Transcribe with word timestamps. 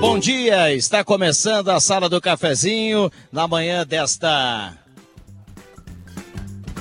Bom 0.00 0.18
dia. 0.18 0.74
Está 0.74 1.02
começando 1.02 1.70
a 1.70 1.80
sala 1.80 2.08
do 2.08 2.20
cafezinho 2.20 3.10
na 3.32 3.48
manhã 3.48 3.86
desta 3.86 4.76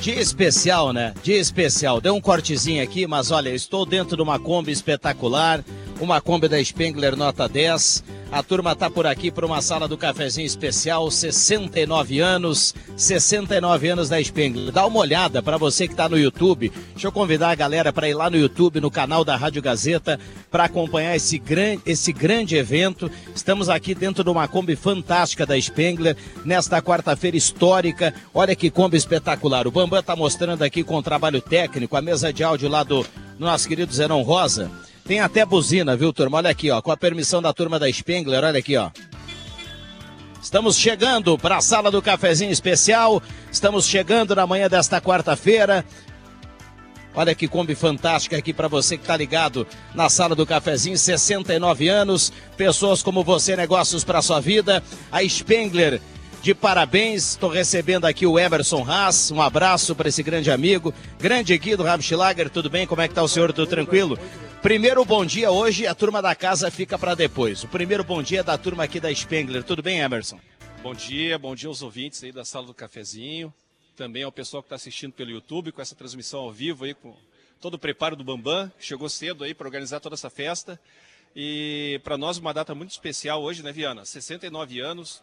Dia 0.01 0.21
especial, 0.21 0.93
né? 0.93 1.13
Dia 1.23 1.39
especial. 1.39 1.99
Deu 1.99 2.13
um 2.13 2.21
cortezinho 2.21 2.83
aqui, 2.83 3.07
mas 3.07 3.31
olha, 3.31 3.49
estou 3.49 3.85
dentro 3.85 4.15
de 4.15 4.21
uma 4.21 4.37
Kombi 4.37 4.71
espetacular, 4.71 5.63
uma 5.99 6.19
Kombi 6.19 6.47
da 6.47 6.63
Spengler 6.63 7.15
nota 7.15 7.47
10. 7.47 8.03
A 8.31 8.43
turma 8.43 8.73
está 8.73 8.89
por 8.89 9.07
aqui 9.07 9.31
para 9.31 9.45
uma 9.45 9.61
sala 9.61 9.87
do 9.87 9.97
cafezinho 9.97 10.45
especial, 10.45 11.09
69 11.09 12.19
anos, 12.19 12.75
69 12.97 13.87
anos 13.87 14.09
da 14.09 14.21
Spengler. 14.21 14.71
Dá 14.71 14.85
uma 14.85 14.99
olhada 14.99 15.41
para 15.41 15.57
você 15.57 15.87
que 15.87 15.93
está 15.93 16.09
no 16.09 16.17
YouTube. 16.17 16.71
Deixa 16.91 17.07
eu 17.07 17.11
convidar 17.11 17.51
a 17.51 17.55
galera 17.55 17.93
para 17.93 18.09
ir 18.09 18.13
lá 18.13 18.29
no 18.29 18.35
YouTube, 18.35 18.81
no 18.81 18.91
canal 18.91 19.23
da 19.23 19.37
Rádio 19.37 19.61
Gazeta, 19.61 20.19
para 20.51 20.65
acompanhar 20.65 21.15
esse 21.15 21.37
grande, 21.37 21.81
esse 21.85 22.11
grande 22.11 22.57
evento. 22.57 23.09
Estamos 23.33 23.69
aqui 23.69 23.95
dentro 23.95 24.23
de 24.23 24.29
uma 24.29 24.47
Kombi 24.47 24.75
fantástica 24.75 25.45
da 25.45 25.59
Spengler, 25.59 26.17
nesta 26.43 26.81
quarta-feira 26.81 27.37
histórica. 27.37 28.13
Olha 28.33 28.55
que 28.55 28.69
Kombi 28.69 28.97
espetacular. 28.97 29.65
O 29.65 29.71
Bambam 29.71 29.99
está 29.99 30.15
mostrando 30.15 30.63
aqui 30.63 30.83
com 30.83 30.95
o 30.95 31.03
trabalho 31.03 31.41
técnico, 31.41 31.95
a 31.95 32.01
mesa 32.01 32.33
de 32.33 32.43
áudio 32.43 32.67
lá 32.67 32.83
do, 32.83 33.03
do 33.03 33.45
nosso 33.45 33.67
querido 33.67 33.93
Zerão 33.93 34.21
Rosa. 34.23 34.69
Tem 35.05 35.19
até 35.19 35.45
buzina, 35.45 35.95
viu, 35.95 36.11
turma? 36.11 36.37
Olha 36.37 36.49
aqui, 36.49 36.71
ó, 36.71 36.81
com 36.81 36.91
a 36.91 36.97
permissão 36.97 37.39
da 37.39 37.53
turma 37.53 37.77
da 37.77 37.91
Spengler, 37.91 38.43
olha 38.43 38.57
aqui, 38.57 38.75
ó. 38.75 38.89
Estamos 40.41 40.77
chegando 40.77 41.37
para 41.37 41.57
a 41.57 41.61
sala 41.61 41.91
do 41.91 42.01
cafezinho 42.01 42.51
especial. 42.51 43.21
Estamos 43.51 43.85
chegando 43.85 44.35
na 44.35 44.47
manhã 44.47 44.67
desta 44.67 44.99
quarta-feira. 44.99 45.85
Olha 47.13 47.35
que 47.35 47.47
Kombi 47.47 47.75
fantástica 47.75 48.37
aqui 48.37 48.51
para 48.51 48.67
você 48.67 48.97
que 48.97 49.03
está 49.03 49.15
ligado 49.15 49.67
na 49.93 50.09
sala 50.09 50.35
do 50.35 50.45
cafezinho, 50.45 50.97
69 50.97 51.87
anos, 51.87 52.33
pessoas 52.57 53.03
como 53.03 53.23
você, 53.23 53.55
negócios 53.55 54.03
para 54.03 54.23
sua 54.23 54.39
vida. 54.39 54.83
A 55.11 55.23
Spengler 55.27 56.01
de 56.41 56.53
parabéns. 56.53 57.31
Estou 57.31 57.49
recebendo 57.49 58.05
aqui 58.05 58.25
o 58.25 58.37
Emerson 58.37 58.83
Haas. 58.87 59.31
Um 59.31 59.41
abraço 59.41 59.95
para 59.95 60.09
esse 60.09 60.21
grande 60.21 60.51
amigo. 60.51 60.93
Grande 61.19 61.57
Guido 61.57 61.83
Ramschlager, 61.83 62.51
tudo 62.51 62.69
bem? 62.69 62.85
Como 62.85 63.01
é 63.01 63.07
que 63.07 63.15
tá 63.15 63.23
o 63.23 63.27
senhor? 63.27 63.51
Tudo 63.51 63.67
tranquilo? 63.67 64.17
Primeiro 64.65 65.05
bom 65.05 65.23
dia 65.23 65.51
hoje, 65.51 65.85
a 65.85 65.93
turma 65.93 66.23
da 66.23 66.33
casa 66.33 66.71
fica 66.71 66.97
para 66.97 67.13
depois. 67.13 67.63
O 67.63 67.67
primeiro 67.67 68.03
bom 68.03 68.23
dia 68.23 68.39
é 68.39 68.43
da 68.43 68.57
turma 68.57 68.83
aqui 68.83 68.99
da 68.99 69.13
Spengler. 69.13 69.63
Tudo 69.63 69.83
bem, 69.83 69.99
Emerson? 69.99 70.39
Bom 70.81 70.95
dia, 70.95 71.37
bom 71.37 71.53
dia 71.53 71.69
aos 71.69 71.83
ouvintes 71.83 72.23
aí 72.23 72.31
da 72.31 72.43
sala 72.43 72.65
do 72.65 72.73
cafezinho. 72.73 73.53
Também 73.95 74.23
ao 74.23 74.31
pessoal 74.31 74.63
que 74.63 74.65
está 74.65 74.75
assistindo 74.75 75.13
pelo 75.13 75.29
YouTube 75.29 75.71
com 75.71 75.83
essa 75.83 75.93
transmissão 75.93 76.39
ao 76.39 76.51
vivo 76.51 76.83
aí 76.83 76.95
com 76.95 77.15
todo 77.61 77.75
o 77.75 77.77
preparo 77.77 78.15
do 78.15 78.23
Bambam. 78.23 78.71
Chegou 78.79 79.07
cedo 79.07 79.43
aí 79.43 79.53
para 79.53 79.67
organizar 79.67 79.99
toda 79.99 80.15
essa 80.15 80.31
festa. 80.31 80.81
E 81.35 82.01
para 82.03 82.17
nós 82.17 82.39
uma 82.39 82.51
data 82.51 82.73
muito 82.73 82.89
especial 82.89 83.43
hoje, 83.43 83.61
né, 83.61 83.71
Viana? 83.71 84.03
69 84.03 84.79
anos 84.79 85.21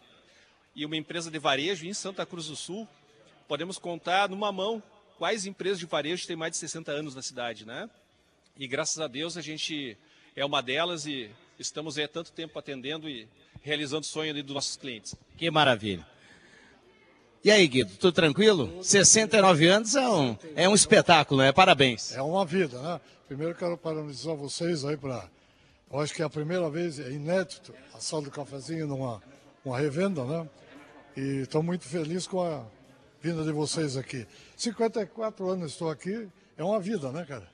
e 0.72 0.86
uma 0.86 0.96
empresa 0.96 1.32
de 1.32 1.40
varejo 1.40 1.84
em 1.84 1.92
Santa 1.92 2.24
Cruz 2.24 2.46
do 2.46 2.54
Sul. 2.54 2.86
Podemos 3.48 3.76
contar 3.76 4.28
numa 4.28 4.52
mão 4.52 4.80
quais 5.18 5.46
empresas 5.46 5.80
de 5.80 5.86
varejo 5.86 6.28
têm 6.28 6.36
mais 6.36 6.52
de 6.52 6.58
60 6.58 6.92
anos 6.92 7.16
na 7.16 7.22
cidade, 7.22 7.66
né? 7.66 7.90
E 8.56 8.66
graças 8.66 8.98
a 9.00 9.06
Deus 9.06 9.36
a 9.36 9.40
gente 9.40 9.96
é 10.36 10.44
uma 10.44 10.62
delas 10.62 11.06
e 11.06 11.30
estamos 11.58 11.98
há 11.98 12.06
tanto 12.06 12.32
tempo 12.32 12.58
atendendo 12.58 13.08
e 13.08 13.28
realizando 13.62 14.02
o 14.02 14.06
sonho 14.06 14.42
dos 14.42 14.54
nossos 14.54 14.76
clientes. 14.76 15.14
Que 15.36 15.50
maravilha. 15.50 16.06
E 17.44 17.50
aí, 17.50 17.66
Guido, 17.66 17.92
tudo 17.98 18.12
tranquilo? 18.12 18.82
69 18.84 19.66
anos 19.66 19.96
é 19.96 20.08
um, 20.08 20.36
é 20.54 20.68
um 20.68 20.74
espetáculo, 20.74 21.42
né? 21.42 21.50
Parabéns. 21.50 22.12
É 22.12 22.22
uma 22.22 22.44
vida, 22.44 22.80
né? 22.80 23.00
Primeiro 23.26 23.54
quero 23.54 23.76
parabenizar 23.76 24.36
vocês 24.36 24.84
aí 24.84 24.96
para. 24.96 25.28
Eu 25.90 26.00
acho 26.00 26.14
que 26.14 26.22
é 26.22 26.24
a 26.24 26.30
primeira 26.30 26.70
vez, 26.70 27.00
é 27.00 27.10
inédito, 27.10 27.74
a 27.92 27.98
sala 27.98 28.22
do 28.22 28.30
cafezinho 28.30 28.86
numa 28.86 29.20
uma 29.64 29.78
revenda, 29.78 30.24
né? 30.24 30.48
E 31.16 31.42
estou 31.42 31.62
muito 31.62 31.84
feliz 31.84 32.26
com 32.26 32.42
a 32.42 32.64
vinda 33.20 33.44
de 33.44 33.52
vocês 33.52 33.96
aqui. 33.96 34.26
54 34.56 35.48
anos 35.48 35.72
estou 35.72 35.90
aqui, 35.90 36.28
é 36.56 36.64
uma 36.64 36.80
vida, 36.80 37.10
né, 37.10 37.24
cara? 37.24 37.51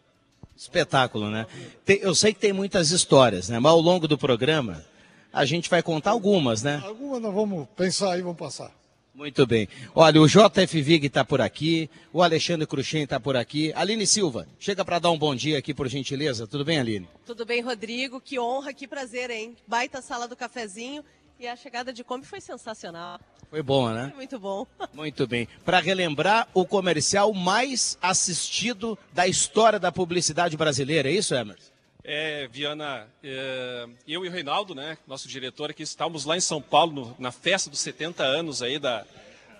Espetáculo, 0.58 1.30
né? 1.30 1.46
Tem, 1.84 1.98
eu 1.98 2.12
sei 2.16 2.34
que 2.34 2.40
tem 2.40 2.52
muitas 2.52 2.90
histórias, 2.90 3.48
né? 3.48 3.60
Mas 3.60 3.70
ao 3.70 3.80
longo 3.80 4.08
do 4.08 4.18
programa 4.18 4.84
a 5.32 5.44
gente 5.44 5.70
vai 5.70 5.84
contar 5.84 6.10
algumas, 6.10 6.64
né? 6.64 6.82
Algumas 6.84 7.22
nós 7.22 7.32
vamos 7.32 7.68
pensar 7.76 8.18
e 8.18 8.22
vamos 8.22 8.36
passar. 8.36 8.76
Muito 9.14 9.46
bem. 9.46 9.68
Olha, 9.94 10.20
o 10.20 10.26
JF 10.26 10.82
Vig 10.82 11.06
está 11.06 11.24
por 11.24 11.40
aqui, 11.40 11.88
o 12.12 12.22
Alexandre 12.22 12.66
Cruxem 12.66 13.04
está 13.04 13.20
por 13.20 13.36
aqui. 13.36 13.72
Aline 13.74 14.06
Silva, 14.06 14.48
chega 14.58 14.84
para 14.84 14.98
dar 14.98 15.12
um 15.12 15.18
bom 15.18 15.34
dia 15.34 15.58
aqui, 15.58 15.72
por 15.72 15.88
gentileza. 15.88 16.46
Tudo 16.46 16.64
bem, 16.64 16.78
Aline? 16.78 17.08
Tudo 17.24 17.44
bem, 17.44 17.60
Rodrigo. 17.60 18.20
Que 18.20 18.38
honra, 18.38 18.72
que 18.72 18.86
prazer, 18.86 19.30
hein? 19.30 19.56
Baita 19.66 20.02
sala 20.02 20.26
do 20.26 20.36
cafezinho. 20.36 21.04
E 21.38 21.46
a 21.46 21.54
chegada 21.54 21.92
de 21.92 22.02
Kombi 22.02 22.26
foi 22.26 22.40
sensacional. 22.40 23.20
Foi 23.50 23.62
bom, 23.62 23.88
né? 23.90 24.12
Muito 24.14 24.38
bom. 24.38 24.66
Muito 24.92 25.26
bem. 25.26 25.48
Para 25.64 25.80
relembrar, 25.80 26.48
o 26.52 26.66
comercial 26.66 27.32
mais 27.32 27.96
assistido 28.02 28.98
da 29.12 29.26
história 29.26 29.78
da 29.78 29.90
publicidade 29.90 30.56
brasileira, 30.56 31.08
é 31.08 31.12
isso, 31.12 31.34
Emerson? 31.34 31.70
É, 32.04 32.48
Viana, 32.48 33.06
é, 33.22 33.86
eu 34.06 34.24
e 34.24 34.28
o 34.28 34.30
Reinaldo, 34.30 34.74
né, 34.74 34.96
nosso 35.06 35.28
diretor 35.28 35.70
aqui, 35.70 35.82
estávamos 35.82 36.24
lá 36.24 36.36
em 36.36 36.40
São 36.40 36.60
Paulo 36.60 36.92
no, 36.92 37.16
na 37.18 37.30
festa 37.30 37.68
dos 37.68 37.80
70 37.80 38.22
anos 38.22 38.62
aí 38.62 38.78
da, 38.78 39.04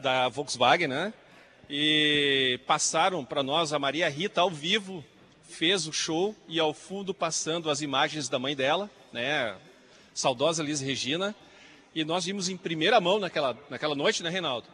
da 0.01 0.29
Volkswagen, 0.29 0.89
né? 0.89 1.13
E 1.69 2.59
passaram 2.67 3.23
para 3.23 3.43
nós 3.43 3.75
a 3.75 3.79
Maria 3.79 4.09
Rita 4.09 4.41
ao 4.41 4.51
vivo, 4.51 5.05
fez 5.47 5.87
o 5.87 5.93
show 5.93 6.35
e 6.49 6.59
ao 6.59 6.73
fundo 6.73 7.13
passando 7.13 7.71
as 7.71 7.83
imagens 7.83 8.31
da 8.31 8.39
mãe 8.39 8.57
dela, 8.57 8.89
né? 9.13 9.55
Saudosa 10.15 10.63
Liz 10.63 10.81
Regina. 10.81 11.35
E 11.99 12.05
nós 12.05 12.27
vimos 12.27 12.49
em 12.49 12.57
primeira 12.57 13.01
mão 13.01 13.19
naquela, 13.19 13.57
naquela 13.69 13.93
noite, 13.93 14.23
né, 14.23 14.31
Reinaldo? 14.31 14.69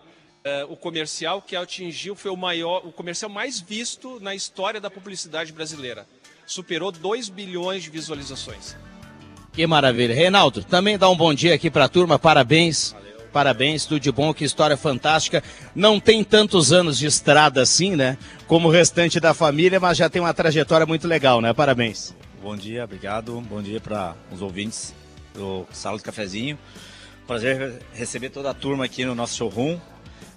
É, 0.45 0.63
o 0.65 0.77
comercial 0.77 1.41
que 1.41 1.57
atingiu 1.57 2.15
foi 2.15 2.31
o 2.31 2.37
maior, 2.37 2.87
o 2.87 2.93
comercial 2.93 3.31
mais 3.31 3.59
visto 3.59 4.21
na 4.21 4.35
história 4.35 4.79
da 4.79 4.91
publicidade 4.91 5.51
brasileira 5.51 6.07
superou 6.47 6.93
2 6.93 7.31
bilhões 7.31 7.83
de 7.83 7.89
visualizações. 7.89 8.77
Que 9.55 9.67
maravilha. 9.67 10.15
Reinaldo, 10.15 10.63
também 10.63 10.99
dá 10.99 11.09
um 11.09 11.17
bom 11.17 11.33
dia 11.33 11.55
aqui 11.55 11.71
para 11.71 11.87
a 11.87 11.89
turma, 11.89 12.19
parabéns. 12.19 12.93
Valeu. 12.93 13.15
Parabéns, 13.33 13.87
tudo 13.87 14.01
de 14.01 14.13
bom, 14.13 14.35
que 14.35 14.45
história 14.45 14.77
fantástica. 14.77 15.43
Não 15.75 15.99
tem 15.99 16.23
tantos 16.23 16.75
anos 16.75 16.99
de 16.99 17.07
estrada 17.07 17.63
assim, 17.63 17.97
né? 17.97 18.19
Como 18.47 18.69
o 18.69 18.71
restante 18.71 19.19
da 19.19 19.33
família, 19.33 19.81
mas 19.81 19.97
já 19.97 20.11
tem 20.11 20.21
uma 20.21 20.35
trajetória 20.35 20.85
muito 20.85 21.09
legal, 21.09 21.41
né? 21.41 21.55
Parabéns. 21.55 22.15
Bom 22.43 22.55
dia, 22.55 22.85
obrigado. 22.85 23.41
Bom 23.41 23.63
dia 23.63 23.81
para 23.81 24.15
os 24.31 24.43
ouvintes 24.43 24.93
do 25.33 25.67
Sala 25.73 25.97
do 25.97 26.05
Cafezinho. 26.05 26.59
Prazer 27.27 27.81
receber 27.93 28.31
toda 28.31 28.51
a 28.51 28.55
turma 28.55 28.85
aqui 28.85 29.05
no 29.05 29.15
nosso 29.15 29.37
showroom. 29.37 29.79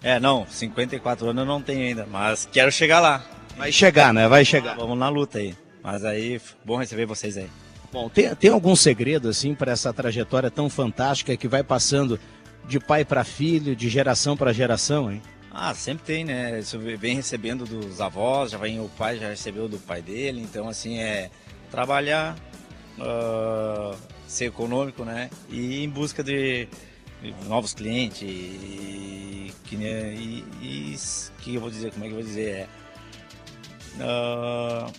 É, 0.01 0.19
não, 0.19 0.45
54 0.47 1.29
anos 1.29 1.41
eu 1.41 1.45
não 1.45 1.61
tenho 1.61 1.81
ainda, 1.81 2.07
mas 2.09 2.47
quero 2.51 2.71
chegar 2.71 2.99
lá. 2.99 3.25
Vai 3.57 3.71
chegar, 3.71 4.13
né? 4.13 4.27
Vai 4.27 4.45
chegar. 4.45 4.75
Vamos 4.75 4.97
na 4.97 5.09
luta 5.09 5.39
aí. 5.39 5.55
Mas 5.83 6.05
aí, 6.05 6.39
bom 6.63 6.77
receber 6.77 7.05
vocês 7.05 7.37
aí. 7.37 7.49
Bom, 7.91 8.09
tem, 8.09 8.33
tem 8.35 8.51
algum 8.51 8.75
segredo, 8.75 9.29
assim, 9.29 9.55
para 9.55 9.71
essa 9.71 9.91
trajetória 9.93 10.51
tão 10.51 10.69
fantástica 10.69 11.35
que 11.35 11.47
vai 11.47 11.63
passando 11.63 12.19
de 12.67 12.79
pai 12.79 13.05
para 13.05 13.23
filho, 13.23 13.75
de 13.75 13.89
geração 13.89 14.35
para 14.35 14.53
geração, 14.53 15.11
hein? 15.11 15.21
Ah, 15.51 15.73
sempre 15.73 16.05
tem, 16.05 16.25
né? 16.25 16.59
Isso 16.59 16.77
vem 16.77 17.15
recebendo 17.15 17.65
dos 17.65 17.99
avós, 17.99 18.51
já 18.51 18.57
vem 18.57 18.79
o 18.79 18.89
pai, 18.89 19.17
já 19.17 19.29
recebeu 19.29 19.67
do 19.67 19.79
pai 19.79 20.01
dele. 20.01 20.41
Então, 20.41 20.67
assim, 20.67 20.99
é 20.99 21.31
trabalhar, 21.71 22.35
uh, 22.99 23.97
ser 24.27 24.45
econômico, 24.45 25.03
né? 25.03 25.29
E 25.50 25.83
em 25.83 25.89
busca 25.89 26.24
de 26.24 26.68
novos 27.47 27.74
clientes 27.74 28.21
e, 28.21 29.51
que, 29.65 29.75
e, 29.75 30.45
e 30.62 30.95
que 31.41 31.56
eu 31.56 31.62
vou 31.62 31.69
dizer, 31.69 31.91
como 31.91 32.06
é 32.06 32.07
que 32.07 32.13
eu 32.13 32.19
vou 32.19 32.27
dizer? 32.27 32.68
É, 34.00 34.85
uh, 34.88 34.91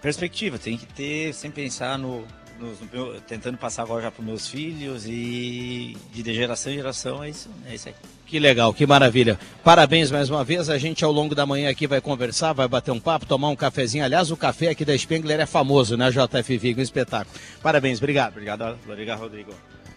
perspectiva, 0.00 0.58
tem 0.58 0.78
que 0.78 0.86
ter, 0.86 1.34
sem 1.34 1.50
pensar 1.50 1.98
no, 1.98 2.26
no, 2.62 2.70
no 2.70 3.20
tentando 3.22 3.58
passar 3.58 3.82
agora 3.82 4.02
já 4.02 4.10
para 4.10 4.24
meus 4.24 4.46
filhos 4.46 5.04
e 5.06 5.96
de 6.12 6.34
geração 6.34 6.72
em 6.72 6.76
geração, 6.76 7.24
é 7.24 7.30
isso, 7.30 7.50
é 7.66 7.74
isso 7.74 7.88
aí. 7.88 7.94
Que 8.26 8.38
legal, 8.38 8.72
que 8.72 8.86
maravilha. 8.86 9.38
Parabéns 9.62 10.10
mais 10.10 10.30
uma 10.30 10.42
vez. 10.42 10.70
A 10.70 10.78
gente 10.78 11.04
ao 11.04 11.12
longo 11.12 11.34
da 11.34 11.44
manhã 11.44 11.68
aqui 11.68 11.86
vai 11.86 12.00
conversar, 12.00 12.52
vai 12.52 12.66
bater 12.66 12.90
um 12.90 13.00
papo, 13.00 13.26
tomar 13.26 13.48
um 13.48 13.56
cafezinho. 13.56 14.04
Aliás, 14.04 14.30
o 14.30 14.36
café 14.36 14.68
aqui 14.68 14.84
da 14.84 14.96
Spengler 14.96 15.40
é 15.40 15.46
famoso, 15.46 15.96
né, 15.96 16.10
JF 16.10 16.56
Vigo? 16.56 16.80
Um 16.80 16.82
espetáculo. 16.82 17.36
Parabéns, 17.62 17.98
obrigado. 17.98 18.32
Obrigado, 18.32 18.78
obrigado, 18.88 19.18
Rodrigo. 19.18 19.52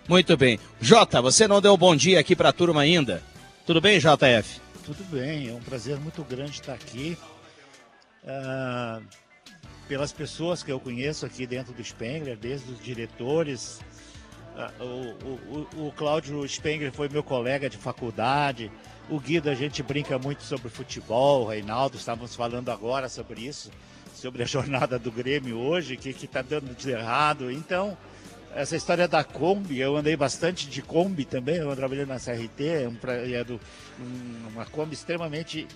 Muito 0.10 0.36
bem. 0.36 0.60
Jota, 0.82 1.22
você 1.22 1.48
não 1.48 1.62
deu 1.62 1.78
bom 1.78 1.96
dia 1.96 2.20
aqui 2.20 2.36
para 2.36 2.50
a 2.50 2.54
turma 2.54 2.82
ainda? 2.82 3.24
Tudo 3.66 3.80
bem, 3.80 4.00
JF? 4.00 4.60
Tudo 4.84 5.04
bem, 5.06 5.50
é 5.50 5.54
um 5.54 5.62
prazer 5.62 5.98
muito 6.00 6.22
grande 6.24 6.52
estar 6.52 6.74
aqui. 6.74 7.18
Uh 8.24 9.25
pelas 9.88 10.12
pessoas 10.12 10.64
que 10.64 10.72
eu 10.72 10.80
conheço 10.80 11.26
aqui 11.26 11.46
dentro 11.46 11.74
do 11.74 11.84
Spengler, 11.84 12.38
desde 12.38 12.72
os 12.72 12.84
diretores. 12.84 13.80
Ah, 14.58 14.72
o, 14.80 15.66
o, 15.76 15.88
o 15.88 15.92
Cláudio 15.96 16.48
Spengler 16.48 16.92
foi 16.92 17.10
meu 17.10 17.24
colega 17.24 17.70
de 17.70 17.78
faculdade. 17.78 18.72
O 19.10 19.20
Guido, 19.20 19.50
a 19.50 19.56
gente 19.56 19.84
brinca 19.84 20.18
muito 20.18 20.44
sobre 20.44 20.70
futebol. 20.70 21.44
O 21.44 21.50
Reinaldo, 21.50 21.98
estávamos 21.98 22.36
falando 22.36 22.70
agora 22.70 23.08
sobre 23.08 23.42
isso, 23.42 23.70
sobre 24.14 24.44
a 24.44 24.46
jornada 24.48 24.98
do 24.98 25.12
Grêmio 25.12 25.58
hoje, 25.58 25.98
que 25.98 26.10
está 26.10 26.42
dando 26.42 26.76
de 26.76 26.90
errado. 26.90 27.52
Então, 27.52 27.96
essa 28.56 28.76
história 28.76 29.08
da 29.08 29.24
Kombi, 29.24 29.80
eu 29.80 29.98
andei 29.98 30.16
bastante 30.16 30.70
de 30.70 30.82
Kombi 30.82 31.26
também, 31.26 31.58
eu 31.58 31.76
trabalhei 31.76 32.06
na 32.06 32.16
CRT, 32.16 32.64
é, 32.64 32.84
é 32.84 33.46
um, 34.00 34.48
uma 34.54 34.66
Kombi 34.66 34.94
extremamente 34.94 35.68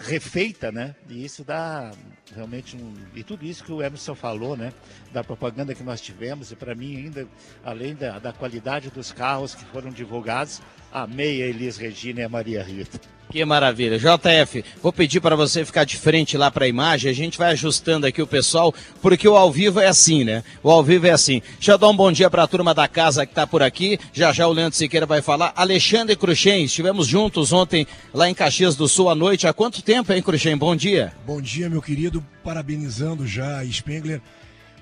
refeita, 0.00 0.72
né? 0.72 0.94
E 1.08 1.24
isso 1.24 1.44
dá 1.44 1.90
realmente 2.34 2.76
um. 2.76 2.94
E 3.14 3.22
tudo 3.22 3.44
isso 3.44 3.64
que 3.64 3.72
o 3.72 3.82
Emerson 3.82 4.14
falou, 4.14 4.56
né? 4.56 4.72
Da 5.12 5.22
propaganda 5.22 5.74
que 5.74 5.82
nós 5.82 6.00
tivemos, 6.00 6.50
e 6.50 6.56
para 6.56 6.74
mim, 6.74 6.96
ainda, 6.96 7.28
além 7.64 7.94
da, 7.94 8.18
da 8.18 8.32
qualidade 8.32 8.90
dos 8.90 9.12
carros 9.12 9.54
que 9.54 9.64
foram 9.66 9.90
divulgados, 9.90 10.60
amei 10.92 11.42
a 11.42 11.46
Elis 11.46 11.76
Regina 11.76 12.20
e 12.20 12.24
a 12.24 12.28
Maria 12.28 12.62
Rita. 12.62 13.00
Que 13.32 13.42
maravilha. 13.46 13.98
JF, 13.98 14.62
vou 14.82 14.92
pedir 14.92 15.18
para 15.18 15.34
você 15.34 15.64
ficar 15.64 15.84
de 15.84 15.96
frente 15.96 16.36
lá 16.36 16.50
para 16.50 16.66
a 16.66 16.68
imagem, 16.68 17.10
a 17.10 17.14
gente 17.14 17.38
vai 17.38 17.52
ajustando 17.52 18.06
aqui 18.06 18.20
o 18.20 18.26
pessoal, 18.26 18.74
porque 19.00 19.26
o 19.26 19.34
ao 19.34 19.50
vivo 19.50 19.80
é 19.80 19.86
assim, 19.86 20.22
né? 20.22 20.44
O 20.62 20.70
ao 20.70 20.84
vivo 20.84 21.06
é 21.06 21.12
assim. 21.12 21.40
Deixa 21.54 21.72
eu 21.72 21.78
dar 21.78 21.88
um 21.88 21.96
bom 21.96 22.12
dia 22.12 22.28
para 22.28 22.42
a 22.42 22.46
turma 22.46 22.74
da 22.74 22.86
casa 22.86 23.24
que 23.24 23.32
está 23.32 23.46
por 23.46 23.62
aqui, 23.62 23.98
já 24.12 24.34
já 24.34 24.46
o 24.46 24.52
Leandro 24.52 24.76
Siqueira 24.76 25.06
vai 25.06 25.22
falar. 25.22 25.50
Alexandre 25.56 26.14
Cruxem, 26.14 26.64
estivemos 26.64 27.06
juntos 27.06 27.54
ontem 27.54 27.86
lá 28.12 28.28
em 28.28 28.34
Caxias 28.34 28.76
do 28.76 28.86
Sul 28.86 29.08
à 29.08 29.14
noite. 29.14 29.46
Há 29.46 29.52
quanto 29.54 29.80
tempo, 29.80 30.12
hein, 30.12 30.20
Cruxem? 30.20 30.54
Bom 30.54 30.76
dia. 30.76 31.14
Bom 31.26 31.40
dia, 31.40 31.70
meu 31.70 31.80
querido. 31.80 32.22
Parabenizando 32.44 33.26
já 33.26 33.60
a 33.60 33.64
Spengler 33.64 34.20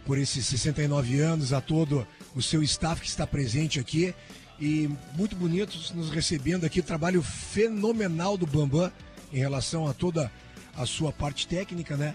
por 0.04 0.18
esses 0.18 0.44
69 0.46 1.20
anos, 1.20 1.52
a 1.52 1.60
todo 1.60 2.04
o 2.34 2.42
seu 2.42 2.64
staff 2.64 3.00
que 3.00 3.06
está 3.06 3.28
presente 3.28 3.78
aqui 3.78 4.12
e 4.60 4.90
muito 5.16 5.34
bonitos 5.34 5.90
nos 5.92 6.10
recebendo 6.10 6.64
aqui. 6.64 6.82
Trabalho 6.82 7.22
fenomenal 7.22 8.36
do 8.36 8.46
Bambam 8.46 8.92
em 9.32 9.38
relação 9.38 9.86
a 9.88 9.94
toda 9.94 10.30
a 10.76 10.84
sua 10.84 11.12
parte 11.12 11.48
técnica, 11.48 11.96
né? 11.96 12.14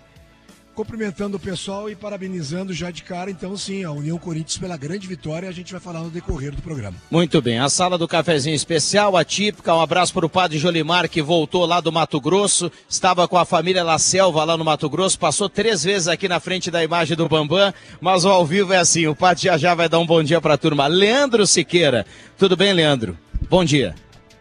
Cumprimentando 0.76 1.38
o 1.38 1.40
pessoal 1.40 1.90
e 1.90 1.96
parabenizando 1.96 2.74
já 2.74 2.92
de 2.92 3.02
cara, 3.02 3.32
então 3.32 3.56
sim, 3.56 3.86
a 3.86 3.92
União 3.92 4.18
Corinthians 4.18 4.58
pela 4.58 4.76
grande 4.76 5.08
vitória, 5.08 5.48
a 5.48 5.52
gente 5.54 5.72
vai 5.72 5.80
falar 5.80 6.02
no 6.02 6.10
decorrer 6.10 6.54
do 6.54 6.62
programa. 6.62 6.98
Muito 7.10 7.42
bem, 7.42 7.60
a 7.60 7.70
sala 7.70 7.98
do 7.98 8.10
cafezinho 8.10 8.54
especial, 8.54 9.16
atípica, 9.16 9.74
um 9.74 9.80
abraço 9.80 10.14
para 10.14 10.26
o 10.26 10.30
padre 10.30 10.58
Jolimar 10.58 11.08
que 11.08 11.22
voltou 11.22 11.66
lá 11.66 11.80
do 11.80 11.94
Mato 11.94 12.20
Grosso, 12.20 12.70
estava 12.90 13.26
com 13.26 13.38
a 13.38 13.46
família 13.46 13.86
La 13.86 13.98
Selva 13.98 14.44
lá 14.44 14.58
no 14.58 14.66
Mato 14.66 14.90
Grosso, 14.90 15.18
passou 15.18 15.48
três 15.48 15.82
vezes 15.82 16.10
aqui 16.10 16.28
na 16.28 16.42
frente 16.42 16.70
da 16.70 16.84
imagem 16.84 17.16
do 17.16 17.30
Bambam, 17.30 17.74
mas 18.02 18.26
o 18.26 18.30
ao 18.30 18.46
vivo 18.46 18.74
é 18.74 18.78
assim, 18.78 19.08
o 19.08 19.16
padre 19.16 19.44
já 19.44 19.58
já 19.58 19.74
vai 19.74 19.88
dar 19.88 20.00
um 20.00 20.06
bom 20.06 20.22
dia 20.22 20.42
para 20.42 20.56
a 20.56 20.58
turma. 20.58 20.88
Leandro 20.88 21.48
Siqueira, 21.48 22.06
tudo 22.38 22.58
bem, 22.58 22.74
Leandro? 22.74 23.18
Bom 23.50 23.64
dia. 23.64 23.96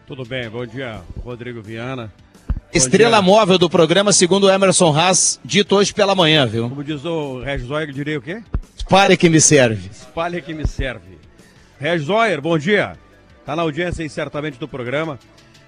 Tudo 0.05 0.25
bem, 0.25 0.49
bom 0.49 0.65
dia, 0.65 1.01
Rodrigo 1.23 1.61
Viana. 1.61 2.11
Estrela 2.75 3.21
móvel 3.21 3.57
do 3.57 3.69
programa, 3.69 4.11
segundo 4.11 4.47
o 4.47 4.51
Emerson 4.51 4.93
Haas, 4.93 5.39
dito 5.45 5.77
hoje 5.77 5.93
pela 5.93 6.13
manhã, 6.13 6.45
viu? 6.45 6.67
Como 6.67 6.83
diz 6.83 7.05
o 7.05 7.39
Regis 7.39 7.67
Zoyer, 7.67 7.89
diria 7.93 8.19
o 8.19 8.21
quê? 8.21 8.43
Espalha 8.75 9.15
que 9.15 9.29
me 9.29 9.39
serve. 9.39 9.89
Espalha 9.89 10.41
que 10.41 10.53
me 10.53 10.67
serve. 10.67 11.17
Regis 11.79 12.07
Zoyer, 12.07 12.41
bom 12.41 12.57
dia. 12.57 12.97
Tá 13.45 13.55
na 13.55 13.61
audiência 13.61 14.03
aí 14.03 14.09
certamente 14.09 14.59
do 14.59 14.67
programa. 14.67 15.17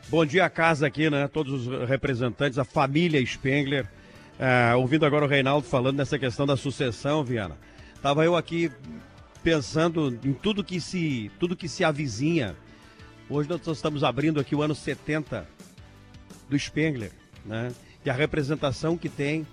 Bom 0.09 0.25
dia 0.25 0.43
à 0.43 0.49
casa 0.49 0.85
aqui, 0.85 1.09
né? 1.09 1.29
Todos 1.29 1.65
os 1.65 1.87
representantes, 1.87 2.59
a 2.59 2.65
família 2.65 3.25
Spengler. 3.25 3.87
É, 4.37 4.75
ouvindo 4.75 5.05
agora 5.05 5.23
o 5.23 5.29
Reinaldo 5.29 5.65
falando 5.65 5.95
nessa 5.95 6.19
questão 6.19 6.45
da 6.45 6.57
sucessão, 6.57 7.23
Viana. 7.23 7.55
Tava 8.01 8.25
eu 8.25 8.35
aqui 8.35 8.69
pensando 9.41 10.19
em 10.25 10.33
tudo 10.33 10.61
que 10.61 10.81
se, 10.81 11.31
tudo 11.39 11.55
que 11.55 11.69
se 11.69 11.85
avizinha. 11.85 12.53
Hoje 13.29 13.47
nós 13.47 13.65
estamos 13.65 14.03
abrindo 14.03 14.41
aqui 14.41 14.53
o 14.53 14.61
ano 14.61 14.75
70 14.75 15.55
do 16.49 16.57
Spengler, 16.57 17.11
né? 17.45 17.71
E 18.05 18.09
a 18.09 18.13
representação 18.13 18.97
que 18.97 19.09
tem. 19.09 19.45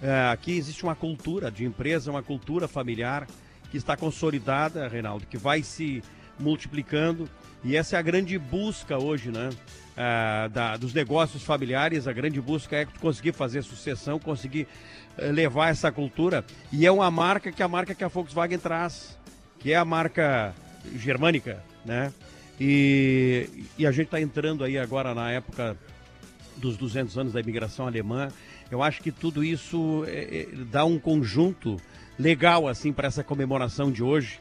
É, 0.00 0.30
aqui 0.30 0.56
existe 0.56 0.84
uma 0.84 0.94
cultura 0.94 1.50
de 1.50 1.64
empresa, 1.64 2.10
uma 2.10 2.22
cultura 2.22 2.68
familiar 2.68 3.26
que 3.70 3.76
está 3.76 3.96
consolidada, 3.96 4.86
Reinaldo, 4.86 5.26
que 5.26 5.36
vai 5.36 5.62
se 5.62 6.02
multiplicando. 6.38 7.28
E 7.64 7.76
essa 7.76 7.96
é 7.96 7.98
a 7.98 8.02
grande 8.02 8.38
busca 8.38 8.96
hoje, 8.96 9.30
né? 9.30 9.50
É, 9.96 10.48
da, 10.48 10.76
dos 10.76 10.94
negócios 10.94 11.42
familiares, 11.42 12.06
a 12.06 12.12
grande 12.12 12.40
busca 12.40 12.76
é 12.76 12.86
conseguir 13.00 13.32
fazer 13.32 13.62
sucessão, 13.62 14.18
conseguir 14.18 14.68
é, 15.16 15.32
levar 15.32 15.68
essa 15.68 15.90
cultura. 15.90 16.44
E 16.72 16.86
é 16.86 16.92
uma 16.92 17.10
marca 17.10 17.50
que 17.50 17.60
é 17.60 17.64
a 17.64 17.68
marca 17.68 17.94
que 17.94 18.04
a 18.04 18.08
Volkswagen 18.08 18.58
traz, 18.58 19.18
que 19.58 19.72
é 19.72 19.76
a 19.76 19.84
marca 19.84 20.54
germânica, 20.94 21.62
né? 21.84 22.12
E, 22.60 23.66
e 23.76 23.86
a 23.86 23.92
gente 23.92 24.06
está 24.06 24.20
entrando 24.20 24.64
aí 24.64 24.78
agora 24.78 25.14
na 25.14 25.30
época 25.30 25.76
dos 26.58 26.76
200 26.76 27.16
anos 27.16 27.32
da 27.32 27.40
imigração 27.40 27.86
alemã. 27.86 28.28
Eu 28.70 28.82
acho 28.82 29.00
que 29.02 29.10
tudo 29.10 29.42
isso 29.42 30.04
é, 30.06 30.40
é, 30.40 30.48
dá 30.70 30.84
um 30.84 30.98
conjunto 30.98 31.76
legal 32.18 32.68
assim 32.68 32.92
para 32.92 33.08
essa 33.08 33.24
comemoração 33.24 33.90
de 33.90 34.02
hoje, 34.02 34.40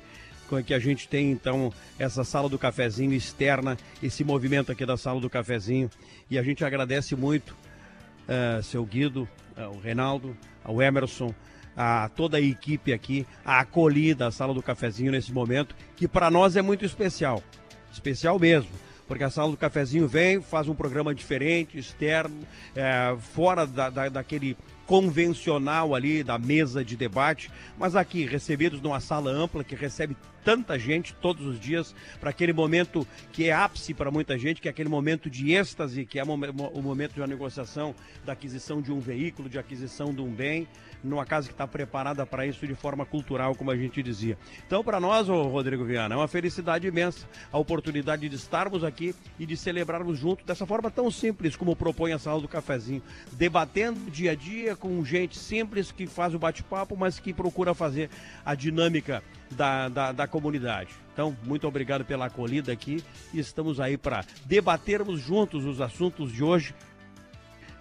com 0.49 0.61
que 0.63 0.73
a 0.73 0.79
gente 0.79 1.07
tem 1.07 1.31
então 1.31 1.71
essa 1.99 2.23
sala 2.23 2.49
do 2.49 2.57
cafezinho 2.57 3.13
externa, 3.13 3.77
esse 4.01 4.23
movimento 4.23 4.71
aqui 4.71 4.85
da 4.85 4.97
sala 4.97 5.21
do 5.21 5.29
cafezinho, 5.29 5.89
e 6.29 6.37
a 6.37 6.43
gente 6.43 6.65
agradece 6.65 7.15
muito 7.15 7.51
uh, 7.51 8.63
seu 8.63 8.85
Guido, 8.85 9.27
uh, 9.57 9.75
o 9.75 9.79
Reinaldo, 9.79 10.35
ao 10.63 10.81
Emerson, 10.81 11.33
a 11.75 12.09
toda 12.09 12.37
a 12.37 12.41
equipe 12.41 12.91
aqui, 12.91 13.25
a 13.45 13.59
acolhida, 13.59 14.27
a 14.27 14.31
sala 14.31 14.53
do 14.53 14.63
cafezinho 14.63 15.11
nesse 15.11 15.31
momento, 15.31 15.75
que 15.95 16.07
para 16.07 16.31
nós 16.31 16.55
é 16.55 16.61
muito 16.61 16.83
especial. 16.83 17.43
Especial 17.91 18.39
mesmo. 18.39 18.71
Porque 19.07 19.23
a 19.23 19.29
sala 19.29 19.51
do 19.51 19.57
cafezinho 19.57 20.07
vem, 20.07 20.41
faz 20.41 20.67
um 20.67 20.75
programa 20.75 21.15
diferente, 21.15 21.77
externo, 21.77 22.35
é, 22.75 23.15
fora 23.33 23.65
da, 23.65 23.89
da, 23.89 24.09
daquele 24.09 24.57
convencional 24.87 25.93
ali 25.93 26.23
da 26.23 26.39
mesa 26.39 26.83
de 26.83 26.95
debate, 26.95 27.51
mas 27.77 27.95
aqui 27.95 28.25
recebidos 28.25 28.81
numa 28.81 29.01
sala 29.01 29.29
ampla 29.29 29.63
que 29.63 29.75
recebe 29.75 30.15
tanta 30.47 30.79
gente 30.79 31.13
todos 31.15 31.45
os 31.45 31.59
dias 31.59 31.93
para 32.21 32.29
aquele 32.29 32.53
momento 32.53 33.05
que 33.33 33.49
é 33.49 33.53
ápice 33.53 33.93
para 33.93 34.09
muita 34.09 34.39
gente, 34.39 34.61
que 34.61 34.69
é 34.69 34.71
aquele 34.71 34.87
momento 34.87 35.29
de 35.29 35.51
êxtase, 35.51 36.05
que 36.05 36.17
é 36.17 36.23
o 36.23 36.81
momento 36.81 37.13
de 37.13 37.19
uma 37.19 37.27
negociação 37.27 37.93
da 38.25 38.31
aquisição 38.31 38.81
de 38.81 38.89
um 38.89 38.99
veículo, 39.01 39.49
de 39.49 39.59
aquisição 39.59 40.13
de 40.13 40.21
um 40.21 40.31
bem 40.31 40.65
numa 41.03 41.25
casa 41.25 41.47
que 41.47 41.53
está 41.53 41.67
preparada 41.67 42.25
para 42.25 42.45
isso 42.45 42.65
de 42.65 42.73
forma 42.75 43.05
cultural, 43.05 43.55
como 43.55 43.71
a 43.71 43.75
gente 43.75 44.01
dizia. 44.01 44.37
Então, 44.65 44.83
para 44.85 45.01
nós, 45.01 45.27
Rodrigo 45.27 45.83
Viana, 45.83 46.15
é 46.15 46.17
uma 46.17 46.29
felicidade 46.29 46.87
imensa 46.87 47.27
a 47.51 47.57
oportunidade 47.57 48.27
de 48.27 48.35
estarmos 48.35 48.85
aqui 48.85 49.13
e 49.37 49.45
de 49.45 49.57
celebrarmos 49.57 50.17
junto 50.17 50.45
dessa 50.45 50.65
forma 50.65 50.89
tão 50.89 51.11
simples 51.11 51.57
como 51.57 51.75
propõe 51.75 52.13
a 52.13 52.19
sala 52.19 52.39
do 52.39 52.47
cafezinho, 52.47 53.01
debatendo 53.33 54.09
dia 54.09 54.31
a 54.31 54.35
dia 54.35 54.76
com 54.77 55.03
gente 55.03 55.37
simples 55.37 55.91
que 55.91 56.07
faz 56.07 56.33
o 56.33 56.39
bate-papo, 56.39 56.95
mas 56.95 57.19
que 57.19 57.33
procura 57.33 57.73
fazer 57.73 58.09
a 58.45 58.55
dinâmica 58.55 59.23
da, 59.51 59.89
da, 59.89 60.11
da 60.11 60.27
comunidade. 60.27 60.89
Então, 61.13 61.35
muito 61.43 61.67
obrigado 61.67 62.05
pela 62.05 62.25
acolhida 62.25 62.71
aqui 62.71 63.03
estamos 63.33 63.79
aí 63.79 63.97
para 63.97 64.23
debatermos 64.45 65.19
juntos 65.19 65.65
os 65.65 65.81
assuntos 65.81 66.31
de 66.31 66.43
hoje 66.43 66.75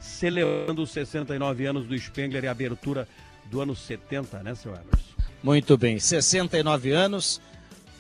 celebrando 0.01 0.83
os 0.83 0.91
69 0.91 1.67
anos 1.67 1.87
do 1.87 1.99
Spengler 1.99 2.45
e 2.45 2.49
a 2.49 2.51
abertura 2.51 3.09
do 3.51 3.61
ano 3.61 3.75
70, 3.75 4.43
né, 4.43 4.55
seu 4.55 4.73
Emerson? 4.73 5.17
Muito 5.43 5.77
bem, 5.77 5.99
69 5.99 6.91
anos. 6.91 7.41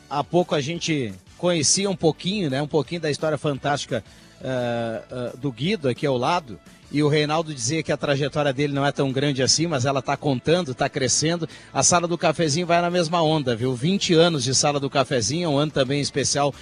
Há 0.08 0.22
pouco 0.22 0.54
a 0.54 0.60
gente 0.60 1.12
conhecia 1.36 1.88
um 1.90 1.96
pouquinho, 1.96 2.48
né, 2.50 2.62
um 2.62 2.68
pouquinho 2.68 3.00
da 3.00 3.10
história 3.10 3.36
fantástica 3.36 4.02
uh, 4.40 5.34
uh, 5.34 5.36
do 5.36 5.52
Guido 5.52 5.88
aqui 5.88 6.06
ao 6.06 6.16
lado. 6.16 6.58
E 6.90 7.02
o 7.02 7.08
Reinaldo 7.08 7.52
dizia 7.52 7.82
que 7.82 7.90
a 7.90 7.96
trajetória 7.96 8.52
dele 8.52 8.72
não 8.72 8.86
é 8.86 8.92
tão 8.92 9.10
grande 9.10 9.42
assim, 9.42 9.66
mas 9.66 9.84
ela 9.84 10.00
está 10.00 10.16
contando, 10.16 10.72
está 10.72 10.88
crescendo. 10.88 11.48
A 11.72 11.82
Sala 11.82 12.06
do 12.06 12.16
Cafezinho 12.16 12.66
vai 12.66 12.80
na 12.80 12.90
mesma 12.90 13.22
onda, 13.22 13.56
viu? 13.56 13.74
20 13.74 14.14
anos 14.14 14.44
de 14.44 14.54
Sala 14.54 14.78
do 14.78 14.88
Cafezinho, 14.88 15.50
um 15.50 15.58
ano 15.58 15.72
também 15.72 16.00
especial 16.00 16.54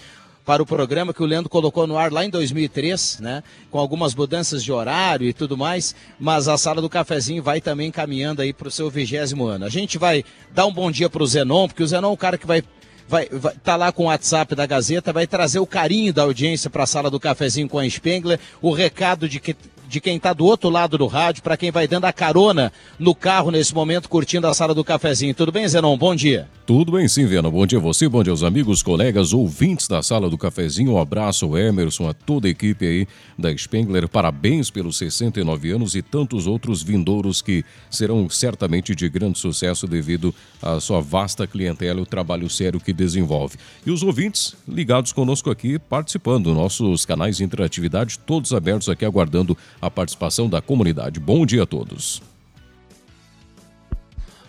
para 0.45 0.63
o 0.63 0.67
programa 0.67 1.15
que 1.15 1.23
o 1.23 1.27
Leandro 1.27 1.49
colocou 1.49 1.87
no 1.87 1.97
ar 1.97 2.13
lá 2.13 2.25
em 2.25 2.29
2003, 2.29 3.21
né? 3.21 3.43
Com 3.71 3.79
algumas 3.79 4.15
mudanças 4.15 4.63
de 4.63 4.71
horário 4.71 5.27
e 5.27 5.33
tudo 5.33 5.57
mais, 5.57 5.95
mas 6.21 6.49
a 6.49 6.59
sala 6.59 6.83
do 6.83 6.89
cafezinho 6.89 7.43
vai 7.43 7.61
também 7.61 7.91
caminhando 7.91 8.43
aí 8.43 8.53
para 8.53 8.69
o 8.69 8.71
seu 8.71 8.91
vigésimo 8.91 9.47
ano. 9.47 9.65
A 9.65 9.71
gente 9.71 9.97
vai 9.97 10.23
dar 10.53 10.67
um 10.67 10.73
bom 10.73 10.91
dia 10.91 11.09
para 11.09 11.23
o 11.23 11.27
Zenon, 11.27 11.67
porque 11.67 11.83
o 11.83 11.87
Zenon 11.87 12.11
é 12.11 12.13
o 12.13 12.17
cara 12.17 12.37
que 12.37 12.47
vai 12.47 12.63
vai, 13.09 13.29
vai 13.31 13.55
tá 13.63 13.77
lá 13.77 13.93
com 13.93 14.05
o 14.05 14.07
WhatsApp 14.07 14.55
da 14.55 14.67
Gazeta, 14.67 15.13
vai 15.13 15.27
trazer 15.27 15.59
o 15.59 15.67
carinho 15.67 16.13
da 16.13 16.23
audiência 16.23 16.71
para 16.71 16.85
a 16.85 16.87
sala 16.87 17.11
do 17.11 17.21
cafezinho 17.21 17.69
com 17.69 17.79
a 17.79 17.89
Spengler, 17.89 18.39
o 18.61 18.73
recado 18.73 19.29
de 19.29 19.41
que 19.41 19.57
de 19.95 20.01
quem 20.01 20.17
está 20.17 20.33
do 20.33 20.45
outro 20.45 20.69
lado 20.69 20.99
do 20.99 21.07
rádio, 21.07 21.41
para 21.41 21.57
quem 21.57 21.71
vai 21.71 21.87
dando 21.87 22.05
a 22.05 22.13
carona 22.13 22.73
no 22.99 23.15
carro 23.15 23.53
nesse 23.53 23.73
momento, 23.73 24.09
curtindo 24.09 24.49
a 24.49 24.53
sala 24.53 24.75
do 24.75 24.83
cafezinho. 24.83 25.33
Tudo 25.33 25.53
bem, 25.53 25.69
Zenon? 25.69 25.97
Bom 25.97 26.17
dia. 26.17 26.49
Tudo 26.67 26.93
bem 26.93 27.07
sim, 27.07 27.27
Viana. 27.27 27.51
Bom 27.51 27.67
dia 27.67 27.79
a 27.79 27.83
você, 27.83 28.09
bom 28.09 28.23
dia 28.23 28.33
aos 28.33 28.43
amigos, 28.43 28.83
colegas, 28.83 29.35
ouvintes 29.35 29.87
da 29.87 30.03
sala 30.03 30.31
do 30.31 30.39
cafezinho. 30.39 30.95
Um 30.95 30.99
abraço, 30.99 31.59
Emerson, 31.59 32.09
a 32.09 32.15
toda 32.15 32.49
a 32.49 32.51
equipe 32.51 32.87
aí 32.87 33.07
da 33.39 33.55
Spengler. 33.55 34.09
Parabéns 34.09 34.71
pelos 34.71 34.97
69 34.97 35.71
anos 35.73 35.95
e 35.95 36.01
tantos 36.01 36.47
outros 36.47 36.83
vindouros 36.83 37.43
que 37.43 37.63
serão 37.91 38.31
certamente 38.31 38.95
de 38.95 39.09
grande 39.11 39.39
sucesso 39.39 39.87
devido 39.87 40.35
à 40.63 40.81
sua 40.81 41.03
vasta 41.03 41.47
clientela 41.47 42.01
e 42.01 42.03
o 42.03 42.07
trabalho 42.07 42.49
sério 42.49 42.81
que 42.81 42.95
desenvolve. 42.95 43.59
E 43.85 43.91
os 43.91 44.03
ouvintes 44.03 44.57
ligados 44.67 45.13
conosco 45.13 45.51
aqui, 45.51 45.79
participando, 45.79 46.55
nossos 46.55 47.05
canais 47.05 47.37
de 47.37 47.45
interatividade, 47.45 48.19
todos 48.21 48.55
abertos 48.55 48.89
aqui, 48.89 49.05
aguardando 49.05 49.55
a 49.87 49.91
participação 49.91 50.49
da 50.49 50.63
comunidade. 50.63 51.21
Bom 51.21 51.45
dia 51.45 51.65
a 51.65 51.67
todos. 51.67 52.23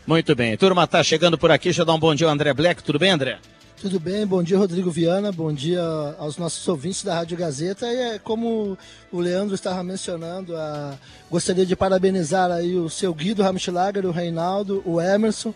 Muito 0.08 0.36
bem. 0.36 0.56
Turma, 0.56 0.88
tá 0.88 1.04
chegando 1.04 1.38
por 1.38 1.52
aqui. 1.52 1.66
Deixa 1.66 1.82
eu 1.82 1.86
dar 1.86 1.94
um 1.94 2.00
bom 2.00 2.14
dia 2.14 2.28
ao 2.28 2.34
André 2.34 2.54
Black. 2.54 2.84
Tudo 2.84 3.00
bem, 3.00 3.10
André? 3.10 3.40
Tudo 3.82 4.00
bem, 4.00 4.26
bom 4.26 4.42
dia 4.42 4.58
Rodrigo 4.58 4.90
Viana, 4.90 5.34
bom 5.34 5.52
dia 5.52 5.84
aos 6.18 6.38
nossos 6.38 6.66
ouvintes 6.66 7.04
da 7.04 7.14
Rádio 7.16 7.38
Gazeta. 7.38 7.86
E 7.86 7.98
é 7.98 8.20
como 8.20 8.78
o 9.12 9.20
Leandro 9.20 9.54
estava 9.54 9.84
mencionando, 9.84 10.56
a... 10.56 10.98
gostaria 11.30 11.66
de 11.66 11.76
parabenizar 11.76 12.50
aí 12.52 12.76
o 12.76 12.90
seu 12.90 13.14
Guido 13.14 13.44
Ramschlager, 13.44 14.06
o 14.06 14.12
Reinaldo, 14.12 14.82
o 14.86 15.02
Emerson, 15.02 15.54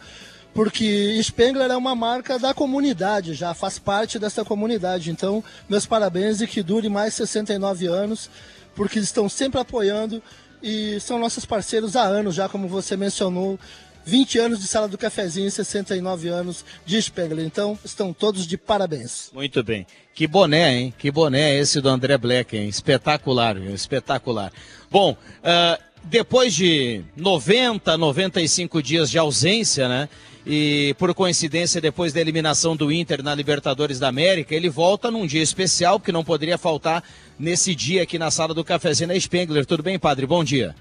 porque 0.54 1.18
Spengler 1.24 1.72
é 1.72 1.78
uma 1.78 1.96
marca 1.96 2.38
da 2.38 2.54
comunidade, 2.54 3.34
já 3.34 3.54
faz 3.54 3.80
parte 3.80 4.20
dessa 4.20 4.44
comunidade. 4.44 5.10
Então, 5.12 5.42
meus 5.70 5.86
parabéns 5.86 6.42
e 6.42 6.48
que 6.48 6.62
dure 6.62 6.90
mais 6.90 7.14
69 7.14 7.88
anos 7.88 8.30
porque 8.76 9.00
eles 9.00 9.10
estão 9.10 9.28
sempre 9.28 9.60
apoiando 9.60 10.22
e 10.62 11.00
são 11.00 11.20
nossos 11.20 11.46
parceiros 11.46 11.96
há 11.96 12.04
anos 12.04 12.36
já, 12.36 12.50
como 12.50 12.68
você 12.68 12.96
mencionou. 12.98 13.60
20 14.06 14.40
anos 14.40 14.60
de 14.60 14.68
Sala 14.68 14.88
do 14.88 14.98
Cafezinho 14.98 15.48
e 15.48 15.52
69 15.52 16.30
anos 16.30 16.66
de 16.86 17.00
Spengler. 17.02 17.46
Então, 17.46 17.78
estão 17.84 18.12
todos 18.12 18.48
de 18.48 18.58
parabéns. 18.58 19.30
Muito 19.34 19.64
bem. 19.64 19.86
Que 20.16 20.26
boné, 20.26 20.74
hein? 20.74 20.94
Que 20.98 21.12
boné 21.12 21.52
é 21.52 21.60
esse 21.60 21.80
do 21.80 21.90
André 21.90 22.18
Black, 22.18 22.58
hein? 22.58 22.68
Espetacular, 22.68 23.60
viu? 23.60 23.74
Espetacular. 23.74 24.52
Bom, 24.90 25.12
uh, 25.12 25.84
depois 26.04 26.56
de 26.56 27.04
90, 27.16 27.98
95 27.98 28.82
dias 28.82 29.12
de 29.12 29.18
ausência, 29.18 29.88
né? 29.88 30.10
E 30.46 30.96
por 30.98 31.14
coincidência, 31.14 31.80
depois 31.80 32.12
da 32.12 32.20
eliminação 32.20 32.76
do 32.76 32.92
Inter 32.92 33.22
na 33.22 33.36
Libertadores 33.36 34.00
da 34.00 34.08
América, 34.08 34.56
ele 34.56 34.70
volta 34.70 35.12
num 35.12 35.28
dia 35.28 35.44
especial, 35.44 36.00
porque 36.00 36.12
não 36.12 36.24
poderia 36.24 36.58
faltar 36.58 37.04
nesse 37.40 37.74
dia 37.74 38.04
aqui 38.04 38.20
na 38.20 38.30
sala 38.30 38.54
do 38.54 38.64
cafezinho 38.64 39.08
na 39.08 39.20
Spengler. 39.20 39.66
Tudo 39.66 39.82
bem, 39.82 39.98
padre? 39.98 40.28
Bom 40.28 40.44
dia. 40.44 40.76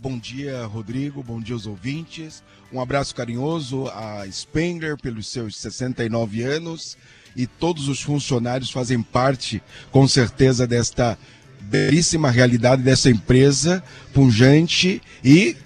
Bom 0.00 0.16
dia, 0.16 0.64
Rodrigo. 0.64 1.22
Bom 1.22 1.40
dia 1.40 1.56
aos 1.56 1.66
ouvintes. 1.66 2.42
Um 2.72 2.80
abraço 2.80 3.14
carinhoso 3.14 3.88
a 3.88 4.24
Spengler 4.30 4.96
pelos 4.96 5.26
seus 5.26 5.56
69 5.56 6.42
anos 6.42 6.96
e 7.34 7.46
todos 7.46 7.88
os 7.88 8.00
funcionários 8.00 8.70
fazem 8.70 9.02
parte, 9.02 9.60
com 9.90 10.06
certeza, 10.06 10.66
desta 10.66 11.18
belíssima 11.62 12.30
realidade 12.30 12.82
dessa 12.82 13.10
empresa 13.10 13.82
pungente 14.14 15.02
e 15.22 15.56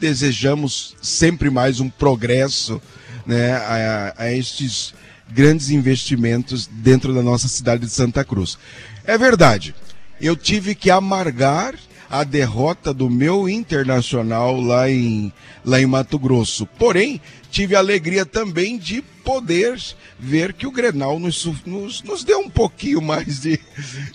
desejamos 0.00 0.96
sempre 1.00 1.50
mais 1.50 1.78
um 1.78 1.88
progresso 1.88 2.80
né, 3.24 3.52
a, 3.52 4.14
a 4.16 4.32
estes 4.32 4.94
grandes 5.28 5.70
investimentos 5.70 6.66
dentro 6.66 7.14
da 7.14 7.22
nossa 7.22 7.48
cidade 7.48 7.84
de 7.86 7.92
Santa 7.92 8.24
Cruz. 8.24 8.58
É 9.04 9.16
verdade, 9.16 9.74
eu 10.20 10.36
tive 10.36 10.74
que 10.74 10.90
amargar 10.90 11.74
a 12.08 12.24
derrota 12.24 12.94
do 12.94 13.10
meu 13.10 13.48
internacional 13.48 14.60
lá 14.60 14.88
em, 14.88 15.32
lá 15.64 15.80
em 15.80 15.86
Mato 15.86 16.18
Grosso. 16.18 16.66
Porém, 16.78 17.20
tive 17.50 17.74
a 17.74 17.80
alegria 17.80 18.24
também 18.24 18.78
de 18.78 19.02
poder 19.24 19.76
ver 20.18 20.52
que 20.52 20.66
o 20.66 20.70
Grenal 20.70 21.18
nos, 21.18 21.44
nos, 21.66 22.02
nos 22.02 22.22
deu 22.22 22.38
um 22.38 22.50
pouquinho 22.50 23.02
mais 23.02 23.40
de, 23.40 23.58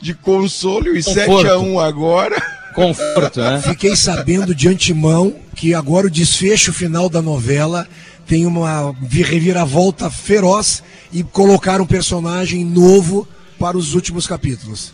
de 0.01 0.13
consolo 0.13 0.95
e 0.95 1.03
7 1.03 1.47
a 1.47 1.59
1 1.59 1.79
agora. 1.79 2.61
Conforto, 2.73 3.41
né? 3.41 3.61
Fiquei 3.61 3.97
sabendo 3.97 4.55
de 4.55 4.69
antemão 4.69 5.35
que 5.55 5.73
agora 5.73 6.07
o 6.07 6.11
desfecho 6.11 6.71
final 6.71 7.09
da 7.09 7.21
novela 7.21 7.85
tem 8.25 8.45
uma 8.45 8.95
reviravolta 9.09 10.09
feroz 10.09 10.83
e 11.11 11.23
colocar 11.23 11.81
um 11.81 11.85
personagem 11.85 12.63
novo 12.63 13.27
para 13.59 13.77
os 13.77 13.93
últimos 13.93 14.25
capítulos. 14.25 14.93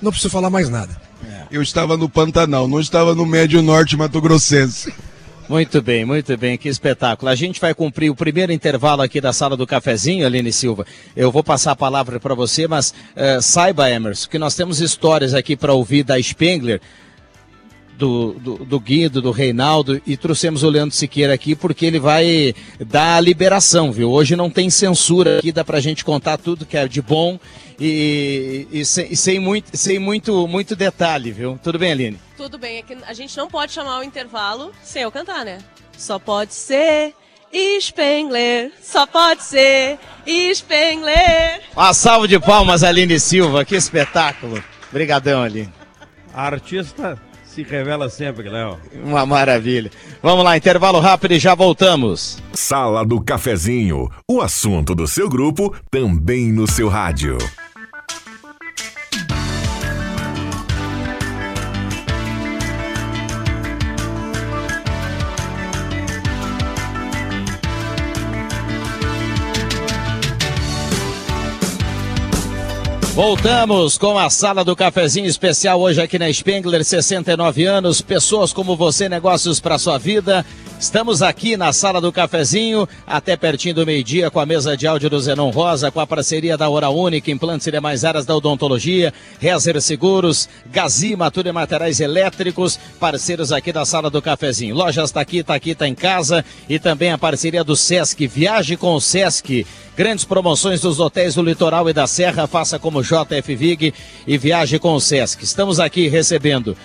Não 0.00 0.10
preciso 0.10 0.30
falar 0.30 0.50
mais 0.50 0.68
nada. 0.68 1.00
É. 1.24 1.42
Eu 1.50 1.62
estava 1.62 1.96
no 1.96 2.08
Pantanal, 2.08 2.68
não 2.68 2.80
estava 2.80 3.14
no 3.14 3.26
Médio 3.26 3.62
Norte 3.62 3.96
Mato 3.96 4.20
Grossense. 4.20 4.92
Muito 5.48 5.80
bem, 5.80 6.04
muito 6.04 6.36
bem, 6.36 6.58
que 6.58 6.68
espetáculo. 6.68 7.30
A 7.30 7.34
gente 7.34 7.58
vai 7.58 7.72
cumprir 7.72 8.10
o 8.10 8.14
primeiro 8.14 8.52
intervalo 8.52 9.00
aqui 9.00 9.18
da 9.18 9.32
sala 9.32 9.56
do 9.56 9.66
cafezinho, 9.66 10.26
Aline 10.26 10.52
Silva. 10.52 10.84
Eu 11.16 11.32
vou 11.32 11.42
passar 11.42 11.72
a 11.72 11.76
palavra 11.76 12.20
para 12.20 12.34
você, 12.34 12.68
mas 12.68 12.90
uh, 12.90 13.40
saiba, 13.40 13.90
Emerson, 13.90 14.28
que 14.28 14.38
nós 14.38 14.54
temos 14.54 14.78
histórias 14.78 15.32
aqui 15.32 15.56
para 15.56 15.72
ouvir 15.72 16.02
da 16.02 16.20
Spengler 16.22 16.82
do, 17.98 18.34
do, 18.34 18.64
do, 18.64 18.80
Guido, 18.80 19.20
do 19.20 19.32
Reinaldo, 19.32 20.00
e 20.06 20.16
trouxemos 20.16 20.62
o 20.62 20.70
Leandro 20.70 20.94
Siqueira 20.94 21.34
aqui 21.34 21.56
porque 21.56 21.84
ele 21.84 21.98
vai 21.98 22.54
dar 22.86 23.16
a 23.16 23.20
liberação, 23.20 23.90
viu? 23.90 24.10
Hoje 24.10 24.36
não 24.36 24.48
tem 24.48 24.70
censura 24.70 25.38
aqui, 25.38 25.50
dá 25.50 25.64
pra 25.64 25.80
gente 25.80 26.04
contar 26.04 26.38
tudo 26.38 26.64
que 26.64 26.76
é 26.76 26.86
de 26.86 27.02
bom 27.02 27.40
e, 27.78 28.68
e, 28.70 28.84
sem, 28.84 29.12
e 29.12 29.16
sem, 29.16 29.40
muito, 29.40 29.76
sem 29.76 29.98
muito, 29.98 30.46
muito 30.46 30.76
detalhe, 30.76 31.32
viu? 31.32 31.58
Tudo 31.60 31.78
bem, 31.78 31.90
Aline? 31.90 32.20
Tudo 32.36 32.56
bem, 32.56 32.78
é 32.78 32.82
que 32.82 32.96
a 33.04 33.12
gente 33.12 33.36
não 33.36 33.48
pode 33.48 33.72
chamar 33.72 33.98
o 33.98 34.04
intervalo 34.04 34.70
sem 34.82 35.02
eu 35.02 35.10
cantar, 35.10 35.44
né? 35.44 35.58
Só 35.96 36.20
pode 36.20 36.54
ser 36.54 37.12
Spengler, 37.80 38.70
só 38.80 39.06
pode 39.06 39.42
ser 39.42 39.98
Spengler. 40.54 41.62
Uma 41.74 41.92
salva 41.92 42.28
de 42.28 42.38
palmas, 42.38 42.84
Aline 42.84 43.18
Silva, 43.18 43.64
que 43.64 43.74
espetáculo. 43.74 44.62
Obrigadão, 44.88 45.42
Aline. 45.42 45.72
A 46.32 46.46
artista 46.46 47.20
Se 47.58 47.64
revela 47.64 48.08
sempre, 48.08 48.48
Léo. 48.48 48.78
Uma 49.02 49.26
maravilha. 49.26 49.90
Vamos 50.22 50.44
lá, 50.44 50.56
intervalo 50.56 51.00
rápido 51.00 51.32
e 51.32 51.40
já 51.40 51.56
voltamos. 51.56 52.40
Sala 52.52 53.04
do 53.04 53.20
Cafezinho, 53.20 54.08
o 54.30 54.40
assunto 54.40 54.94
do 54.94 55.08
seu 55.08 55.28
grupo 55.28 55.74
também 55.90 56.52
no 56.52 56.68
seu 56.68 56.88
rádio. 56.88 57.36
Voltamos 73.18 73.98
com 73.98 74.16
a 74.16 74.30
sala 74.30 74.64
do 74.64 74.76
cafezinho 74.76 75.26
especial 75.26 75.80
hoje 75.80 76.00
aqui 76.00 76.20
na 76.20 76.32
Spengler, 76.32 76.84
69 76.84 77.64
anos, 77.64 78.00
pessoas 78.00 78.52
como 78.52 78.76
você, 78.76 79.08
negócios 79.08 79.58
para 79.58 79.76
sua 79.76 79.98
vida. 79.98 80.46
Estamos 80.78 81.20
aqui 81.20 81.56
na 81.56 81.72
sala 81.72 82.00
do 82.00 82.12
cafezinho, 82.12 82.88
até 83.04 83.36
pertinho 83.36 83.74
do 83.74 83.84
meio-dia, 83.84 84.30
com 84.30 84.38
a 84.38 84.46
mesa 84.46 84.76
de 84.76 84.86
áudio 84.86 85.10
do 85.10 85.18
Zenon 85.18 85.50
Rosa, 85.50 85.90
com 85.90 85.98
a 85.98 86.06
parceria 86.06 86.56
da 86.56 86.68
Hora 86.68 86.90
Única, 86.90 87.32
implantes 87.32 87.66
e 87.66 87.72
demais 87.72 88.04
áreas 88.04 88.24
da 88.24 88.36
odontologia, 88.36 89.12
Rezer 89.40 89.82
Seguros, 89.82 90.48
Gazima, 90.66 91.28
tudo 91.28 91.48
em 91.48 91.52
materiais 91.52 91.98
elétricos, 91.98 92.78
parceiros 93.00 93.50
aqui 93.50 93.72
da 93.72 93.84
sala 93.84 94.08
do 94.08 94.22
cafezinho. 94.22 94.76
Lojas 94.76 95.10
tá 95.10 95.20
aqui, 95.20 95.42
tá 95.42 95.56
aqui, 95.56 95.74
tá 95.74 95.88
em 95.88 95.94
casa, 95.94 96.44
e 96.68 96.78
também 96.78 97.10
a 97.10 97.18
parceria 97.18 97.64
do 97.64 97.74
Sesc, 97.74 98.28
viaje 98.28 98.76
com 98.76 98.94
o 98.94 99.00
Sesc. 99.00 99.66
Grandes 99.98 100.24
promoções 100.24 100.80
dos 100.80 101.00
hotéis 101.00 101.34
do 101.34 101.42
litoral 101.42 101.90
e 101.90 101.92
da 101.92 102.06
serra, 102.06 102.46
faça 102.46 102.78
como 102.78 103.02
JF 103.02 103.56
Vig 103.56 103.92
e 104.28 104.38
viaje 104.38 104.78
com 104.78 104.92
o 104.94 105.00
Sesc. 105.00 105.42
Estamos 105.42 105.80
aqui 105.80 106.06
recebendo 106.06 106.76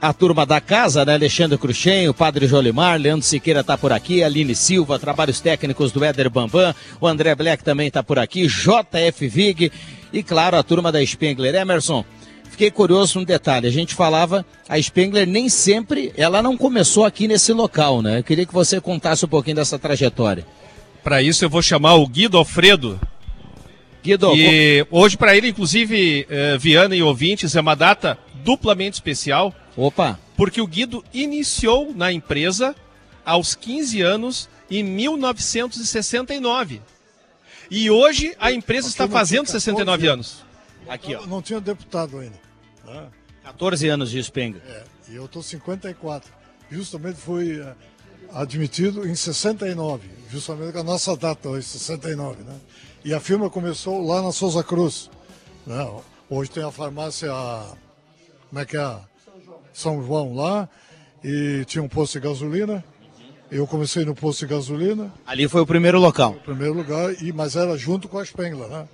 a 0.00 0.12
turma 0.12 0.46
da 0.46 0.60
casa, 0.60 1.04
né? 1.04 1.14
Alexandre 1.14 1.58
Cruxem, 1.58 2.08
o 2.08 2.14
Padre 2.14 2.46
Jolimar, 2.46 2.96
Leandro 3.00 3.26
Siqueira 3.26 3.64
tá 3.64 3.76
por 3.76 3.90
aqui, 3.90 4.22
Aline 4.22 4.54
Silva, 4.54 5.00
trabalhos 5.00 5.40
técnicos 5.40 5.90
do 5.90 6.04
Éder 6.04 6.30
Bambam, 6.30 6.72
o 7.00 7.08
André 7.08 7.34
Black 7.34 7.64
também 7.64 7.90
tá 7.90 8.04
por 8.04 8.20
aqui, 8.20 8.46
JF 8.46 9.26
Vig 9.26 9.72
e, 10.12 10.22
claro, 10.22 10.56
a 10.56 10.62
turma 10.62 10.92
da 10.92 11.04
Spengler. 11.04 11.56
Emerson, 11.56 12.04
fiquei 12.52 12.70
curioso 12.70 13.18
num 13.18 13.24
detalhe, 13.24 13.66
a 13.66 13.72
gente 13.72 13.96
falava, 13.96 14.46
a 14.68 14.80
Spengler 14.80 15.26
nem 15.26 15.48
sempre, 15.48 16.12
ela 16.16 16.40
não 16.40 16.56
começou 16.56 17.04
aqui 17.04 17.26
nesse 17.26 17.52
local, 17.52 18.00
né? 18.00 18.20
Eu 18.20 18.22
queria 18.22 18.46
que 18.46 18.54
você 18.54 18.80
contasse 18.80 19.24
um 19.24 19.28
pouquinho 19.28 19.56
dessa 19.56 19.76
trajetória. 19.76 20.46
Para 21.08 21.22
isso 21.22 21.42
eu 21.42 21.48
vou 21.48 21.62
chamar 21.62 21.94
o 21.94 22.06
Guido 22.06 22.36
Alfredo. 22.36 23.00
Guido, 24.04 24.30
e 24.36 24.86
hoje 24.90 25.16
para 25.16 25.34
ele, 25.34 25.48
inclusive, 25.48 26.26
eh, 26.28 26.58
Viana 26.58 26.94
e 26.94 27.02
ouvintes, 27.02 27.56
é 27.56 27.60
uma 27.62 27.74
data 27.74 28.18
duplamente 28.44 28.96
especial. 28.96 29.54
Opa! 29.74 30.20
Porque 30.36 30.60
o 30.60 30.66
Guido 30.66 31.02
iniciou 31.14 31.94
na 31.94 32.12
empresa 32.12 32.76
aos 33.24 33.54
15 33.54 34.02
anos 34.02 34.50
em 34.70 34.82
1969. 34.82 36.82
E 37.70 37.90
hoje 37.90 38.36
a 38.38 38.52
empresa 38.52 38.88
está 38.88 39.08
fazendo 39.08 39.46
69 39.46 40.08
anos. 40.08 40.44
Aqui, 40.86 41.14
ó. 41.14 41.20
Eu 41.20 41.26
não 41.26 41.40
tinha 41.40 41.58
deputado 41.58 42.18
ainda. 42.18 42.38
né? 42.84 43.06
14 43.44 43.88
anos 43.88 44.10
de 44.10 44.22
Spengler. 44.22 44.60
É, 44.68 44.84
e 45.08 45.16
eu 45.16 45.24
estou 45.24 45.42
54. 45.42 46.30
Justamente 46.70 47.16
fui 47.16 47.62
eh, 47.62 47.72
admitido 48.32 49.06
em 49.06 49.14
69, 49.14 50.08
justamente 50.30 50.72
com 50.72 50.80
a 50.80 50.84
nossa 50.84 51.16
data 51.16 51.48
hoje, 51.48 51.66
69, 51.66 52.42
né? 52.42 52.56
E 53.04 53.14
a 53.14 53.20
firma 53.20 53.48
começou 53.48 54.04
lá 54.06 54.20
na 54.22 54.32
Souza 54.32 54.62
Cruz. 54.62 55.10
né? 55.66 55.88
Hoje 56.28 56.50
tem 56.50 56.62
a 56.62 56.70
farmácia, 56.70 57.30
como 58.48 58.60
é 58.60 58.64
que 58.64 58.76
é? 58.76 58.96
São 59.72 60.02
João 60.04 60.34
lá, 60.34 60.68
e 61.24 61.64
tinha 61.66 61.82
um 61.82 61.88
posto 61.88 62.14
de 62.20 62.26
gasolina. 62.26 62.84
Eu 63.50 63.66
comecei 63.66 64.04
no 64.04 64.14
posto 64.14 64.40
de 64.40 64.52
gasolina, 64.52 65.10
Ali 65.26 65.48
foi 65.48 65.62
o 65.62 65.66
primeiro 65.66 65.98
local. 65.98 66.32
em 66.34 66.40
primeiro 66.40 66.74
lugar, 66.74 67.14
e, 67.22 67.32
mas 67.32 67.56
era 67.56 67.78
junto 67.78 68.06
com 68.08 68.18
a 68.18 68.24
Spengler, 68.24 68.68
né? 68.68 68.86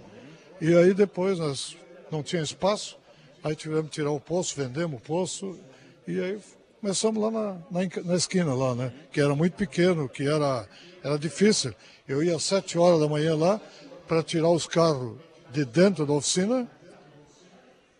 E 0.60 0.72
aí 0.76 0.94
depois 0.94 1.38
nós 1.40 1.76
não 2.10 2.22
tinha 2.22 2.40
espaço, 2.40 2.96
aí 3.42 3.56
tivemos 3.56 3.86
que 3.86 3.96
tirar 3.96 4.12
o 4.12 4.20
poço, 4.20 4.54
vendemos 4.56 5.00
o 5.00 5.02
poço, 5.02 5.58
e 6.06 6.20
aí 6.20 6.38
começamos 6.84 7.22
lá 7.22 7.30
na, 7.30 7.52
na, 7.70 8.02
na 8.04 8.14
esquina 8.14 8.54
lá, 8.54 8.74
né? 8.74 8.92
Que 9.10 9.18
era 9.18 9.34
muito 9.34 9.54
pequeno, 9.54 10.06
que 10.06 10.22
era, 10.22 10.68
era 11.02 11.18
difícil. 11.18 11.72
Eu 12.06 12.22
ia 12.22 12.36
às 12.36 12.42
sete 12.42 12.76
horas 12.76 13.00
da 13.00 13.08
manhã 13.08 13.34
lá 13.34 13.58
para 14.06 14.22
tirar 14.22 14.50
os 14.50 14.66
carros 14.66 15.16
de 15.50 15.64
dentro 15.64 16.04
da 16.04 16.12
oficina 16.12 16.70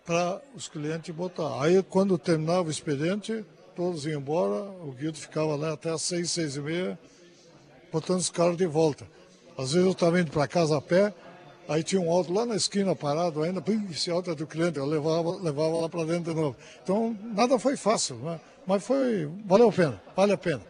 para 0.05 0.39
os 0.55 0.69
clientes 0.69 1.15
botar. 1.15 1.63
Aí 1.63 1.83
quando 1.83 2.19
terminava 2.19 2.69
o 2.69 2.71
expediente, 2.71 3.43
todos 3.75 4.05
iam 4.05 4.21
embora, 4.21 4.65
o 4.83 4.93
Guido 4.93 5.17
ficava 5.17 5.57
lá 5.57 5.73
até 5.73 5.89
às 5.89 6.03
seis, 6.03 6.31
seis 6.31 6.57
e 6.57 6.61
meia, 6.61 6.99
botando 7.91 8.19
os 8.19 8.29
carros 8.29 8.59
de 8.59 8.67
volta. 8.67 9.07
Às 9.57 9.73
vezes 9.73 9.87
eu 9.87 9.93
estava 9.93 10.21
indo 10.21 10.31
para 10.31 10.47
casa 10.47 10.77
a 10.77 10.83
pé, 10.83 11.15
aí 11.67 11.83
tinha 11.83 12.03
um 12.03 12.11
auto 12.11 12.31
lá 12.31 12.45
na 12.45 12.55
esquina 12.55 12.95
parado 12.95 13.43
ainda, 13.43 13.65
esse 13.91 14.11
auto 14.11 14.31
é 14.31 14.35
do 14.35 14.47
cliente, 14.47 14.77
eu 14.77 14.85
levava, 14.85 15.37
levava 15.37 15.81
lá 15.81 15.89
para 15.89 16.05
dentro 16.05 16.35
de 16.35 16.39
novo. 16.39 16.55
Então 16.83 17.17
nada 17.35 17.59
foi 17.59 17.79
fácil, 17.79 18.17
né? 18.17 18.39
Mas 18.67 18.85
foi, 18.85 19.29
valeu 19.45 19.69
a 19.69 19.73
pena, 19.73 20.01
vale 20.17 20.33
a 20.33 20.37
pena. 20.39 20.61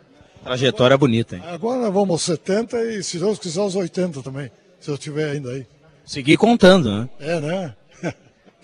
Trajetória 0.43 0.97
bonita, 0.99 1.37
hein? 1.37 1.43
Agora 1.47 1.81
nós 1.81 1.93
vamos 1.93 2.11
aos 2.11 2.23
70 2.23 2.77
e 2.93 3.03
se 3.03 3.19
Deus 3.19 3.39
quiser 3.39 3.61
aos 3.61 3.75
80 3.75 4.23
também, 4.23 4.51
se 4.79 4.91
eu 4.91 4.95
estiver 4.95 5.31
ainda 5.31 5.51
aí. 5.51 5.67
Seguir 6.05 6.37
contando, 6.37 6.91
né? 6.91 7.09
É, 7.19 7.41
né? 7.41 7.75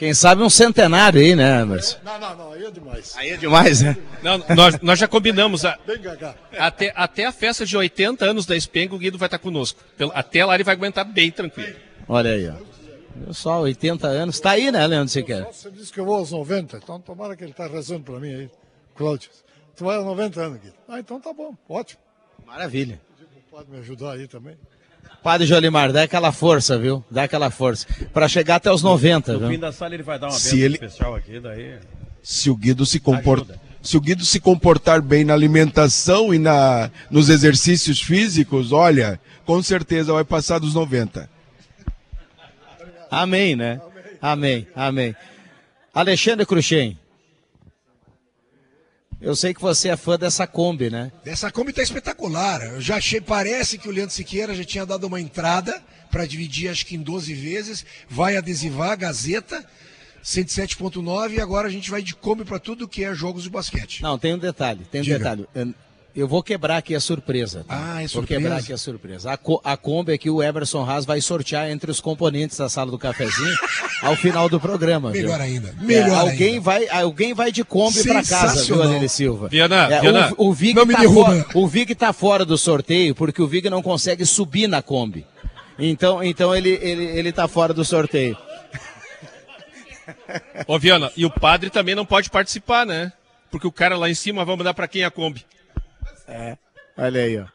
Quem 0.01 0.14
sabe 0.14 0.43
um 0.43 0.49
centenário 0.49 1.21
aí, 1.21 1.37
né, 1.37 1.61
Emerson? 1.61 1.99
Não, 2.03 2.19
não, 2.19 2.35
não, 2.35 2.53
aí 2.55 2.64
é 2.64 2.71
demais. 2.71 3.14
Aí 3.16 3.31
é 3.33 3.37
demais, 3.37 3.83
né? 3.83 3.99
Não, 4.23 4.38
nós, 4.57 4.81
nós 4.81 4.99
já 4.99 5.07
combinamos. 5.07 5.62
A, 5.66 5.79
até, 6.59 6.90
até 6.97 7.27
a 7.27 7.33
festa 7.33 7.66
de 7.66 7.77
80 7.77 8.25
anos 8.25 8.47
da 8.47 8.59
Spengler, 8.59 8.95
o 8.95 8.99
Guido 8.99 9.19
vai 9.19 9.27
estar 9.27 9.38
conosco. 9.38 9.79
Até 10.14 10.43
lá 10.43 10.55
ele 10.55 10.64
vai 10.64 10.75
aguentar 10.75 11.05
bem 11.05 11.31
tranquilo. 11.31 11.77
Olha 12.09 12.31
aí, 12.31 12.49
ó. 12.49 13.33
Só, 13.35 13.61
80 13.61 14.07
anos. 14.07 14.40
Tá 14.40 14.53
aí, 14.53 14.73
né, 14.73 14.87
Leandro 14.87 15.11
Siqueira? 15.11 15.47
Você 15.53 15.71
disse 15.71 15.93
que 15.93 16.01
eu 16.01 16.07
vou 16.07 16.14
aos 16.14 16.31
90, 16.31 16.79
então 16.79 16.99
tomara 16.99 17.37
que 17.37 17.45
ele 17.45 17.51
está 17.51 17.66
rezando 17.66 18.05
para 18.05 18.19
mim 18.19 18.35
aí, 18.35 18.51
Cláudio. 19.01 19.31
Tu 19.77 19.83
vai 19.83 19.97
aos 19.97 20.05
90 20.05 20.41
anos, 20.43 20.61
Guido. 20.61 20.75
Ah, 20.87 21.01
então 21.01 21.19
tá 21.19 21.33
bom, 21.33 21.57
ótimo. 21.67 21.99
Maravilha. 22.47 23.01
Pode 23.51 23.71
me 23.71 23.79
ajudar 23.79 24.13
aí 24.13 24.29
também. 24.29 24.55
Padre 25.23 25.47
Jolimar, 25.47 25.91
dá 25.91 26.03
aquela 26.03 26.31
força, 26.33 26.79
viu? 26.79 27.03
Dá 27.11 27.23
aquela 27.23 27.51
força. 27.51 27.87
Pra 28.13 28.29
chegar 28.29 28.57
até 28.57 28.71
os 28.71 28.83
90, 28.83 29.33
No 29.33 29.41
fim 29.41 29.49
viu? 29.53 29.61
da 29.61 29.73
sala 29.73 29.95
ele 29.95 30.03
vai 30.03 30.19
dar 30.19 30.27
uma 30.27 30.33
Se 30.39 30.61
ele- 30.61 30.75
especial 30.75 31.15
aqui, 31.15 31.41
daí... 31.41 31.79
Se 32.23 32.51
o 32.51 32.55
Guido 32.57 32.85
se 32.85 33.01
comportar. 33.01 33.57
Se 33.83 33.97
o 33.97 34.01
Guido 34.03 34.23
se 34.27 34.39
comportar 34.39 35.01
bem 35.01 35.25
na 35.25 35.33
alimentação 35.33 36.35
e 36.35 36.39
na, 36.39 36.91
nos 37.11 37.31
exercícios 37.31 38.03
físicos, 38.03 38.71
olha, 38.73 39.19
com 39.47 39.63
certeza 39.63 40.13
vai 40.13 40.25
passar 40.25 40.59
dos 40.59 40.75
90. 40.75 41.27
Amém, 43.11 43.57
né? 43.57 43.81
Amém, 44.21 44.67
amém. 44.77 45.17
Alexandre 45.95 46.45
Cruxem. 46.45 46.99
Eu 49.20 49.37
sei 49.37 49.52
que 49.52 49.61
você 49.61 49.90
é 49.90 49.96
fã 49.96 50.18
dessa 50.18 50.46
Kombi, 50.46 50.88
né? 50.88 51.12
Essa 51.26 51.50
Kombi 51.50 51.72
tá 51.72 51.83
espetacular. 51.83 52.62
Eu 52.62 52.80
já 52.80 52.96
achei, 52.96 53.20
parece 53.20 53.76
que 53.76 53.88
o 53.88 53.92
Leandro 53.92 54.14
Siqueira 54.14 54.54
já 54.54 54.64
tinha 54.64 54.87
dado 54.87 55.06
uma 55.06 55.20
entrada 55.20 55.83
para 56.11 56.24
dividir, 56.24 56.70
acho 56.70 56.87
que 56.87 56.96
em 56.96 57.02
12 57.02 57.35
vezes. 57.35 57.85
Vai 58.09 58.37
adesivar 58.37 58.92
a 58.92 58.96
Gazeta 58.96 59.62
107.9 60.24 61.35
e 61.35 61.40
agora 61.40 61.68
a 61.68 61.70
gente 61.70 61.90
vai 61.90 62.02
de 62.02 62.14
Kombi 62.14 62.44
para 62.44 62.59
tudo 62.59 62.88
que 62.88 63.04
é 63.04 63.14
jogos 63.14 63.42
de 63.42 63.50
basquete. 63.50 64.02
Não, 64.02 64.18
tem 64.18 64.35
um 64.35 64.38
detalhe, 64.38 64.85
tem 64.90 65.02
um 65.02 65.04
Diga. 65.04 65.18
detalhe. 65.18 65.46
Eu- 66.14 66.27
vou 66.29 66.42
quebrar 66.42 66.77
aqui 66.79 66.94
a 66.94 67.01
surpresa. 67.01 67.64
tá? 67.66 67.75
Ah, 67.77 67.96
é 67.99 68.01
Vou 68.01 68.09
surpresa? 68.09 68.40
quebrar 68.40 68.57
aqui 68.59 68.73
a 68.73 68.77
surpresa. 68.79 69.33
A, 69.33 69.37
co 69.37 69.61
a 69.64 69.77
Kombi 69.77 70.12
aqui 70.12 70.29
o 70.31 70.42
Everson 70.42 70.85
Haas 70.85 71.05
vai 71.05 71.20
sortear 71.20 71.70
entre 71.70 71.90
os 71.90 72.01
componentes 72.01 72.57
da 72.59 72.68
sala 72.68 72.90
do 72.90 72.99
cafezinho 72.99 73.57
ao 74.03 74.16
final 74.16 74.49
do 74.49 74.59
programa. 74.61 75.11
viu? 75.12 75.23
Melhor 75.23 75.40
ainda, 75.40 75.68
É, 75.81 75.85
melhor 75.85 76.20
alguém 76.20 76.49
ainda. 76.55 76.61
vai, 76.61 76.88
alguém 76.88 77.35
vai 77.35 77.53
de 77.53 77.62
Kombi 77.64 78.03
pra 78.03 78.23
casa, 78.25 78.64
viu. 78.64 78.83
Aline 78.83 79.09
Silva? 79.09 79.49
Viana, 79.49 79.87
É, 79.92 80.01
Viana. 80.01 80.35
O, 80.37 80.49
o 80.49 80.53
Vig 80.53 80.75
Não 80.75 80.85
me 80.87 80.94
tá 80.94 81.01
derruba. 81.01 81.25
fora, 81.44 81.46
o 81.55 81.66
Vig 81.68 81.94
tá 81.94 82.12
fora 82.12 82.44
do 82.44 82.59
sorteio 82.59 83.14
porque 83.14 83.40
o 83.40 83.46
Vig 83.46 83.70
não 83.70 83.83
consegue 83.83 84.27
subir 84.27 84.66
na 84.66 84.83
Kombi. 84.83 85.25
Então, 85.79 86.23
então 86.23 86.55
ele, 86.55 86.79
ele, 86.83 87.05
ele 87.05 87.33
tá 87.33 87.49
fora 87.49 87.73
do 87.73 87.85
sorteio. 87.85 88.37
Ô, 90.66 90.79
Viana, 90.79 91.11
e 91.16 91.25
o 91.25 91.31
padre 91.31 91.70
também 91.70 91.94
não 91.94 92.05
pode 92.05 92.29
participar, 92.31 92.85
né? 92.85 93.12
Porque 93.51 93.66
o 93.66 93.73
cara 93.73 93.96
lá 93.96 94.09
em 94.11 94.14
cima 94.14 94.44
vai 94.44 94.57
mandar 94.57 94.75
pra 94.75 94.87
quem 94.88 95.05
a 95.05 95.11
Kombi. 95.11 95.44
É. 96.31 96.57
Olha 96.97 97.23
aí, 97.23 97.38
ó. 97.38 97.47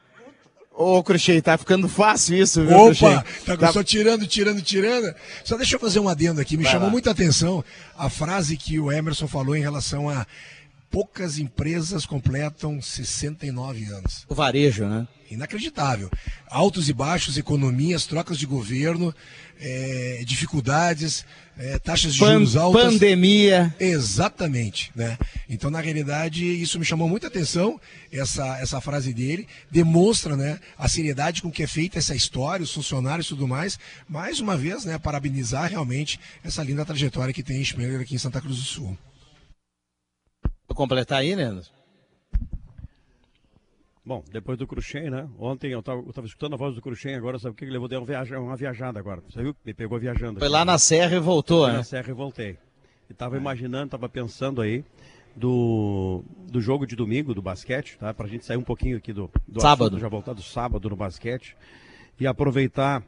Ô, 0.77 1.01
Cruxei, 1.01 1.41
tá 1.41 1.57
ficando 1.57 1.87
fácil 1.87 2.35
isso, 2.35 2.65
viu, 2.65 2.77
Opa, 2.77 3.23
tá, 3.45 3.55
Tá- 3.55 3.71
só 3.71 3.81
tirando, 3.81 4.27
tirando, 4.27 4.61
tirando. 4.61 5.15
Só 5.45 5.55
deixa 5.55 5.75
eu 5.77 5.79
fazer 5.79 6.01
um 6.01 6.09
adendo 6.09 6.41
aqui. 6.41 6.57
Me 6.57 6.63
Vai 6.63 6.73
chamou 6.73 6.87
lá. 6.87 6.91
muita 6.91 7.11
atenção 7.11 7.63
a 7.97 8.09
frase 8.09 8.57
que 8.57 8.77
o 8.77 8.91
Emerson 8.91 9.25
falou 9.25 9.55
em 9.55 9.61
relação 9.61 10.09
a 10.09 10.27
poucas 10.95 11.37
empresas 11.37 12.05
completam 12.05 12.81
69 12.81 13.83
anos. 13.83 14.25
O 14.29 14.33
varejo, 14.33 14.85
né? 14.85 15.05
Inacreditável. 15.29 16.09
Altos 16.47 16.87
e 16.87 16.93
baixos, 16.93 17.37
economias, 17.37 18.05
trocas 18.05 18.37
de 18.37 18.45
governo, 18.45 19.13
é, 19.59 20.23
dificuldades, 20.25 21.25
é, 21.57 21.77
taxas 21.79 22.13
de 22.13 22.21
Pan- 22.21 22.35
juros 22.35 22.55
altas. 22.55 22.93
pandemia. 22.93 23.75
Exatamente. 23.77 24.89
Né? 24.95 25.17
Então, 25.49 25.69
na 25.69 25.81
realidade, 25.81 26.45
isso 26.45 26.79
me 26.79 26.85
chamou 26.85 27.09
muita 27.09 27.27
atenção, 27.27 27.77
essa, 28.09 28.57
essa 28.59 28.79
frase 28.79 29.13
dele. 29.13 29.49
Demonstra 29.69 30.37
né, 30.37 30.61
a 30.77 30.87
seriedade 30.87 31.41
com 31.41 31.51
que 31.51 31.63
é 31.63 31.67
feita 31.67 31.97
essa 31.97 32.15
história, 32.15 32.63
os 32.63 32.73
funcionários 32.73 33.25
e 33.25 33.29
tudo 33.31 33.49
mais. 33.49 33.77
Mais 34.07 34.39
uma 34.39 34.55
vez, 34.55 34.85
né, 34.85 34.97
parabenizar 34.97 35.69
realmente 35.69 36.17
essa 36.41 36.63
linda 36.63 36.85
trajetória 36.85 37.33
que 37.33 37.43
tem 37.43 37.61
Spengler 37.61 37.99
aqui 37.99 38.15
em 38.15 38.17
Santa 38.17 38.39
Cruz 38.39 38.55
do 38.55 38.63
Sul. 38.63 38.97
Vou 40.67 40.75
completar 40.75 41.19
aí, 41.19 41.35
né? 41.35 41.61
Bom, 44.05 44.23
depois 44.31 44.57
do 44.57 44.67
Cruxem, 44.67 45.09
né? 45.09 45.27
Ontem 45.39 45.71
eu 45.71 45.79
estava 45.79 46.27
escutando 46.27 46.53
a 46.53 46.57
voz 46.57 46.75
do 46.75 46.81
Cruxem, 46.81 47.15
agora 47.15 47.39
sabe 47.39 47.53
o 47.53 47.55
que 47.55 47.65
ele 47.65 47.71
levou? 47.71 47.87
Deu 47.87 47.99
uma, 47.99 48.05
viaja, 48.05 48.39
uma 48.39 48.55
viajada 48.55 48.99
agora. 48.99 49.23
Você 49.27 49.41
viu? 49.41 49.55
Me 49.65 49.73
pegou 49.73 49.97
viajando. 49.97 50.37
Foi 50.39 50.47
aqui. 50.47 50.53
lá 50.53 50.63
na 50.63 50.77
Serra 50.77 51.15
e 51.15 51.19
voltou, 51.19 51.63
Fui 51.63 51.71
né? 51.71 51.77
na 51.77 51.83
Serra 51.83 52.09
e 52.09 52.13
voltei. 52.13 52.57
E 53.09 53.13
tava 53.13 53.35
imaginando, 53.35 53.89
tava 53.91 54.07
pensando 54.07 54.61
aí 54.61 54.85
do, 55.35 56.23
do 56.51 56.61
jogo 56.61 56.85
de 56.85 56.95
domingo, 56.95 57.33
do 57.33 57.41
basquete, 57.41 57.97
tá? 57.97 58.13
Pra 58.13 58.27
gente 58.27 58.45
sair 58.45 58.57
um 58.57 58.63
pouquinho 58.63 58.97
aqui 58.97 59.11
do, 59.11 59.29
do 59.47 59.59
Sábado. 59.59 59.87
assunto, 59.87 59.99
já 60.01 60.07
voltar 60.07 60.33
do 60.33 60.41
sábado 60.43 60.87
no 60.89 60.95
basquete 60.95 61.57
e 62.19 62.27
aproveitar, 62.27 63.03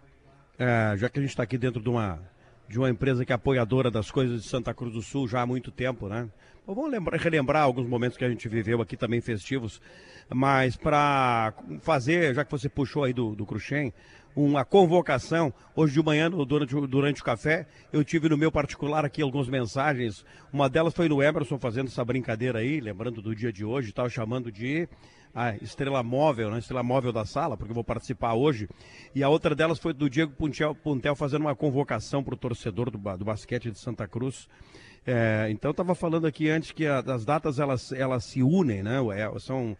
eh, 0.58 0.96
já 0.98 1.10
que 1.10 1.20
a 1.20 1.22
gente 1.22 1.32
está 1.32 1.44
aqui 1.44 1.58
dentro 1.58 1.82
de 1.82 1.90
uma, 1.90 2.20
de 2.68 2.78
uma 2.78 2.90
empresa 2.90 3.24
que 3.24 3.32
é 3.32 3.36
apoiadora 3.36 3.90
das 3.90 4.12
coisas 4.12 4.42
de 4.44 4.50
Santa 4.50 4.74
Cruz 4.74 4.94
do 4.94 5.02
Sul 5.02 5.28
já 5.28 5.42
há 5.42 5.46
muito 5.46 5.72
tempo, 5.72 6.08
né? 6.08 6.28
Vamos 6.68 6.92
lembrar, 6.92 7.18
relembrar 7.18 7.64
alguns 7.64 7.88
momentos 7.88 8.18
que 8.18 8.26
a 8.26 8.30
gente 8.30 8.50
viveu 8.50 8.82
aqui 8.82 8.98
também 8.98 9.22
festivos, 9.22 9.82
mas 10.30 10.76
para 10.76 11.54
fazer, 11.80 12.36
já 12.36 12.44
que 12.44 12.52
você 12.52 12.68
puxou 12.68 13.06
aí 13.06 13.14
do, 13.14 13.34
do 13.34 13.46
Cruxem, 13.46 13.94
uma 14.36 14.66
convocação, 14.66 15.52
hoje 15.74 15.94
de 15.94 16.04
manhã, 16.04 16.30
durante, 16.30 16.76
o- 16.76 16.86
durante 16.86 17.22
o 17.22 17.24
café, 17.24 17.66
eu 17.92 18.04
tive 18.04 18.28
no 18.28 18.38
meu 18.38 18.52
particular 18.52 19.06
aqui 19.06 19.22
algumas 19.22 19.48
mensagens, 19.48 20.26
uma 20.52 20.70
delas 20.70 20.94
foi 20.94 21.08
no 21.08 21.24
Emerson 21.24 21.58
fazendo 21.58 21.88
essa 21.88 22.04
brincadeira 22.04 22.60
aí, 22.60 22.82
lembrando 22.82 23.22
do 23.22 23.34
dia 23.34 23.52
de 23.52 23.64
hoje, 23.64 23.90
estava 23.90 24.10
chamando 24.10 24.52
de 24.52 24.90
a 25.34 25.56
estrela 25.58 26.04
móvel, 26.04 26.50
né? 26.52 26.58
Estrela 26.60 26.84
móvel 26.84 27.14
da 27.14 27.24
sala, 27.26 27.56
porque 27.56 27.72
eu 27.72 27.76
vou 27.76 27.84
participar 27.84 28.34
hoje. 28.34 28.68
E 29.16 29.24
a 29.24 29.30
outra 29.30 29.54
delas 29.56 29.78
foi 29.80 29.94
do 29.94 30.10
Diego 30.10 30.34
Puntel, 30.34 30.74
Puntel 30.76 31.16
fazendo 31.16 31.42
uma 31.42 31.56
convocação 31.56 32.24
para 32.24 32.34
o 32.34 32.38
torcedor 32.38 32.90
do, 32.90 32.98
do 33.18 33.26
basquete 33.26 33.70
de 33.72 33.78
Santa 33.80 34.08
Cruz. 34.08 34.50
É, 35.10 35.48
então 35.50 35.72
estava 35.72 35.96
falando 35.96 36.28
aqui 36.28 36.50
antes 36.50 36.72
que 36.72 36.86
a- 36.86 37.00
as 37.00 37.24
datas 37.24 37.60
elas, 37.60 37.94
elas 37.94 38.26
se 38.26 38.44
unem, 38.44 38.84
né? 38.84 38.98
É, 39.16 39.40
são 39.40 39.76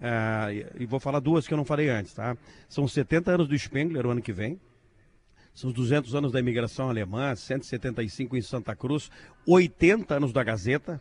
é, 0.00 0.66
e 0.76 0.82
e 0.82 0.86
vou 0.86 0.98
falar 0.98 1.20
duas 1.20 1.46
que 1.46 1.54
eu 1.54 1.56
não 1.56 1.64
falei 1.64 1.88
antes, 1.88 2.12
tá? 2.12 2.36
São 2.68 2.88
70 2.88 3.30
anos 3.30 3.46
do 3.48 3.56
Spengler 3.56 4.04
o 4.04 4.10
ano 4.10 4.20
que 4.20 4.32
vem. 4.32 4.58
São 5.54 5.68
os 5.68 5.74
200 5.76 6.14
anos 6.16 6.32
da 6.32 6.40
imigração 6.40 6.88
alemã, 6.90 7.32
175 7.36 8.36
em 8.36 8.42
Santa 8.42 8.74
Cruz, 8.74 9.08
80 9.46 10.14
anos 10.16 10.32
da 10.32 10.42
Gazeta 10.42 11.00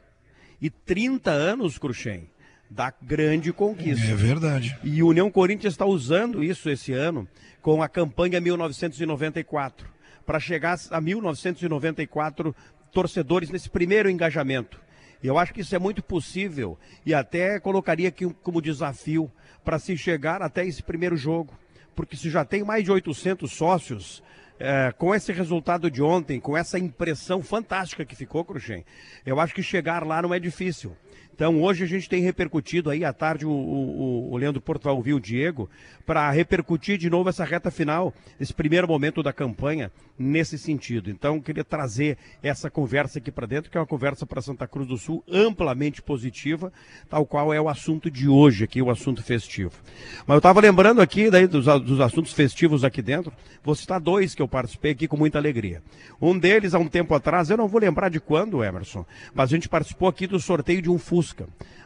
e 0.61 0.69
30 0.69 1.31
anos, 1.31 1.79
Cruxem, 1.79 2.29
da 2.69 2.93
grande 3.01 3.51
conquista. 3.51 4.05
É 4.05 4.13
verdade. 4.13 4.77
E 4.83 5.01
o 5.01 5.07
União 5.07 5.31
Corinthians 5.31 5.73
está 5.73 5.85
usando 5.85 6.43
isso 6.43 6.69
esse 6.69 6.93
ano 6.93 7.27
com 7.61 7.81
a 7.81 7.87
campanha 7.89 8.39
1994, 8.41 9.87
para 10.25 10.39
chegar 10.39 10.77
a 10.91 11.01
1994 11.01 12.55
torcedores 12.91 13.49
nesse 13.49 13.69
primeiro 13.69 14.09
engajamento. 14.09 14.79
Eu 15.23 15.37
acho 15.37 15.53
que 15.53 15.61
isso 15.61 15.75
é 15.75 15.79
muito 15.79 16.01
possível 16.01 16.77
e 17.05 17.13
até 17.13 17.59
colocaria 17.59 18.09
aqui 18.09 18.27
como 18.41 18.61
desafio 18.61 19.31
para 19.63 19.77
se 19.77 19.95
chegar 19.95 20.41
até 20.41 20.65
esse 20.65 20.81
primeiro 20.81 21.15
jogo. 21.15 21.53
Porque 21.95 22.15
se 22.15 22.29
já 22.29 22.43
tem 22.43 22.63
mais 22.63 22.83
de 22.83 22.91
800 22.91 23.51
sócios, 23.51 24.23
eh, 24.59 24.93
com 24.97 25.13
esse 25.13 25.31
resultado 25.31 25.91
de 25.91 26.01
ontem, 26.01 26.39
com 26.39 26.57
essa 26.57 26.79
impressão 26.79 27.43
fantástica 27.43 28.05
que 28.05 28.15
ficou, 28.15 28.45
Cruxem, 28.45 28.85
eu 29.25 29.39
acho 29.39 29.53
que 29.53 29.61
chegar 29.61 30.05
lá 30.05 30.21
não 30.21 30.33
é 30.33 30.39
difícil. 30.39 30.95
Então 31.41 31.59
hoje 31.63 31.83
a 31.83 31.87
gente 31.87 32.07
tem 32.07 32.21
repercutido 32.21 32.91
aí 32.91 33.03
à 33.03 33.11
tarde 33.11 33.47
o, 33.47 33.49
o, 33.49 34.31
o 34.31 34.37
Leandro 34.37 34.61
Porto 34.61 34.83
vai 34.83 34.93
ouvir 34.93 35.15
o 35.15 35.19
Diego 35.19 35.67
para 36.05 36.29
repercutir 36.29 36.99
de 36.99 37.09
novo 37.09 37.29
essa 37.29 37.43
reta 37.43 37.71
final, 37.71 38.13
esse 38.39 38.53
primeiro 38.53 38.87
momento 38.87 39.23
da 39.23 39.33
campanha 39.33 39.91
nesse 40.19 40.55
sentido. 40.55 41.09
Então 41.09 41.41
queria 41.41 41.63
trazer 41.63 42.15
essa 42.43 42.69
conversa 42.69 43.17
aqui 43.17 43.31
para 43.31 43.47
dentro, 43.47 43.71
que 43.71 43.77
é 43.77 43.81
uma 43.81 43.87
conversa 43.87 44.23
para 44.23 44.39
Santa 44.39 44.67
Cruz 44.67 44.87
do 44.87 44.99
Sul 44.99 45.23
amplamente 45.27 45.99
positiva, 45.99 46.71
tal 47.09 47.25
qual 47.25 47.51
é 47.51 47.59
o 47.59 47.67
assunto 47.67 48.11
de 48.11 48.29
hoje 48.29 48.65
aqui, 48.65 48.79
o 48.79 48.91
assunto 48.91 49.23
festivo. 49.23 49.71
Mas 50.27 50.35
eu 50.35 50.37
estava 50.37 50.61
lembrando 50.61 51.01
aqui 51.01 51.31
daí 51.31 51.47
dos, 51.47 51.65
dos 51.65 51.99
assuntos 52.01 52.33
festivos 52.33 52.83
aqui 52.83 53.01
dentro, 53.01 53.33
vou 53.63 53.73
citar 53.73 53.99
dois 53.99 54.35
que 54.35 54.43
eu 54.43 54.47
participei 54.47 54.91
aqui 54.91 55.07
com 55.07 55.17
muita 55.17 55.39
alegria. 55.39 55.81
Um 56.21 56.37
deles, 56.37 56.75
há 56.75 56.77
um 56.77 56.87
tempo 56.87 57.15
atrás, 57.15 57.49
eu 57.49 57.57
não 57.57 57.67
vou 57.67 57.81
lembrar 57.81 58.09
de 58.09 58.19
quando, 58.19 58.63
Emerson, 58.63 59.03
mas 59.33 59.51
a 59.51 59.55
gente 59.55 59.67
participou 59.67 60.07
aqui 60.07 60.27
do 60.27 60.39
sorteio 60.39 60.83
de 60.83 60.89
um 60.91 60.99
Fusca. 60.99 61.30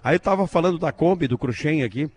Aí 0.04 0.16
eu 0.16 0.18
estava 0.18 0.48
falando 0.48 0.78
da 0.78 0.92
Kombi, 0.92 1.28
do 1.28 1.38
Cruxem 1.38 1.84
aqui, 1.84 2.10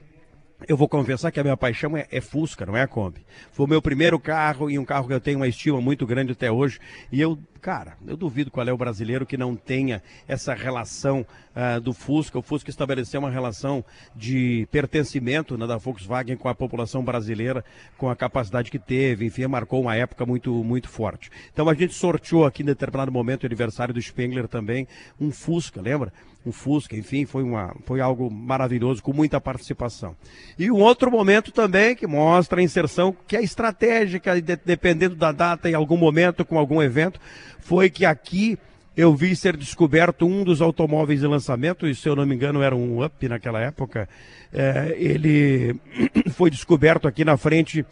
eu 0.66 0.76
vou 0.76 0.88
confessar 0.88 1.30
que 1.30 1.38
a 1.38 1.42
minha 1.42 1.56
paixão 1.56 1.96
é, 1.96 2.06
é 2.10 2.20
Fusca, 2.20 2.66
não 2.66 2.76
é 2.76 2.82
a 2.82 2.88
Kombi. 2.88 3.24
Foi 3.52 3.64
o 3.64 3.68
meu 3.68 3.80
primeiro 3.80 4.18
carro 4.18 4.68
e 4.68 4.78
um 4.78 4.84
carro 4.84 5.06
que 5.06 5.14
eu 5.14 5.20
tenho 5.20 5.38
uma 5.38 5.46
estima 5.46 5.80
muito 5.80 6.04
grande 6.04 6.32
até 6.32 6.50
hoje. 6.50 6.80
E 7.12 7.20
eu, 7.20 7.38
cara, 7.60 7.96
eu 8.04 8.16
duvido 8.16 8.50
qual 8.50 8.66
é 8.66 8.72
o 8.72 8.76
brasileiro 8.76 9.24
que 9.24 9.36
não 9.36 9.54
tenha 9.54 10.02
essa 10.26 10.54
relação 10.54 11.24
ah, 11.54 11.78
do 11.78 11.92
Fusca. 11.92 12.40
O 12.40 12.42
Fusca 12.42 12.70
estabeleceu 12.70 13.20
uma 13.20 13.30
relação 13.30 13.84
de 14.16 14.66
pertencimento 14.72 15.56
né, 15.56 15.64
da 15.64 15.76
Volkswagen 15.76 16.36
com 16.36 16.48
a 16.48 16.54
população 16.54 17.04
brasileira, 17.04 17.64
com 17.96 18.10
a 18.10 18.16
capacidade 18.16 18.68
que 18.68 18.80
teve. 18.80 19.26
Enfim, 19.26 19.46
marcou 19.46 19.80
uma 19.80 19.94
época 19.94 20.26
muito, 20.26 20.52
muito 20.64 20.88
forte. 20.88 21.30
Então 21.52 21.68
a 21.68 21.74
gente 21.74 21.94
sorteou 21.94 22.44
aqui 22.44 22.64
em 22.64 22.66
determinado 22.66 23.12
momento, 23.12 23.44
o 23.44 23.46
aniversário 23.46 23.94
do 23.94 24.02
Spengler 24.02 24.48
também, 24.48 24.88
um 25.20 25.30
Fusca, 25.30 25.80
lembra? 25.80 26.12
Um 26.48 26.52
Fusca, 26.52 26.96
enfim, 26.96 27.24
foi, 27.26 27.42
uma, 27.42 27.74
foi 27.84 28.00
algo 28.00 28.30
maravilhoso, 28.30 29.02
com 29.02 29.12
muita 29.12 29.40
participação. 29.40 30.16
E 30.58 30.70
um 30.70 30.80
outro 30.80 31.10
momento 31.10 31.52
também 31.52 31.94
que 31.94 32.06
mostra 32.06 32.60
a 32.60 32.62
inserção, 32.62 33.14
que 33.26 33.36
é 33.36 33.42
estratégica, 33.42 34.40
de- 34.40 34.58
dependendo 34.64 35.14
da 35.14 35.30
data, 35.32 35.68
em 35.70 35.74
algum 35.74 35.96
momento, 35.96 36.44
com 36.44 36.58
algum 36.58 36.82
evento, 36.82 37.20
foi 37.60 37.90
que 37.90 38.04
aqui 38.04 38.58
eu 38.96 39.14
vi 39.14 39.36
ser 39.36 39.56
descoberto 39.56 40.26
um 40.26 40.42
dos 40.42 40.60
automóveis 40.60 41.20
de 41.20 41.26
lançamento, 41.26 41.86
e 41.86 41.94
se 41.94 42.08
eu 42.08 42.16
não 42.16 42.26
me 42.26 42.34
engano 42.34 42.62
era 42.62 42.74
um 42.74 43.04
Up 43.04 43.28
naquela 43.28 43.60
época, 43.60 44.08
É, 44.50 44.96
ele 44.98 45.76
foi 46.32 46.50
descoberto 46.50 47.06
aqui 47.06 47.22
na 47.22 47.36
frente 47.36 47.84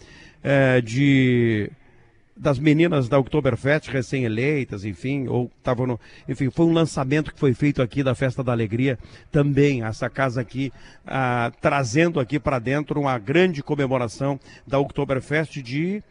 é, 0.42 0.80
de 0.80 1.70
das 2.36 2.58
meninas 2.58 3.08
da 3.08 3.18
Oktoberfest 3.18 3.88
recém-eleitas, 3.88 4.84
enfim, 4.84 5.26
ou 5.26 5.50
estavam 5.56 5.86
no, 5.86 6.00
enfim, 6.28 6.50
foi 6.50 6.66
um 6.66 6.72
lançamento 6.72 7.32
que 7.32 7.40
foi 7.40 7.54
feito 7.54 7.80
aqui 7.80 8.02
da 8.02 8.14
Festa 8.14 8.44
da 8.44 8.52
Alegria, 8.52 8.98
também 9.32 9.82
essa 9.82 10.10
casa 10.10 10.40
aqui 10.40 10.72
ah, 11.06 11.50
trazendo 11.60 12.20
aqui 12.20 12.38
para 12.38 12.58
dentro 12.58 13.00
uma 13.00 13.18
grande 13.18 13.62
comemoração 13.62 14.38
da 14.66 14.78
Oktoberfest 14.78 15.62
de 15.62 16.02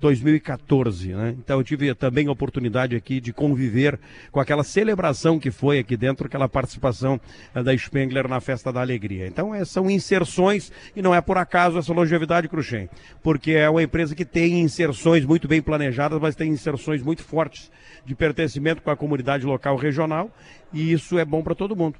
2014, 0.00 1.08
né? 1.08 1.34
Então 1.38 1.58
eu 1.58 1.64
tive 1.64 1.94
também 1.94 2.26
a 2.26 2.32
oportunidade 2.32 2.96
aqui 2.96 3.20
de 3.20 3.32
conviver 3.32 4.00
com 4.32 4.40
aquela 4.40 4.64
celebração 4.64 5.38
que 5.38 5.50
foi 5.50 5.78
aqui 5.78 5.96
dentro, 5.96 6.26
aquela 6.26 6.48
participação 6.48 7.20
eh, 7.54 7.62
da 7.62 7.76
Spengler 7.76 8.26
na 8.26 8.40
Festa 8.40 8.72
da 8.72 8.80
Alegria. 8.80 9.26
Então 9.26 9.54
eh, 9.54 9.64
são 9.64 9.90
inserções 9.90 10.72
e 10.96 11.02
não 11.02 11.14
é 11.14 11.20
por 11.20 11.36
acaso 11.36 11.78
essa 11.78 11.92
longevidade 11.92 12.48
Cruxem, 12.48 12.88
porque 13.22 13.52
é 13.52 13.68
uma 13.68 13.82
empresa 13.82 14.14
que 14.14 14.24
tem 14.24 14.60
inserções 14.60 15.24
muito 15.24 15.46
bem 15.46 15.60
planejadas, 15.60 16.18
mas 16.18 16.34
tem 16.34 16.50
inserções 16.50 17.02
muito 17.02 17.22
fortes 17.22 17.70
de 18.04 18.14
pertencimento 18.14 18.80
com 18.80 18.90
a 18.90 18.96
comunidade 18.96 19.44
local 19.44 19.76
regional 19.76 20.30
e 20.72 20.92
isso 20.92 21.18
é 21.18 21.24
bom 21.24 21.42
para 21.42 21.54
todo 21.54 21.76
mundo. 21.76 21.96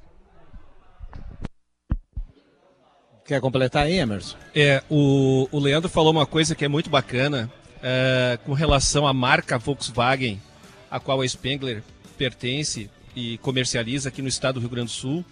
Quer 3.23 3.39
completar 3.39 3.85
aí, 3.85 3.99
Emerson? 3.99 4.35
É, 4.53 4.83
o, 4.89 5.47
o 5.51 5.59
Leandro 5.59 5.87
falou 5.87 6.11
uma 6.11 6.25
coisa 6.25 6.55
que 6.55 6.65
é 6.65 6.67
muito 6.67 6.89
bacana 6.89 7.49
é, 7.81 8.37
com 8.45 8.53
relação 8.53 9.07
à 9.07 9.13
marca 9.13 9.57
Volkswagen, 9.57 10.41
a 10.89 10.99
qual 10.99 11.21
a 11.21 11.27
Spengler 11.27 11.83
pertence 12.17 12.89
e 13.15 13.37
comercializa 13.39 14.09
aqui 14.09 14.21
no 14.21 14.27
estado 14.27 14.55
do 14.55 14.59
Rio 14.61 14.69
Grande 14.69 14.87
do 14.87 14.91
Sul, 14.91 15.25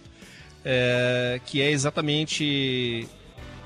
é, 0.64 1.40
que 1.46 1.62
é 1.62 1.70
exatamente 1.70 3.08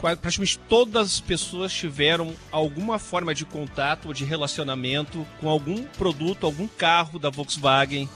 praticamente 0.00 0.58
todas 0.68 1.14
as 1.14 1.20
pessoas 1.20 1.72
tiveram 1.72 2.34
alguma 2.52 2.98
forma 2.98 3.34
de 3.34 3.46
contato 3.46 4.08
ou 4.08 4.14
de 4.14 4.22
relacionamento 4.22 5.26
com 5.40 5.48
algum 5.48 5.82
produto, 5.84 6.44
algum 6.44 6.68
carro 6.68 7.18
da 7.18 7.30
Volkswagen 7.30 8.06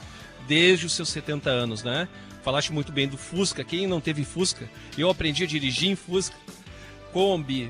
desde 0.47 0.85
os 0.85 0.93
seus 0.93 1.09
70 1.09 1.49
anos, 1.49 1.83
né? 1.83 2.07
Falaste 2.43 2.71
muito 2.71 2.91
bem 2.91 3.07
do 3.07 3.17
Fusca. 3.17 3.63
Quem 3.63 3.87
não 3.87 3.99
teve 3.99 4.23
Fusca? 4.23 4.69
Eu 4.97 5.09
aprendi 5.09 5.43
a 5.43 5.47
dirigir 5.47 5.89
em 5.89 5.95
Fusca. 5.95 6.35
Kombi, 7.11 7.69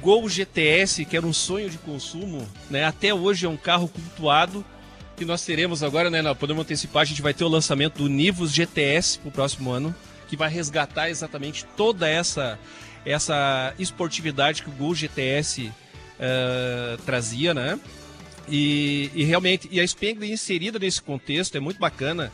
Gol 0.00 0.28
GTS, 0.28 1.04
que 1.04 1.16
era 1.16 1.26
um 1.26 1.32
sonho 1.32 1.68
de 1.68 1.78
consumo, 1.78 2.46
né? 2.70 2.84
Até 2.84 3.12
hoje 3.12 3.46
é 3.46 3.48
um 3.48 3.56
carro 3.56 3.88
cultuado 3.88 4.64
que 5.16 5.24
nós 5.24 5.44
teremos 5.44 5.82
agora, 5.82 6.10
né? 6.10 6.22
Nós 6.22 6.36
podemos 6.36 6.62
antecipar, 6.62 7.02
a 7.02 7.04
gente 7.04 7.22
vai 7.22 7.34
ter 7.34 7.44
o 7.44 7.48
lançamento 7.48 7.98
do 8.02 8.08
Nivus 8.08 8.52
GTS 8.52 9.18
pro 9.18 9.30
próximo 9.30 9.70
ano. 9.70 9.94
que 10.28 10.36
vai 10.36 10.48
resgatar 10.48 11.10
exatamente 11.10 11.66
toda 11.76 12.08
essa, 12.08 12.58
essa 13.04 13.74
esportividade 13.78 14.62
que 14.62 14.70
o 14.70 14.72
Gol 14.72 14.94
GTS 14.94 15.66
uh, 15.66 17.02
trazia, 17.04 17.52
né? 17.52 17.78
E, 18.48 19.10
e, 19.14 19.24
realmente, 19.24 19.68
e 19.70 19.78
a 19.78 19.86
Spengler 19.86 20.30
inserida 20.30 20.78
nesse 20.78 21.02
contexto 21.02 21.54
é 21.56 21.60
muito 21.60 21.78
bacana. 21.78 22.32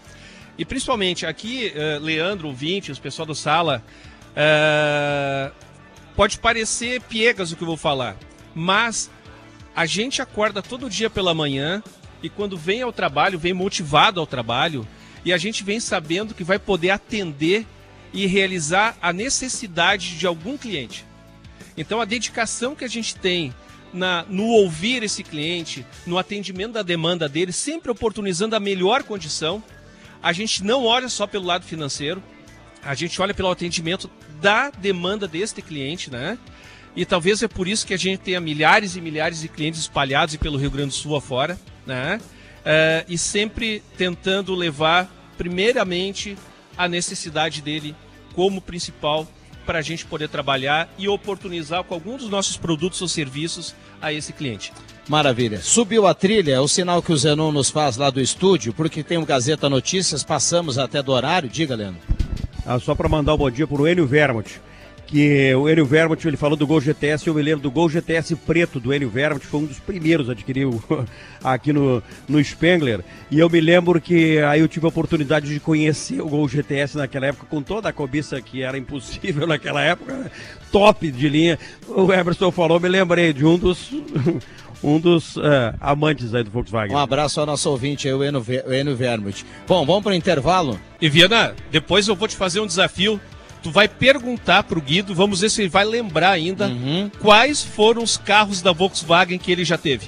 E 0.56 0.64
principalmente 0.64 1.26
aqui, 1.26 1.72
uh, 1.74 2.02
Leandro, 2.02 2.52
Vinte, 2.52 2.92
os 2.92 3.00
pessoal 3.00 3.26
do 3.26 3.34
Sala, 3.34 3.82
uh, 4.30 5.52
pode 6.18 6.40
parecer 6.40 7.00
piegas 7.02 7.52
o 7.52 7.57
que 7.57 7.62
eu 7.62 7.68
vou 7.68 7.76
falar, 7.76 8.16
mas 8.52 9.09
a 9.72 9.87
gente 9.87 10.20
acorda 10.20 10.61
todo 10.61 10.90
dia 10.90 11.09
pela 11.09 11.33
manhã 11.33 11.81
e 12.20 12.28
quando 12.28 12.59
vem 12.59 12.83
ao 12.83 12.92
trabalho, 12.92 13.38
vem 13.38 13.52
motivado 13.52 14.18
ao 14.18 14.26
trabalho 14.26 14.85
e 15.24 15.33
a 15.33 15.38
gente 15.38 15.62
vem 15.62 15.78
sabendo 15.78 16.35
que 16.35 16.42
vai 16.42 16.59
poder 16.59 16.90
atender 16.90 17.64
e 18.12 18.26
realizar 18.26 18.98
a 19.00 19.12
necessidade 19.12 20.18
de 20.18 20.26
algum 20.26 20.59
cliente. 20.59 21.04
Então 21.76 22.00
a 22.00 22.04
dedicação 22.04 22.74
que 22.74 22.85
a 22.85 22.88
gente 22.88 23.14
tem 23.14 23.54
na, 23.94 24.24
no 24.28 24.46
ouvir 24.46 25.04
esse 25.04 25.22
cliente, 25.22 25.87
no 26.04 26.18
atendimento 26.18 26.72
da 26.72 26.83
demanda 26.83 27.28
dele, 27.28 27.52
sempre 27.52 27.92
oportunizando 27.92 28.57
a 28.57 28.61
melhor 28.61 29.04
condição. 29.04 29.62
A 30.20 30.33
gente 30.33 30.64
não 30.64 30.85
olha 30.85 31.09
só 31.09 31.28
pelo 31.28 31.44
lado 31.44 31.64
financeiro, 31.64 32.20
a 32.88 32.94
gente 32.94 33.20
olha 33.20 33.35
pelo 33.35 33.51
atendimento 33.51 34.11
da 34.40 34.70
demanda 34.70 35.29
deste 35.29 35.61
cliente, 35.61 36.11
né? 36.11 36.38
E 36.96 37.05
talvez 37.05 37.42
é 37.42 37.48
por 37.48 37.68
isso 37.68 37.87
que 37.87 37.92
a 37.92 37.98
gente 37.98 38.20
tenha 38.20 38.40
milhares 38.40 38.96
e 38.96 39.01
milhares 39.01 39.42
de 39.42 39.48
clientes 39.48 39.79
espalhados 39.79 40.37
pelo 40.37 40.57
Rio 40.57 40.70
Grande 40.70 40.88
do 40.88 40.94
Sul 40.94 41.14
afora, 41.14 41.61
né? 41.87 42.18
Uh, 42.61 43.05
e 43.07 43.18
sempre 43.18 43.83
tentando 43.98 44.55
levar, 44.55 45.07
primeiramente, 45.37 46.35
a 46.79 46.88
necessidade 46.88 47.61
dele 47.61 47.94
como 48.35 48.59
principal 48.59 49.29
para 49.66 49.81
a 49.81 49.83
gente 49.83 50.07
poder 50.07 50.31
trabalhar 50.31 50.88
e 50.96 51.09
oportunizar 51.09 51.85
com 51.85 51.92
algum 51.92 52.16
dos 52.16 52.31
nossos 52.31 52.57
produtos 52.57 53.03
ou 53.03 53.09
serviços 53.09 53.74
a 54.01 54.14
esse 54.14 54.33
cliente. 54.33 54.72
Maravilha. 55.07 55.61
Subiu 55.61 56.07
a 56.07 56.14
trilha, 56.14 56.55
é 56.55 56.61
o 56.61 56.66
sinal 56.66 57.03
que 57.03 57.12
o 57.12 57.16
Zenon 57.18 57.53
nos 57.53 57.68
faz 57.68 57.98
lá 57.98 58.09
do 58.09 58.20
estúdio, 58.20 58.72
porque 58.72 59.03
tem 59.03 59.18
o 59.18 59.27
Gazeta 59.27 59.68
Notícias, 59.68 60.24
passamos 60.24 60.79
até 60.79 61.03
do 61.03 61.12
horário. 61.12 61.51
Diga, 61.51 61.77
Leandro. 61.77 62.01
Ah, 62.70 62.78
só 62.78 62.94
para 62.94 63.09
mandar 63.09 63.33
um 63.33 63.38
bom 63.38 63.50
dia 63.50 63.66
para 63.66 63.81
o 63.81 63.88
Enio 63.88 64.07
Vermont 64.07 64.61
que 65.09 65.54
o 65.54 65.66
Enio 65.70 65.87
Vermont, 65.87 66.22
ele 66.28 66.37
falou 66.37 66.54
do 66.54 66.66
Gol 66.66 66.83
GTS, 66.83 67.26
eu 67.26 67.35
me 67.35 67.40
lembro 67.40 67.62
do 67.62 67.70
Gol 67.70 67.88
GTS 67.88 68.37
preto 68.37 68.78
do 68.78 68.92
Enio 68.92 69.09
Vermont, 69.09 69.44
foi 69.44 69.61
um 69.61 69.64
dos 69.64 69.78
primeiros 69.78 70.28
a 70.28 70.33
adquirir 70.33 70.68
aqui 71.42 71.72
no, 71.72 72.02
no 72.28 72.44
Spengler, 72.44 73.00
e 73.31 73.38
eu 73.38 73.48
me 73.48 73.59
lembro 73.59 73.98
que 74.02 74.38
aí 74.40 74.61
eu 74.61 74.68
tive 74.68 74.85
a 74.85 74.90
oportunidade 74.90 75.48
de 75.48 75.59
conhecer 75.59 76.20
o 76.20 76.28
Gol 76.28 76.46
GTS 76.46 76.98
naquela 76.98 77.28
época, 77.28 77.46
com 77.48 77.62
toda 77.62 77.88
a 77.88 77.92
cobiça 77.92 78.38
que 78.42 78.62
era 78.62 78.76
impossível 78.76 79.46
naquela 79.48 79.83
época, 79.83 80.14
né? 80.14 80.31
top 80.70 81.11
de 81.11 81.26
linha, 81.26 81.59
o 81.88 82.12
Emerson 82.12 82.52
falou, 82.52 82.78
me 82.78 82.88
lembrei 82.88 83.33
de 83.33 83.46
um 83.46 83.57
dos... 83.57 83.90
um 84.82 84.98
dos 84.98 85.36
uh, 85.36 85.42
amantes 85.80 86.34
aí 86.34 86.44
do 86.44 86.50
Volkswagen. 86.50 86.94
Um 86.94 86.98
abraço 86.98 87.40
ao 87.40 87.46
nosso 87.46 87.68
ouvinte 87.70 88.06
aí, 88.06 88.14
o 88.14 88.24
Enio, 88.24 88.44
o 88.66 88.72
Enio 88.72 88.96
Vermont. 88.96 89.44
Bom, 89.66 89.84
vamos 89.84 90.02
para 90.02 90.12
o 90.12 90.14
intervalo? 90.14 90.78
E 91.00 91.08
Viana, 91.08 91.54
depois 91.70 92.06
eu 92.08 92.14
vou 92.14 92.28
te 92.28 92.36
fazer 92.36 92.60
um 92.60 92.66
desafio 92.66 93.20
tu 93.62 93.70
vai 93.70 93.88
perguntar 93.88 94.62
pro 94.62 94.80
Guido, 94.80 95.14
vamos 95.14 95.40
ver 95.40 95.50
se 95.50 95.62
ele 95.62 95.68
vai 95.68 95.84
lembrar 95.84 96.30
ainda 96.30 96.68
uhum. 96.68 97.10
quais 97.20 97.62
foram 97.62 98.02
os 98.02 98.16
carros 98.16 98.62
da 98.62 98.72
Volkswagen 98.72 99.38
que 99.38 99.50
ele 99.50 99.64
já 99.64 99.76
teve. 99.76 100.06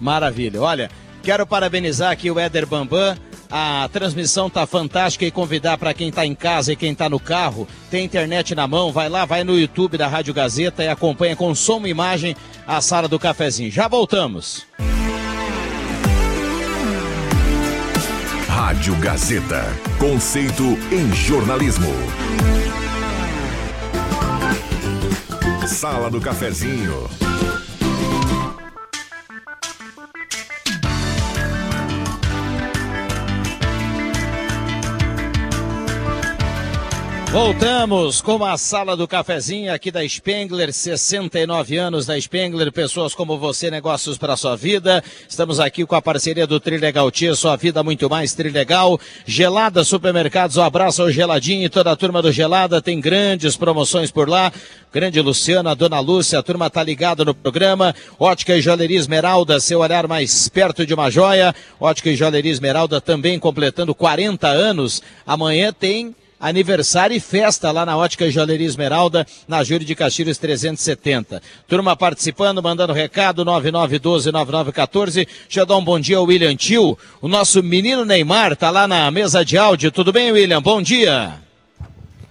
Maravilha. 0.00 0.60
Olha, 0.60 0.90
quero 1.22 1.46
parabenizar 1.46 2.10
aqui 2.10 2.30
o 2.30 2.38
Éder 2.38 2.66
Bambam. 2.66 3.16
A 3.50 3.88
transmissão 3.92 4.50
tá 4.50 4.66
fantástica 4.66 5.24
e 5.24 5.30
convidar 5.30 5.78
para 5.78 5.94
quem 5.94 6.12
tá 6.12 6.26
em 6.26 6.34
casa 6.34 6.72
e 6.72 6.76
quem 6.76 6.94
tá 6.94 7.08
no 7.08 7.18
carro, 7.18 7.66
tem 7.90 8.04
internet 8.04 8.54
na 8.54 8.66
mão, 8.66 8.92
vai 8.92 9.08
lá, 9.08 9.24
vai 9.24 9.42
no 9.42 9.58
YouTube 9.58 9.96
da 9.96 10.06
Rádio 10.06 10.34
Gazeta 10.34 10.84
e 10.84 10.88
acompanha 10.88 11.34
com 11.34 11.54
som 11.54 11.86
e 11.86 11.90
imagem 11.90 12.36
a 12.66 12.80
sala 12.80 13.08
do 13.08 13.18
cafezinho. 13.18 13.70
Já 13.70 13.88
voltamos. 13.88 14.66
Rádio 18.46 18.94
Gazeta. 18.96 19.64
Conceito 19.98 20.62
em 20.92 21.10
jornalismo. 21.14 21.88
Sala 25.66 26.10
do 26.10 26.20
Cafezinho. 26.20 27.08
Voltamos 37.30 38.22
com 38.22 38.42
a 38.42 38.56
sala 38.56 38.96
do 38.96 39.06
cafezinho 39.06 39.70
aqui 39.70 39.90
da 39.90 40.06
Spengler, 40.08 40.72
69 40.72 41.76
anos 41.76 42.06
da 42.06 42.18
Spengler, 42.18 42.72
pessoas 42.72 43.14
como 43.14 43.36
você, 43.36 43.70
negócios 43.70 44.16
para 44.16 44.34
sua 44.34 44.56
vida. 44.56 45.04
Estamos 45.28 45.60
aqui 45.60 45.84
com 45.84 45.94
a 45.94 46.00
parceria 46.00 46.46
do 46.46 46.58
Trilegal 46.58 47.10
Tia, 47.10 47.34
sua 47.34 47.54
vida 47.54 47.82
muito 47.82 48.08
mais 48.08 48.32
Trilegal. 48.32 48.98
Gelada 49.26 49.84
Supermercados, 49.84 50.56
um 50.56 50.62
abraço 50.62 51.02
ao 51.02 51.10
Geladinho 51.10 51.66
e 51.66 51.68
toda 51.68 51.92
a 51.92 51.96
turma 51.96 52.22
do 52.22 52.32
Gelada, 52.32 52.80
tem 52.80 52.98
grandes 52.98 53.58
promoções 53.58 54.10
por 54.10 54.26
lá. 54.26 54.50
Grande 54.90 55.20
Luciana, 55.20 55.76
Dona 55.76 56.00
Lúcia, 56.00 56.38
a 56.38 56.42
turma 56.42 56.70
tá 56.70 56.82
ligada 56.82 57.26
no 57.26 57.34
programa. 57.34 57.94
Ótica 58.18 58.56
e 58.56 58.62
Joalheria 58.62 58.98
Esmeralda, 58.98 59.60
seu 59.60 59.80
olhar 59.80 60.08
mais 60.08 60.48
perto 60.48 60.86
de 60.86 60.94
uma 60.94 61.10
joia. 61.10 61.54
Ótica 61.78 62.08
e 62.08 62.16
Joalheria 62.16 62.50
Esmeralda 62.50 63.02
também 63.02 63.38
completando 63.38 63.94
40 63.94 64.48
anos. 64.48 65.02
Amanhã 65.26 65.74
tem 65.74 66.16
aniversário 66.40 67.16
e 67.16 67.20
festa 67.20 67.70
lá 67.70 67.84
na 67.84 67.96
Ótica 67.96 68.30
Joalheria 68.30 68.66
Esmeralda, 68.66 69.26
na 69.46 69.64
Júlio 69.64 69.86
de 69.86 69.94
Castilhos 69.94 70.38
370. 70.38 71.42
Turma 71.66 71.96
participando, 71.96 72.62
mandando 72.62 72.92
recado, 72.92 73.44
9912-9914. 73.44 75.14
Deixa 75.14 75.60
eu 75.60 75.66
dar 75.66 75.76
um 75.76 75.84
bom 75.84 75.98
dia 75.98 76.18
ao 76.18 76.24
William 76.24 76.54
Tio. 76.54 76.96
O 77.20 77.28
nosso 77.28 77.62
menino 77.62 78.04
Neymar 78.04 78.56
tá 78.56 78.70
lá 78.70 78.86
na 78.86 79.10
mesa 79.10 79.44
de 79.44 79.58
áudio. 79.58 79.90
Tudo 79.90 80.12
bem, 80.12 80.30
William? 80.32 80.62
Bom 80.62 80.80
dia. 80.80 81.34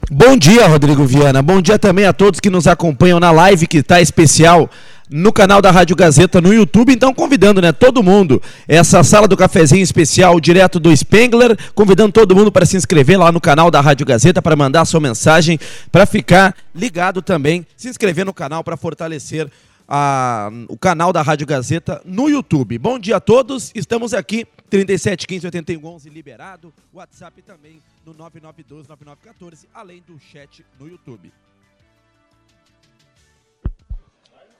Bom 0.09 0.37
dia, 0.37 0.65
Rodrigo 0.67 1.03
Viana. 1.05 1.41
Bom 1.41 1.61
dia 1.61 1.77
também 1.77 2.05
a 2.05 2.13
todos 2.13 2.39
que 2.39 2.49
nos 2.49 2.65
acompanham 2.65 3.19
na 3.19 3.29
live 3.29 3.67
que 3.67 3.79
está 3.79 3.99
especial 3.99 4.69
no 5.09 5.31
canal 5.31 5.61
da 5.61 5.71
Rádio 5.71 5.95
Gazeta 5.95 6.41
no 6.41 6.53
YouTube. 6.53 6.91
Então, 6.91 7.13
convidando 7.13 7.61
né, 7.61 7.71
todo 7.71 8.03
mundo, 8.03 8.41
essa 8.67 9.03
sala 9.03 9.27
do 9.27 9.37
cafezinho 9.37 9.81
especial 9.81 10.39
direto 10.39 10.79
do 10.79 10.95
Spengler, 10.95 11.57
convidando 11.73 12.11
todo 12.11 12.35
mundo 12.35 12.51
para 12.51 12.65
se 12.65 12.77
inscrever 12.77 13.17
lá 13.17 13.31
no 13.31 13.41
canal 13.41 13.71
da 13.71 13.81
Rádio 13.81 14.05
Gazeta, 14.05 14.41
para 14.41 14.55
mandar 14.55 14.85
sua 14.85 14.99
mensagem, 14.99 15.59
para 15.91 16.05
ficar 16.05 16.55
ligado 16.73 17.21
também, 17.21 17.65
se 17.75 17.89
inscrever 17.89 18.25
no 18.25 18.33
canal 18.33 18.63
para 18.63 18.77
fortalecer 18.77 19.49
a, 19.87 20.49
o 20.67 20.77
canal 20.77 21.13
da 21.13 21.21
Rádio 21.21 21.47
Gazeta 21.47 22.01
no 22.03 22.29
YouTube. 22.29 22.77
Bom 22.77 22.99
dia 22.99 23.17
a 23.17 23.21
todos, 23.21 23.71
estamos 23.73 24.13
aqui, 24.13 24.45
37 24.69 25.25
15 25.25 25.45
81 25.47 25.85
11 25.85 26.09
liberado, 26.09 26.73
WhatsApp 26.93 27.41
também 27.41 27.81
no 28.05 28.13
9912 28.13 28.89
9914, 28.89 29.67
além 29.73 30.03
do 30.05 30.19
chat 30.19 30.65
no 30.79 30.87
YouTube. 30.87 31.31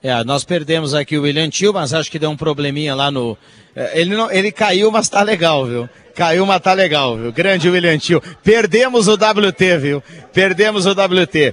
É, 0.00 0.22
nós 0.22 0.44
perdemos 0.44 0.94
aqui 0.94 1.18
o 1.18 1.22
William 1.22 1.50
Tio, 1.50 1.72
mas 1.72 1.92
acho 1.92 2.08
que 2.08 2.20
deu 2.20 2.30
um 2.30 2.36
probleminha 2.36 2.94
lá 2.94 3.10
no. 3.10 3.36
É, 3.74 4.00
ele, 4.00 4.14
não, 4.14 4.30
ele 4.30 4.52
caiu, 4.52 4.92
mas 4.92 5.08
tá 5.08 5.22
legal, 5.22 5.66
viu? 5.66 5.88
Caiu, 6.14 6.46
mas 6.46 6.60
tá 6.62 6.72
legal, 6.72 7.16
viu? 7.16 7.32
Grande 7.32 7.68
William 7.68 7.98
Tio. 7.98 8.22
Perdemos 8.44 9.08
o 9.08 9.14
WT, 9.14 9.78
viu? 9.78 10.02
Perdemos 10.32 10.86
o 10.86 10.92
WT. 10.92 11.52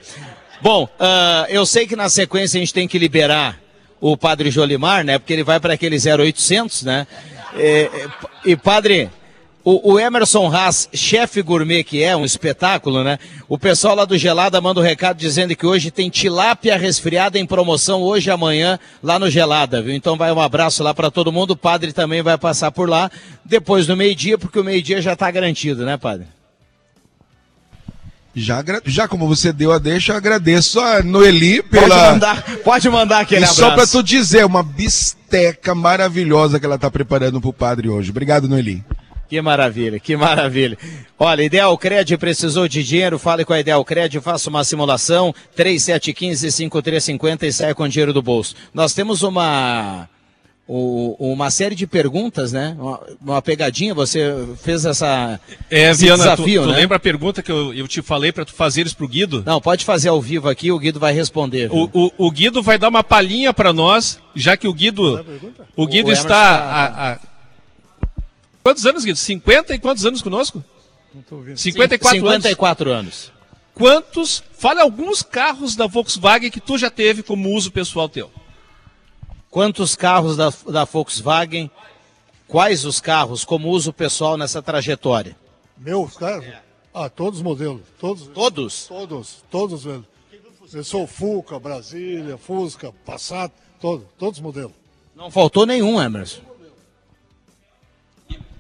Bom, 0.62 0.84
uh, 0.84 1.50
eu 1.50 1.66
sei 1.66 1.88
que 1.88 1.96
na 1.96 2.08
sequência 2.08 2.58
a 2.58 2.60
gente 2.60 2.74
tem 2.74 2.88
que 2.88 3.00
liberar 3.00 3.60
o 4.00 4.16
Padre 4.16 4.52
Jolimar, 4.52 5.04
né? 5.04 5.18
Porque 5.18 5.34
ele 5.34 5.44
vai 5.44 5.60
para 5.60 5.74
aquele 5.74 5.98
0800, 5.98 6.84
né? 6.84 7.08
E, 7.56 7.90
e 8.52 8.56
Padre, 8.56 9.10
o, 9.66 9.94
o, 9.94 10.00
Emerson 10.00 10.48
Haas, 10.56 10.88
chefe 10.94 11.42
gourmet 11.42 11.84
que 11.84 12.04
é, 12.04 12.16
um 12.16 12.24
espetáculo, 12.24 13.04
né? 13.04 13.18
O 13.50 13.58
pessoal 13.58 13.96
lá 13.96 14.06
do 14.06 14.16
Gelada 14.16 14.62
manda 14.62 14.80
um 14.80 14.84
recado 14.84 15.18
dizendo 15.18 15.56
que 15.56 15.66
hoje 15.66 15.90
tem 15.90 16.08
tilápia 16.08 16.78
resfriada 16.78 17.40
em 17.40 17.48
promoção 17.48 18.04
hoje 18.04 18.30
e 18.30 18.32
amanhã 18.32 18.78
lá 19.02 19.18
no 19.18 19.28
Gelada, 19.28 19.82
viu? 19.82 19.96
Então 19.96 20.16
vai 20.18 20.32
um 20.32 20.40
abraço 20.40 20.84
lá 20.84 20.94
para 20.94 21.10
todo 21.10 21.32
mundo. 21.32 21.52
O 21.52 21.58
padre 21.58 21.92
também 21.92 22.22
vai 22.22 22.38
passar 22.38 22.70
por 22.70 22.88
lá 22.88 23.10
depois 23.44 23.88
do 23.88 23.98
meio-dia, 23.98 24.38
porque 24.38 24.60
o 24.60 24.64
meio-dia 24.64 25.02
já 25.02 25.14
está 25.14 25.32
garantido, 25.32 25.84
né, 25.84 25.98
padre? 25.98 26.28
Já, 28.36 28.64
já 28.86 29.08
como 29.08 29.28
você 29.28 29.52
deu 29.52 29.72
a 29.72 29.80
deixa, 29.80 30.12
eu 30.12 30.18
agradeço 30.18 30.80
a 30.80 31.02
Noeli 31.02 31.64
pela. 31.64 31.88
Pode 31.88 32.12
mandar, 32.12 32.44
pode 32.64 32.90
mandar 32.90 33.20
aquele 33.22 33.42
e 33.42 33.44
abraço. 33.46 33.62
Só 33.62 33.72
para 33.72 33.88
tu 33.88 34.04
dizer, 34.04 34.46
uma 34.46 34.62
bisteca 34.62 35.74
maravilhosa 35.74 36.60
que 36.60 36.66
ela 36.68 36.76
está 36.76 36.92
preparando 36.92 37.42
para 37.42 37.50
o 37.50 37.54
padre 37.54 37.90
hoje. 37.90 38.12
Obrigado, 38.12 38.48
Noeli. 38.48 38.84
Que 39.28 39.42
maravilha, 39.42 40.00
que 40.00 40.16
maravilha. 40.16 40.78
Olha, 41.18 41.42
Ideal 41.44 41.76
Cred 41.78 42.18
precisou 42.18 42.68
de 42.68 42.84
dinheiro, 42.84 43.18
fale 43.18 43.44
com 43.44 43.54
a 43.54 43.60
Ideal 43.60 43.84
Cred, 43.84 44.20
faça 44.22 44.50
uma 44.50 44.64
simulação, 44.64 45.34
3715-5350 45.58 47.44
e 47.44 47.52
saia 47.54 47.76
com 47.76 47.88
dinheiro 47.88 48.14
do 48.14 48.22
bolso. 48.22 48.56
Nós 48.74 48.94
temos 48.94 49.24
uma 49.24 50.08
o- 50.68 51.16
uma 51.20 51.52
série 51.52 51.76
de 51.76 51.86
perguntas, 51.86 52.52
né? 52.52 52.76
Uma, 53.22 53.40
pegadinha, 53.40 53.94
você 53.94 54.34
fez 54.64 54.84
essa 54.84 55.40
É, 55.70 55.92
esse 55.92 56.06
Viana, 56.06 56.24
desafio, 56.24 56.64
tu, 56.64 56.68
tu 56.68 56.72
né? 56.74 56.78
lembra 56.80 56.98
a 56.98 57.00
pergunta 57.00 57.44
que 57.44 57.52
eu, 57.52 57.72
eu 57.72 57.88
te 57.88 58.02
falei 58.02 58.32
para 58.32 58.46
tu 58.46 58.52
fazeres 58.54 58.92
pro 58.92 59.08
Guido? 59.08 59.44
Não, 59.46 59.62
pode 59.62 59.86
fazer 59.86 60.10
ao 60.10 60.20
vivo 60.20 60.50
aqui, 60.50 60.72
o 60.72 60.80
Guido 60.80 61.00
vai 61.00 61.14
responder. 61.14 61.70
O, 61.72 61.88
o, 61.94 62.12
o 62.18 62.32
Guido 62.32 62.64
vai 62.64 62.80
dar 62.80 62.90
uma 62.90 63.04
palhinha 63.04 63.54
para 63.54 63.72
nós, 63.72 64.20
já 64.36 64.58
que 64.58 64.68
o 64.68 64.74
Guido, 64.74 65.24
o 65.76 65.86
Guido 65.86 66.10
O 66.10 66.12
está 66.12 66.30
tá- 66.30 66.64
a, 66.66 67.12
a- 67.12 67.20
Quantos 68.66 68.84
anos, 68.88 69.06
Guido? 69.06 69.20
50 69.20 69.76
e 69.76 69.80
quantos 69.80 70.08
anos 70.08 70.24
conosco? 70.24 70.64
Não 71.14 71.22
tô 71.22 71.36
ouvindo. 71.36 71.56
54, 71.56 72.20
54 72.20 72.92
anos. 72.92 73.32
Quantos? 73.76 74.44
Fala 74.58 74.82
alguns 74.82 75.22
carros 75.22 75.76
da 75.76 75.86
Volkswagen 75.86 76.50
que 76.50 76.60
tu 76.60 76.76
já 76.76 76.90
teve 76.90 77.22
como 77.22 77.54
uso 77.54 77.72
pessoal 77.72 78.10
teu. 78.10 78.32
Quantos 79.52 79.96
carros 79.96 80.36
da, 80.36 80.52
da 80.68 80.84
Volkswagen? 80.84 81.70
Quais 82.48 82.86
os 82.86 83.00
carros 83.00 83.46
como 83.46 83.70
uso 83.70 83.94
pessoal 83.94 84.36
nessa 84.36 84.64
trajetória? 84.64 85.38
Meus 85.78 86.18
carros? 86.18 86.48
Ah, 86.92 87.08
todos 87.08 87.42
os 87.42 87.44
modelos. 87.44 87.84
Todos? 88.00 88.28
Todos? 88.30 88.88
Todos, 88.88 89.44
todos 89.52 89.86
eles. 89.86 90.06
Eu 90.74 90.84
sou 90.84 91.06
Fuca, 91.06 91.60
Brasília, 91.60 92.36
Fusca, 92.36 92.92
Passat, 93.06 93.54
todos, 93.80 94.08
todos 94.18 94.40
os 94.40 94.44
modelos. 94.44 94.74
Não 95.16 95.30
faltou 95.30 95.68
nenhum, 95.68 96.02
Emerson. 96.02 96.55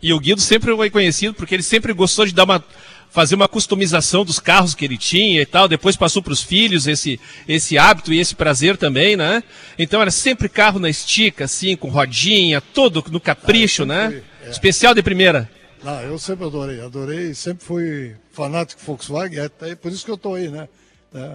E 0.06 0.14
o 0.14 0.20
Guido 0.20 0.40
sempre 0.40 0.72
foi 0.76 0.88
conhecido 0.92 1.34
porque 1.34 1.56
ele 1.56 1.64
sempre 1.64 1.92
gostou 1.92 2.28
de 2.28 2.32
dar 2.32 2.44
uma 2.44 2.64
fazer 3.10 3.34
uma 3.34 3.48
customização 3.48 4.24
dos 4.24 4.40
carros 4.40 4.76
que 4.76 4.86
ele 4.86 5.00
tinha 5.00 5.42
e 5.42 5.46
tal. 5.48 5.68
Depois 5.68 5.96
passou 5.96 6.22
para 6.22 6.32
os 6.32 6.44
filhos 6.44 6.86
esse 6.86 7.20
esse 7.48 7.76
hábito 7.76 8.14
e 8.14 8.20
esse 8.20 8.36
prazer 8.36 8.78
também, 8.78 9.16
né? 9.16 9.42
Então 9.80 10.00
era 10.00 10.12
sempre 10.12 10.48
carro 10.48 10.78
na 10.78 10.92
estica, 10.92 11.46
assim, 11.46 11.76
com 11.76 11.90
rodinha, 11.90 12.62
todo 12.62 13.04
no 13.10 13.20
capricho, 13.20 13.84
né? 13.84 14.22
é. 14.46 14.50
Especial 14.52 14.94
de 14.94 15.02
primeira. 15.02 15.50
Não, 15.84 16.00
eu 16.02 16.20
sempre 16.20 16.46
adorei, 16.46 16.82
adorei, 16.82 17.34
sempre 17.34 17.66
fui 17.66 18.16
fanático 18.32 18.82
de 18.82 18.86
Volkswagen, 18.86 19.40
até 19.40 19.74
por 19.74 19.92
isso 19.92 20.06
que 20.06 20.12
eu 20.12 20.16
estou 20.16 20.36
aí, 20.36 20.50
né? 20.50 20.70
É, 21.16 21.32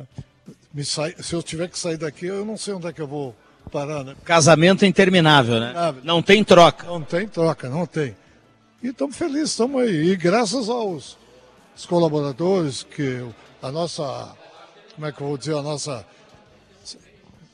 me 0.72 0.84
sai, 0.84 1.16
se 1.18 1.34
eu 1.34 1.42
tiver 1.42 1.68
que 1.68 1.76
sair 1.76 1.96
daqui, 1.96 2.26
eu 2.26 2.44
não 2.44 2.56
sei 2.56 2.74
onde 2.74 2.86
é 2.86 2.92
que 2.92 3.02
eu 3.02 3.08
vou 3.08 3.34
parar, 3.72 4.04
né? 4.04 4.14
Casamento 4.24 4.86
interminável, 4.86 5.58
né? 5.58 5.70
Interminável. 5.70 6.02
Não 6.04 6.22
tem 6.22 6.44
troca. 6.44 6.86
Não 6.86 7.02
tem 7.02 7.26
troca, 7.26 7.68
não 7.68 7.84
tem. 7.84 8.14
E 8.82 8.88
estamos 8.88 9.16
felizes, 9.16 9.50
estamos 9.50 9.82
aí. 9.82 10.10
E 10.10 10.16
graças 10.16 10.68
aos 10.68 11.18
os 11.76 11.86
colaboradores, 11.86 12.82
que 12.82 13.24
a 13.62 13.70
nossa, 13.70 14.34
como 14.94 15.06
é 15.06 15.12
que 15.12 15.20
eu 15.20 15.28
vou 15.28 15.38
dizer, 15.38 15.54
a 15.54 15.62
nossa 15.62 16.06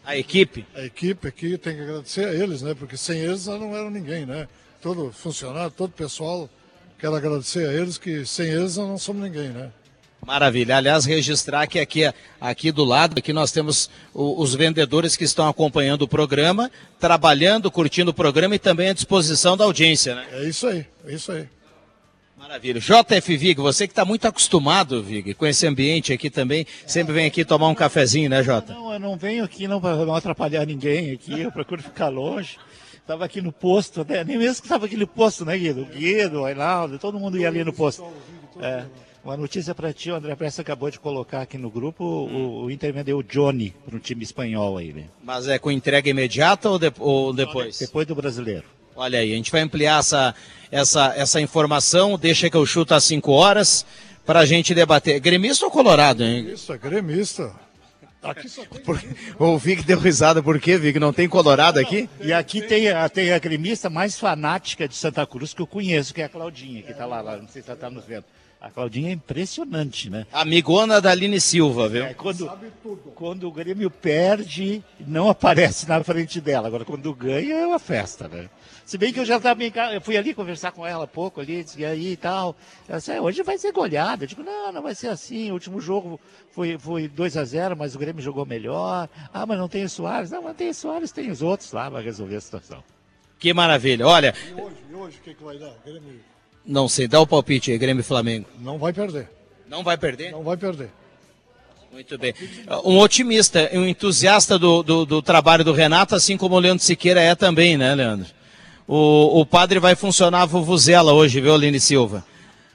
A 0.05 0.17
equipe. 0.17 0.65
a 0.75 0.85
equipe 0.85 1.27
aqui 1.27 1.59
tem 1.59 1.75
que 1.75 1.83
agradecer 1.83 2.27
a 2.29 2.33
eles, 2.33 2.63
né? 2.63 2.75
Porque 2.75 2.97
sem 2.97 3.19
eles 3.19 3.47
nós 3.47 3.61
não 3.61 3.75
eram 3.77 3.91
ninguém, 3.91 4.25
né? 4.25 4.49
Todo 4.81 5.13
funcionário, 5.13 5.71
todo 5.71 5.91
pessoal, 5.91 6.49
quero 6.99 7.17
agradecer 7.17 7.69
a 7.69 7.73
eles, 7.73 7.99
que 7.99 8.25
sem 8.25 8.49
eles 8.49 8.77
nós 8.77 8.89
não 8.89 8.99
somos 8.99 9.23
ninguém, 9.23 9.49
né? 9.49 9.73
Maravilha. 10.27 10.77
Aliás, 10.77 11.05
registrar 11.05 11.69
que 11.69 11.79
aqui, 11.79 12.13
aqui 12.41 12.73
do 12.73 12.85
lado, 12.85 13.17
aqui 13.17 13.33
nós 13.33 13.53
temos 13.53 13.89
os 14.13 14.57
vendedores 14.57 15.15
que 15.15 15.23
estão 15.23 15.49
acompanhando 15.49 16.03
o 16.03 16.09
programa, 16.09 16.69
trabalhando, 16.99 17.71
curtindo 17.71 18.11
o 18.11 18.15
programa 18.15 18.57
e 18.57 18.59
também 18.59 18.89
à 18.89 18.93
disposição 18.93 19.57
da 19.57 19.63
audiência, 19.65 20.17
né? 20.17 20.27
É 20.33 20.49
isso 20.49 20.67
aí, 20.67 20.85
é 21.07 21.15
isso 21.15 21.31
aí. 21.31 21.49
Maravilha. 22.37 22.81
JF 22.81 23.37
Vig, 23.37 23.61
você 23.61 23.87
que 23.87 23.93
está 23.93 24.05
muito 24.05 24.27
acostumado, 24.27 25.01
Vig, 25.01 25.33
com 25.35 25.47
esse 25.47 25.65
ambiente 25.65 26.13
aqui 26.13 26.29
também, 26.29 26.67
sempre 26.85 27.15
vem 27.15 27.27
aqui 27.27 27.45
tomar 27.45 27.69
um 27.69 27.75
cafezinho, 27.75 28.29
né, 28.29 28.43
Jota? 28.43 28.75
Não, 28.75 28.93
eu 28.93 28.99
não 28.99 29.17
venho 29.17 29.45
aqui 29.45 29.69
não 29.69 29.81
para 29.81 29.95
não 30.05 30.15
atrapalhar 30.15 30.67
ninguém 30.67 31.13
aqui, 31.13 31.41
eu 31.41 31.53
procuro 31.53 31.81
ficar 31.81 32.09
longe. 32.09 32.59
Estava 32.97 33.25
aqui 33.25 33.41
no 33.41 33.53
posto, 33.53 34.05
né? 34.09 34.25
nem 34.25 34.37
mesmo 34.37 34.57
que 34.57 34.67
estava 34.67 34.87
aqui 34.87 34.97
no 34.97 35.07
posto, 35.07 35.45
né, 35.45 35.57
Guido? 35.57 35.83
O 35.83 35.87
Guido, 35.87 36.41
o 36.41 36.45
Reinaldo, 36.45 36.99
todo 36.99 37.21
mundo 37.21 37.39
ia 37.39 37.47
ali 37.47 37.63
no 37.63 37.73
posto. 37.73 38.05
É, 38.61 38.85
uma 39.27 39.37
notícia 39.37 39.75
para 39.75 39.93
ti, 39.93 40.11
o 40.11 40.15
André 40.15 40.35
Pressa 40.37 40.63
acabou 40.63 40.91
de 40.91 40.99
colocar 41.01 41.43
aqui 41.43 41.59
no 41.59 41.69
grupo, 41.71 42.05
o, 42.05 42.65
o 42.65 42.71
Inter 42.71 42.93
vendeu 42.93 43.19
o 43.19 43.23
Johnny 43.23 43.75
para 43.85 43.97
um 43.97 43.99
time 43.99 44.23
espanhol 44.23 44.79
aí, 44.79 44.93
né? 44.93 45.05
Mas 45.23 45.49
é 45.49 45.59
com 45.59 45.71
entrega 45.71 46.09
imediata 46.09 46.71
ou, 46.71 46.79
de- 46.79 46.93
ou 46.99 47.33
depois? 47.33 47.79
Depois 47.79 48.07
do 48.07 48.15
brasileiro. 48.15 48.65
Olha 48.95 49.19
aí, 49.19 49.33
a 49.33 49.37
gente 49.37 49.51
vai 49.53 49.61
ampliar 49.61 49.99
essa, 49.99 50.35
essa, 50.71 51.13
essa 51.17 51.41
informação, 51.41 52.17
deixa 52.17 52.49
que 52.49 52.57
eu 52.57 52.65
chuto 52.65 52.95
às 52.95 53.05
5 53.05 53.31
horas, 53.33 53.85
para 54.25 54.41
a 54.41 54.47
gente 54.47 54.75
debater. 54.75 55.21
Gremista 55.21 55.65
ou 55.67 55.71
colorado, 55.71 56.25
hein? 56.25 56.49
Isso, 56.53 56.73
é 56.73 56.79
gremista. 56.79 57.53
Aqui 58.23 58.49
só 58.49 58.65
tem... 58.65 58.83
O 59.39 59.57
Vig 59.59 59.83
deu 59.85 59.99
risada, 60.01 60.43
por 60.43 60.59
quê, 60.59 60.77
Vig? 60.79 60.99
Não 60.99 61.13
tem 61.13 61.29
colorado 61.29 61.79
aqui? 61.79 62.09
E 62.21 62.33
aqui 62.33 62.61
tem 62.63 62.89
a, 62.89 63.09
tem 63.09 63.33
a 63.33 63.39
gremista 63.39 63.89
mais 63.91 64.19
fanática 64.19 64.89
de 64.89 64.97
Santa 64.97 65.25
Cruz 65.27 65.53
que 65.55 65.63
eu 65.63 65.67
conheço, 65.67 66.13
que 66.15 66.23
é 66.23 66.25
a 66.25 66.29
Claudinha, 66.29 66.83
que 66.83 66.91
está 66.91 67.07
lá, 67.07 67.21
lá, 67.21 67.37
não 67.37 67.47
sei 67.47 67.63
se 67.63 67.69
ela 67.69 67.77
está 67.77 67.89
nos 67.91 68.05
vendo. 68.05 68.25
A 68.67 68.71
Claudinha 68.71 69.11
é 69.11 69.13
impressionante, 69.13 70.11
né? 70.11 70.27
Amigona 70.33 71.01
da 71.01 71.13
Aline 71.13 71.41
Silva, 71.41 71.89
viu? 71.89 72.05
É, 72.05 72.15
quando, 72.15 72.51
quando 73.15 73.47
o 73.47 73.53
Grêmio 73.53 73.89
perde, 73.89 74.83
não 75.01 75.29
aparece 75.29 75.89
na 75.89 76.03
frente 76.03 76.41
dela. 76.41 76.67
Agora, 76.67 76.85
quando 76.85 77.15
ganha, 77.15 77.55
é 77.55 77.67
uma 77.67 77.79
festa, 77.79 78.27
né? 78.27 78.51
Se 78.85 78.99
bem 78.99 79.13
que 79.13 79.21
eu 79.21 79.25
já 79.25 79.37
estava 79.37 79.63
em 79.65 79.71
casa, 79.71 79.95
eu 79.95 80.01
fui 80.01 80.17
ali 80.17 80.35
conversar 80.35 80.73
com 80.73 80.85
ela 80.85 81.05
há 81.05 81.07
pouco 81.09 81.41
ali, 81.41 81.63
disse, 81.63 81.81
e 81.81 81.85
aí 81.85 82.13
e 82.13 82.17
tal. 82.17 82.57
Ela 82.89 82.99
disse, 82.99 83.13
"É, 83.13 83.21
hoje 83.21 83.43
vai 83.45 83.57
ser 83.57 83.71
goleada. 83.73 84.25
Eu 84.25 84.29
digo, 84.29 84.43
não, 84.43 84.73
não 84.73 84.83
vai 84.83 84.95
ser 84.95 85.09
assim. 85.09 85.51
O 85.51 85.55
último 85.55 85.81
jogo 85.81 86.21
foi, 86.51 86.77
foi 86.77 87.07
2 87.07 87.37
a 87.37 87.45
0 87.45 87.77
mas 87.77 87.95
o 87.95 87.99
Grêmio 88.01 88.21
jogou 88.23 88.45
melhor. 88.45 89.09
Ah, 89.33 89.47
mas 89.47 89.59
não 89.59 89.69
tem 89.69 89.85
o 89.85 89.89
Soares. 89.89 90.31
Não, 90.33 90.43
mas 90.43 90.57
tem 90.57 90.71
o 90.71 90.75
Soares, 90.75 91.13
tem 91.13 91.31
os 91.31 91.41
outros 91.41 91.71
lá, 91.73 91.89
vai 91.89 92.03
resolver 92.03 92.35
a 92.37 92.41
situação. 92.41 92.83
Que 93.39 93.53
maravilha. 93.55 94.07
Olha, 94.07 94.35
E 94.49 94.55
hoje, 94.61 94.77
e 94.91 94.95
hoje 94.95 95.19
o 95.19 95.23
que, 95.23 95.35
que 95.35 95.45
vai 95.45 95.57
dar? 95.59 95.73
Grêmio 95.85 96.21
não 96.67 96.89
sei, 96.89 97.07
dá 97.07 97.21
o 97.21 97.27
palpite 97.27 97.71
aí, 97.71 97.79
Grêmio 97.79 98.01
e 98.01 98.05
Flamengo. 98.05 98.47
não 98.61 98.79
vai 98.79 98.93
perder. 98.93 99.29
Não 99.69 99.83
vai 99.83 99.97
perder? 99.97 100.31
Não 100.33 100.43
vai 100.43 100.57
perder. 100.57 100.91
Muito 101.93 102.19
bem. 102.19 102.35
Um 102.85 102.99
otimista, 102.99 103.71
um 103.73 103.87
entusiasta 103.87 104.59
do, 104.59 104.83
do, 104.83 105.07
do 105.07 105.23
trabalho 105.23 105.65
do 105.65 105.73
Renato, 105.73 106.15
assim 106.15 106.37
como 106.37 106.55
o 106.55 106.59
Leandro 106.59 106.85
Siqueira 106.85 107.21
é 107.23 107.35
também, 107.35 107.77
né, 107.77 107.95
Leandro? 107.95 108.27
O, 108.87 109.41
o 109.41 109.47
padre 109.47 109.79
vai 109.79 109.95
funcionar 109.97 110.43
a 110.43 110.47
Vuvuzela 110.47 111.13
hoje, 111.13 111.41
viu, 111.41 111.55
Aline 111.55 111.81
Silva? 111.81 112.25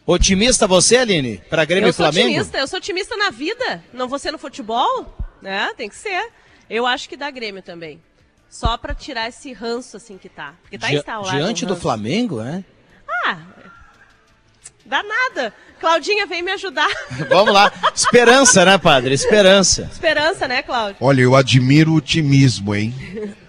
Otimista 0.05 0.65
você, 0.67 0.97
Aline? 0.97 1.37
Para 1.49 1.63
Grêmio 1.63 1.85
eu 1.87 1.91
e 1.91 1.93
sou 1.93 2.05
Flamengo? 2.05 2.29
otimista, 2.29 2.57
eu 2.57 2.67
sou 2.67 2.77
otimista 2.79 3.15
na 3.15 3.29
vida. 3.29 3.83
Não 3.93 4.07
vou 4.09 4.17
ser 4.17 4.31
no 4.31 4.37
futebol, 4.39 5.15
né? 5.41 5.71
Tem 5.77 5.87
que 5.87 5.95
ser. 5.95 6.29
Eu 6.69 6.85
acho 6.87 7.07
que 7.07 7.15
dá 7.15 7.29
Grêmio 7.29 7.61
também. 7.61 8.01
Só 8.49 8.75
pra 8.77 8.93
tirar 8.95 9.29
esse 9.29 9.53
ranço 9.53 9.95
assim 9.95 10.17
que 10.17 10.27
tá. 10.27 10.55
Porque 10.63 10.77
tá 10.77 10.87
Di- 10.87 10.95
instalado. 10.97 11.29
Diante 11.37 11.63
um 11.63 11.67
do. 11.69 11.75
Flamengo, 11.77 12.41
né? 12.41 12.65
Ah, 13.25 13.37
dá 14.91 15.01
nada. 15.01 15.53
Claudinha, 15.79 16.27
vem 16.27 16.41
me 16.43 16.51
ajudar. 16.51 16.89
Vamos 17.29 17.53
lá. 17.53 17.71
Esperança, 17.95 18.65
né, 18.65 18.77
padre? 18.77 19.13
Esperança. 19.15 19.89
Esperança, 19.91 20.47
né, 20.47 20.61
Cláudio? 20.61 20.97
Olha, 20.99 21.21
eu 21.21 21.33
admiro 21.35 21.93
o 21.93 21.95
otimismo, 21.95 22.75
hein? 22.75 22.93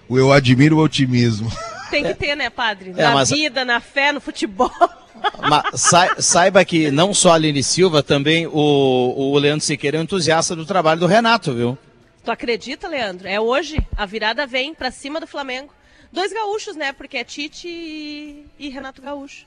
Eu 0.09 0.33
admiro 0.33 0.76
o 0.78 0.83
otimismo. 0.83 1.50
Tem 1.90 2.05
que 2.05 2.14
ter, 2.14 2.37
né, 2.37 2.48
padre? 2.48 2.94
É, 2.96 3.02
na 3.02 3.12
mas- 3.14 3.28
vida, 3.28 3.64
na 3.64 3.81
fé, 3.81 4.12
no 4.12 4.20
futebol. 4.20 4.70
Mas 5.48 5.81
sai- 5.81 6.20
saiba 6.20 6.64
que 6.64 6.90
não 6.90 7.14
só 7.14 7.31
a 7.31 7.35
Aline 7.35 7.62
Silva, 7.62 8.02
também 8.02 8.44
o, 8.48 8.52
o 8.52 9.38
Leandro 9.38 9.64
Siqueira 9.64 9.96
é 9.96 10.00
um 10.00 10.02
entusiasta 10.02 10.57
do 10.57 10.66
trabalho 10.66 10.98
do 10.98 11.07
Renato, 11.07 11.55
viu? 11.55 11.78
Tu 12.24 12.31
acredita, 12.31 12.88
Leandro? 12.88 13.28
É 13.28 13.38
hoje. 13.40 13.76
A 13.96 14.05
virada 14.05 14.48
vem 14.48 14.74
pra 14.74 14.90
cima 14.90 15.20
do 15.20 15.26
Flamengo. 15.28 15.72
Dois 16.12 16.33
gaúchos, 16.33 16.74
né? 16.74 16.92
Porque 16.92 17.18
é 17.18 17.22
Tite 17.24 17.68
e, 17.68 18.46
e 18.59 18.68
Renato 18.68 19.00
Gaúcho. 19.00 19.46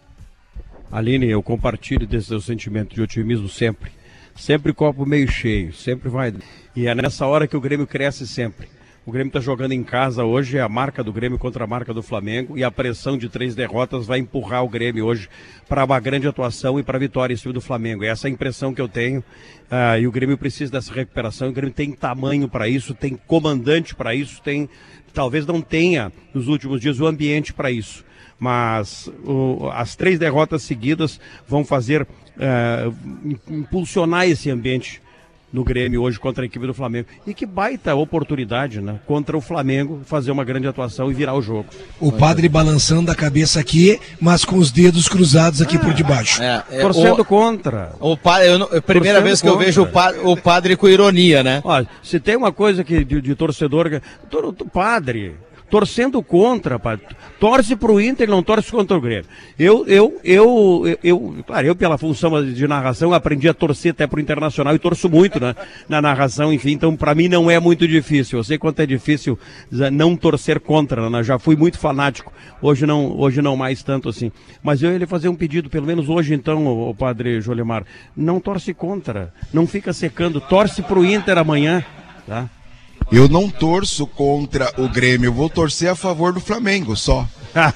Aline, 0.91 1.27
eu 1.27 1.41
compartilho 1.41 2.07
desse 2.07 2.27
seu 2.27 2.39
sentimento 2.39 2.93
de 2.95 3.01
otimismo 3.01 3.49
sempre. 3.49 3.91
Sempre 4.35 4.73
copo 4.73 5.05
meio 5.05 5.29
cheio, 5.29 5.73
sempre 5.73 6.09
vai. 6.09 6.33
E 6.75 6.87
é 6.87 6.95
nessa 6.95 7.25
hora 7.25 7.47
que 7.47 7.55
o 7.55 7.61
Grêmio 7.61 7.87
cresce 7.87 8.27
sempre. 8.27 8.67
O 9.05 9.11
Grêmio 9.11 9.29
está 9.29 9.39
jogando 9.39 9.71
em 9.71 9.83
casa 9.83 10.25
hoje, 10.25 10.57
é 10.57 10.61
a 10.61 10.67
marca 10.67 11.03
do 11.03 11.13
Grêmio 11.13 11.37
contra 11.37 11.63
a 11.63 11.67
marca 11.67 11.93
do 11.93 12.01
Flamengo, 12.01 12.57
e 12.57 12.63
a 12.63 12.71
pressão 12.71 13.17
de 13.17 13.29
três 13.29 13.53
derrotas 13.53 14.07
vai 14.07 14.17
empurrar 14.17 14.63
o 14.63 14.69
Grêmio 14.69 15.05
hoje 15.05 15.29
para 15.69 15.85
uma 15.85 15.99
grande 15.99 16.27
atuação 16.27 16.79
e 16.79 16.83
para 16.83 16.97
vitória 16.97 17.33
em 17.33 17.37
cima 17.37 17.53
do 17.53 17.61
Flamengo. 17.61 18.03
É 18.03 18.07
essa 18.07 18.27
a 18.27 18.31
impressão 18.31 18.73
que 18.73 18.81
eu 18.81 18.89
tenho. 18.89 19.23
ah, 19.69 19.97
e 19.99 20.07
o 20.07 20.11
Grêmio 20.11 20.37
precisa 20.37 20.71
dessa 20.71 20.91
recuperação. 20.91 21.49
O 21.49 21.53
Grêmio 21.53 21.73
tem 21.73 21.91
tamanho 21.91 22.49
para 22.49 22.67
isso, 22.67 22.93
tem 22.93 23.15
comandante 23.27 23.93
para 23.93 24.15
isso, 24.15 24.41
tem. 24.41 24.67
Talvez 25.13 25.45
não 25.45 25.61
tenha 25.61 26.11
nos 26.33 26.47
últimos 26.47 26.81
dias 26.81 26.99
o 26.99 27.05
ambiente 27.05 27.53
para 27.53 27.71
isso 27.71 28.03
mas 28.45 29.09
o- 29.25 29.69
as 29.73 29.95
três 29.95 30.19
derrotas 30.19 30.61
seguidas 30.61 31.19
vão 31.47 31.65
fazer 31.65 32.05
im- 33.23 33.39
impulsionar 33.61 34.27
esse 34.27 34.51
ambiente 34.51 35.01
no 35.51 35.63
Grêmio 35.63 36.01
hoje 36.01 36.19
contra 36.19 36.43
a 36.43 36.45
equipe 36.45 36.67
do 36.67 36.73
Flamengo. 36.73 37.07
E 37.25 37.33
que 37.33 37.45
baita 37.45 37.95
oportunidade, 37.95 38.81
né? 38.81 38.99
Contra 39.07 39.37
o 39.37 39.41
Flamengo, 39.41 40.01
fazer 40.05 40.29
uma 40.31 40.43
grande 40.43 40.67
atuação 40.67 41.09
e 41.09 41.13
virar 41.13 41.33
o 41.33 41.41
jogo. 41.41 41.67
O 41.97 42.11
padre 42.11 42.49
balançando 42.49 43.09
a 43.09 43.15
cabeça 43.15 43.59
aqui, 43.61 43.97
mas 44.19 44.43
com 44.43 44.57
os 44.57 44.69
dedos 44.69 45.07
cruzados 45.07 45.61
aqui 45.61 45.79
por 45.79 45.93
debaixo. 45.93 46.43
É, 46.43 46.61
é, 46.71 46.81
Torcendo 46.81 47.21
o- 47.21 47.25
contra. 47.25 47.93
O 48.01 48.17
padre, 48.17 48.49
eu 48.49 48.59
não- 48.59 48.69
é 48.73 48.77
a 48.77 48.81
primeira 48.81 49.19
Torcendo 49.19 49.23
vez 49.27 49.41
que 49.41 49.47
eu 49.47 49.51
contra. 49.53 49.65
vejo 49.65 49.81
o 49.83 49.87
padre, 49.87 50.19
o 50.25 50.35
padre 50.37 50.75
com 50.75 50.87
ironia, 50.89 51.41
né? 51.41 51.61
Ó, 51.63 51.83
se 52.03 52.19
tem 52.19 52.35
uma 52.35 52.51
coisa 52.51 52.83
que 52.83 53.05
de, 53.05 53.21
de 53.21 53.33
torcedor, 53.33 54.01
tor- 54.29 54.53
padre, 54.73 55.35
torcendo 55.69 56.21
contra, 56.21 56.77
pá. 56.79 56.97
torce 57.39 57.75
pro 57.75 57.99
Inter, 57.99 58.29
não 58.29 58.43
torce 58.43 58.71
contra 58.71 58.97
o 58.97 59.01
Grêmio. 59.01 59.25
Eu, 59.57 59.85
eu, 59.87 60.19
eu, 60.23 60.83
eu, 60.85 60.99
eu, 61.03 61.43
claro, 61.45 61.67
eu 61.67 61.75
pela 61.75 61.97
função 61.97 62.43
de 62.45 62.67
narração 62.67 63.13
aprendi 63.13 63.49
a 63.49 63.53
torcer 63.53 63.91
até 63.91 64.07
pro 64.07 64.19
Internacional 64.19 64.75
e 64.75 64.79
torço 64.79 65.09
muito 65.09 65.39
né, 65.39 65.55
na 65.89 66.01
narração, 66.01 66.53
enfim, 66.53 66.71
então 66.71 66.95
para 66.95 67.15
mim 67.15 67.27
não 67.27 67.49
é 67.49 67.59
muito 67.59 67.87
difícil. 67.87 68.39
Eu 68.39 68.43
sei 68.43 68.57
quanto 68.57 68.79
é 68.79 68.85
difícil 68.85 69.37
não 69.91 70.15
torcer 70.15 70.59
contra, 70.59 71.09
né? 71.09 71.23
já 71.23 71.39
fui 71.39 71.55
muito 71.55 71.79
fanático, 71.79 72.31
hoje 72.61 72.85
não, 72.85 73.17
hoje 73.17 73.41
não 73.41 73.55
mais 73.55 73.83
tanto 73.83 74.09
assim. 74.09 74.31
Mas 74.61 74.81
eu 74.81 74.91
ia 74.91 74.97
lhe 74.97 75.07
fazer 75.07 75.29
um 75.29 75.35
pedido, 75.35 75.69
pelo 75.69 75.85
menos 75.85 76.09
hoje 76.09 76.33
então, 76.33 76.65
o, 76.65 76.89
o 76.89 76.95
padre 76.95 77.41
Jolemar, 77.41 77.85
não 78.15 78.39
torce 78.39 78.73
contra, 78.73 79.33
não 79.53 79.65
fica 79.65 79.93
secando, 79.93 80.39
torce 80.39 80.81
pro 80.81 81.05
Inter 81.05 81.37
amanhã, 81.37 81.83
tá? 82.27 82.49
Eu 83.11 83.29
não 83.29 83.49
torço 83.49 84.07
contra 84.07 84.73
o 84.77 84.89
Grêmio, 84.89 85.27
eu 85.27 85.33
vou 85.33 85.49
torcer 85.49 85.89
a 85.89 85.95
favor 85.95 86.33
do 86.33 86.39
Flamengo 86.39 86.95
só. 86.95 87.27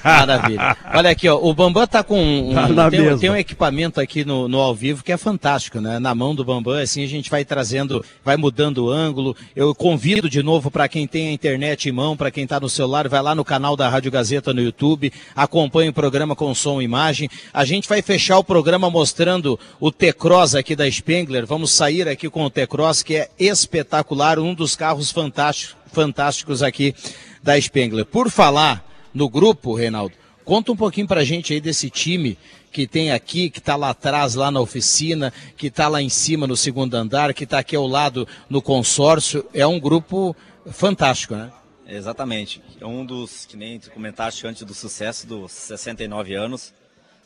Maravilha. 0.04 0.76
Olha 0.94 1.10
aqui, 1.10 1.28
ó, 1.28 1.36
o 1.36 1.54
Bambam 1.54 1.86
tá 1.86 2.02
com 2.02 2.20
um, 2.22 2.54
tá 2.54 2.90
tem, 2.90 3.18
tem, 3.18 3.30
um 3.30 3.36
equipamento 3.36 4.00
aqui 4.00 4.24
no, 4.24 4.46
no 4.46 4.58
ao 4.58 4.74
vivo 4.74 5.02
que 5.02 5.12
é 5.12 5.16
fantástico, 5.16 5.80
né? 5.80 5.98
Na 5.98 6.14
mão 6.14 6.34
do 6.34 6.44
Bambam, 6.44 6.78
assim 6.78 7.02
a 7.02 7.08
gente 7.08 7.30
vai 7.30 7.44
trazendo, 7.44 8.04
vai 8.24 8.36
mudando 8.36 8.86
o 8.86 8.90
ângulo. 8.90 9.34
Eu 9.56 9.74
convido 9.74 10.28
de 10.28 10.42
novo 10.42 10.70
para 10.70 10.88
quem 10.88 11.06
tem 11.06 11.28
a 11.28 11.32
internet 11.32 11.88
em 11.88 11.92
mão, 11.92 12.16
para 12.16 12.30
quem 12.30 12.46
tá 12.46 12.60
no 12.60 12.68
celular, 12.68 13.08
vai 13.08 13.22
lá 13.22 13.34
no 13.34 13.44
canal 13.44 13.76
da 13.76 13.88
Rádio 13.88 14.12
Gazeta 14.12 14.52
no 14.52 14.60
YouTube, 14.60 15.12
acompanhe 15.34 15.88
o 15.88 15.94
programa 15.94 16.36
com 16.36 16.54
som 16.54 16.80
e 16.80 16.84
imagem. 16.84 17.30
A 17.52 17.64
gente 17.64 17.88
vai 17.88 18.02
fechar 18.02 18.38
o 18.38 18.44
programa 18.44 18.90
mostrando 18.90 19.58
o 19.78 19.90
T-Cross 19.90 20.54
aqui 20.54 20.76
da 20.76 20.90
Spengler. 20.90 21.46
Vamos 21.46 21.70
sair 21.70 22.08
aqui 22.08 22.28
com 22.28 22.44
o 22.44 22.50
T-Cross, 22.50 23.02
que 23.02 23.16
é 23.16 23.28
espetacular, 23.38 24.38
um 24.38 24.52
dos 24.52 24.76
carros 24.76 25.10
fantásticos, 25.10 25.76
fantásticos 25.92 26.62
aqui 26.62 26.94
da 27.42 27.60
Spengler. 27.60 28.04
Por 28.04 28.30
falar 28.30 28.89
no 29.12 29.28
grupo, 29.28 29.74
Reinaldo. 29.74 30.14
Conta 30.44 30.72
um 30.72 30.76
pouquinho 30.76 31.06
pra 31.06 31.24
gente 31.24 31.52
aí 31.52 31.60
desse 31.60 31.90
time 31.90 32.36
que 32.72 32.86
tem 32.86 33.12
aqui, 33.12 33.50
que 33.50 33.58
está 33.58 33.76
lá 33.76 33.90
atrás, 33.90 34.34
lá 34.34 34.50
na 34.50 34.60
oficina, 34.60 35.32
que 35.56 35.66
está 35.66 35.88
lá 35.88 36.00
em 36.00 36.08
cima 36.08 36.46
no 36.46 36.56
segundo 36.56 36.94
andar, 36.94 37.34
que 37.34 37.44
está 37.44 37.58
aqui 37.58 37.76
ao 37.76 37.86
lado 37.86 38.26
no 38.48 38.62
consórcio. 38.62 39.44
É 39.52 39.66
um 39.66 39.78
grupo 39.78 40.34
fantástico, 40.70 41.34
né? 41.34 41.52
Exatamente. 41.86 42.62
É 42.80 42.86
um 42.86 43.04
dos, 43.04 43.44
que 43.44 43.56
nem 43.56 43.78
tu 43.78 43.90
comentaste 43.90 44.46
antes 44.46 44.62
do 44.62 44.72
sucesso 44.72 45.26
dos 45.26 45.50
69 45.50 46.34
anos, 46.34 46.72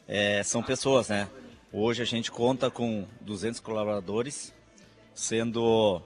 é, 0.08 0.42
são 0.42 0.62
pessoas, 0.62 1.08
né? 1.08 1.28
Hoje 1.72 2.02
a 2.02 2.06
gente 2.06 2.30
conta 2.30 2.70
com 2.70 3.04
200 3.20 3.60
colaboradores, 3.60 4.54
sendo 5.14 6.00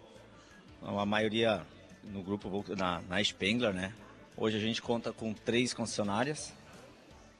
a 0.82 1.06
maioria 1.06 1.62
no 2.02 2.22
grupo, 2.22 2.64
na, 2.76 3.00
na 3.08 3.22
Spengler, 3.22 3.72
né? 3.72 3.92
Hoje 4.40 4.56
a 4.56 4.60
gente 4.60 4.80
conta 4.80 5.12
com 5.12 5.34
três 5.34 5.74
concessionárias, 5.74 6.54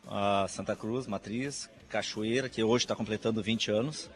a 0.04 0.48
Santa 0.48 0.74
Cruz, 0.74 1.06
Matriz, 1.06 1.70
Cachoeira, 1.88 2.48
que 2.48 2.60
hoje 2.64 2.86
está 2.86 2.96
completando 2.96 3.40
20 3.40 3.70
anos, 3.70 4.10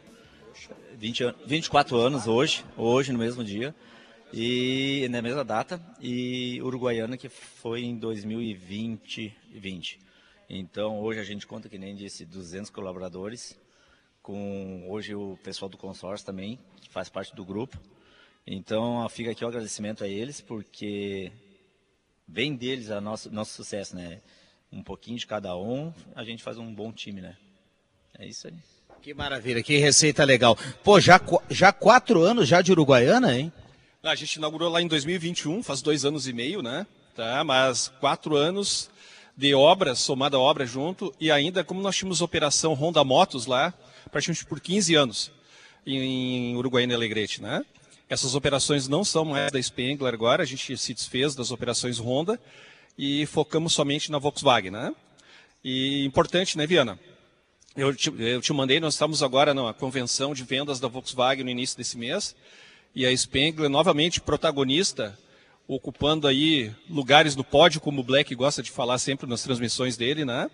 20, 0.95 1.33
24 1.47 1.97
anos 1.97 2.27
hoje, 2.27 2.65
hoje 2.77 3.13
no 3.13 3.21
mesmo 3.21 3.45
dia, 3.45 3.73
e 4.33 5.07
na 5.13 5.23
mesma 5.23 5.45
data, 5.45 5.81
e 6.01 6.61
Uruguaiana, 6.61 7.17
que 7.17 7.29
foi 7.29 7.85
em 7.85 7.97
2020. 7.97 9.33
20. 9.53 10.01
Então 10.51 10.99
hoje 10.99 11.21
a 11.21 11.25
gente 11.25 11.47
conta, 11.47 11.69
que 11.69 11.79
nem 11.79 11.95
disse, 11.95 12.25
200 12.25 12.69
colaboradores, 12.69 13.57
com 14.21 14.91
hoje 14.91 15.15
o 15.15 15.39
pessoal 15.45 15.69
do 15.69 15.79
consórcio 15.79 16.27
também, 16.27 16.59
que 16.81 16.91
faz 16.91 17.09
parte 17.09 17.33
do 17.33 17.45
grupo. 17.45 17.79
Então 18.45 19.09
fica 19.09 19.31
aqui 19.31 19.45
o 19.45 19.49
agradecimento 19.49 20.03
a 20.03 20.09
eles, 20.09 20.41
porque 20.41 21.31
vem 22.27 22.55
deles 22.55 22.91
a 22.91 23.01
nosso, 23.01 23.31
nosso 23.31 23.53
sucesso, 23.53 23.97
né? 23.97 24.21
Um 24.73 24.83
pouquinho 24.83 25.19
de 25.19 25.27
cada 25.27 25.57
um, 25.57 25.93
a 26.15 26.25
gente 26.25 26.43
faz 26.43 26.59
um 26.59 26.73
bom 26.75 26.93
time, 26.93 27.21
né? 27.21 27.37
É 28.19 28.27
isso 28.27 28.47
aí. 28.47 28.55
Que 29.03 29.13
maravilha, 29.13 29.63
que 29.63 29.77
receita 29.79 30.25
legal. 30.25 30.57
Pô, 30.85 31.01
já, 31.01 31.21
já 31.51 31.73
quatro 31.73 32.23
anos 32.23 32.49
já 32.49 32.63
de 32.63 32.71
Uruguaiana, 32.73 33.37
hein? 33.37 33.53
A 34.03 34.15
gente 34.15 34.37
inaugurou 34.37 34.71
lá 34.71 34.81
em 34.81 34.87
2021, 34.87 35.63
faz 35.63 35.83
dois 35.83 36.05
anos 36.05 36.27
e 36.27 36.33
meio, 36.33 36.63
né? 36.63 36.87
Tá, 37.15 37.45
mas 37.45 37.89
quatro 38.01 38.37
anos 38.37 38.91
de 39.37 39.55
obra, 39.55 39.95
somada 39.95 40.37
a 40.37 40.41
obra 40.41 40.65
junto, 40.65 41.15
e 41.21 41.31
ainda, 41.31 41.65
como 41.65 41.81
nós 41.81 41.97
tínhamos 41.97 42.21
operação 42.21 42.75
Honda 42.75 43.03
Motos 43.05 43.47
lá, 43.47 43.75
praticamente 44.11 44.45
por 44.47 44.61
15 44.61 44.95
anos, 44.95 45.33
em 45.87 46.55
Uruguaiana 46.57 46.93
e 46.93 46.97
Alegrete, 46.97 47.43
né? 47.43 47.65
Essas 48.13 48.35
operações 48.35 48.89
não 48.89 49.03
são 49.03 49.25
mais 49.25 49.51
da 49.51 49.63
Spengler 49.63 50.13
agora, 50.13 50.43
a 50.43 50.47
gente 50.47 50.77
se 50.77 50.93
desfez 50.93 51.35
das 51.35 51.51
operações 51.51 51.99
Honda 51.99 52.39
e 52.99 53.25
focamos 53.25 53.73
somente 53.73 54.13
na 54.13 54.19
Volkswagen, 54.19 54.71
né? 54.71 54.95
E 55.65 56.05
importante, 56.05 56.59
né, 56.59 56.67
Viana? 56.67 56.99
Eu 57.75 57.97
te, 57.97 58.13
eu 58.19 58.43
te 58.43 58.53
mandei, 58.53 58.81
nós 58.81 58.93
estamos 58.93 59.23
agora 59.23 59.55
na 59.55 59.73
convenção 59.73 60.35
de 60.35 60.45
vendas 60.45 60.79
da 60.79 60.89
Volkswagen 60.89 61.43
no 61.43 61.49
início 61.49 61.75
desse 61.75 61.97
mês 61.97 62.37
e 62.95 63.07
a 63.07 63.17
Spengler 63.17 63.71
novamente 63.71 64.21
protagonista, 64.21 65.19
ocupando 65.67 66.29
aí 66.29 66.71
lugares 66.91 67.35
no 67.35 67.43
pódio, 67.43 67.81
como 67.81 68.03
o 68.03 68.05
Black 68.05 68.35
gosta 68.35 68.63
de 68.63 68.71
falar 68.71 68.99
sempre 68.99 69.27
nas 69.27 69.43
transmissões 69.43 69.97
dele, 69.97 70.27
né? 70.27 70.51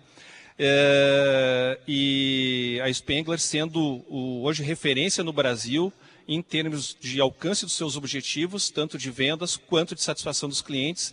É, 0.57 1.77
e 1.85 2.79
a 2.81 2.93
Spengler 2.93 3.37
sendo 3.37 4.01
o, 4.07 4.43
hoje 4.45 4.63
referência 4.63 5.25
no 5.25 5.33
Brasil 5.33 5.91
em 6.29 6.43
termos 6.43 6.95
de 7.01 7.19
alcance 7.19 7.65
dos 7.65 7.73
seus 7.73 7.97
objetivos, 7.97 8.69
tanto 8.69 8.99
de 8.99 9.09
vendas 9.09 9.57
quanto 9.57 9.95
de 9.95 10.03
satisfação 10.03 10.47
dos 10.47 10.61
clientes. 10.61 11.11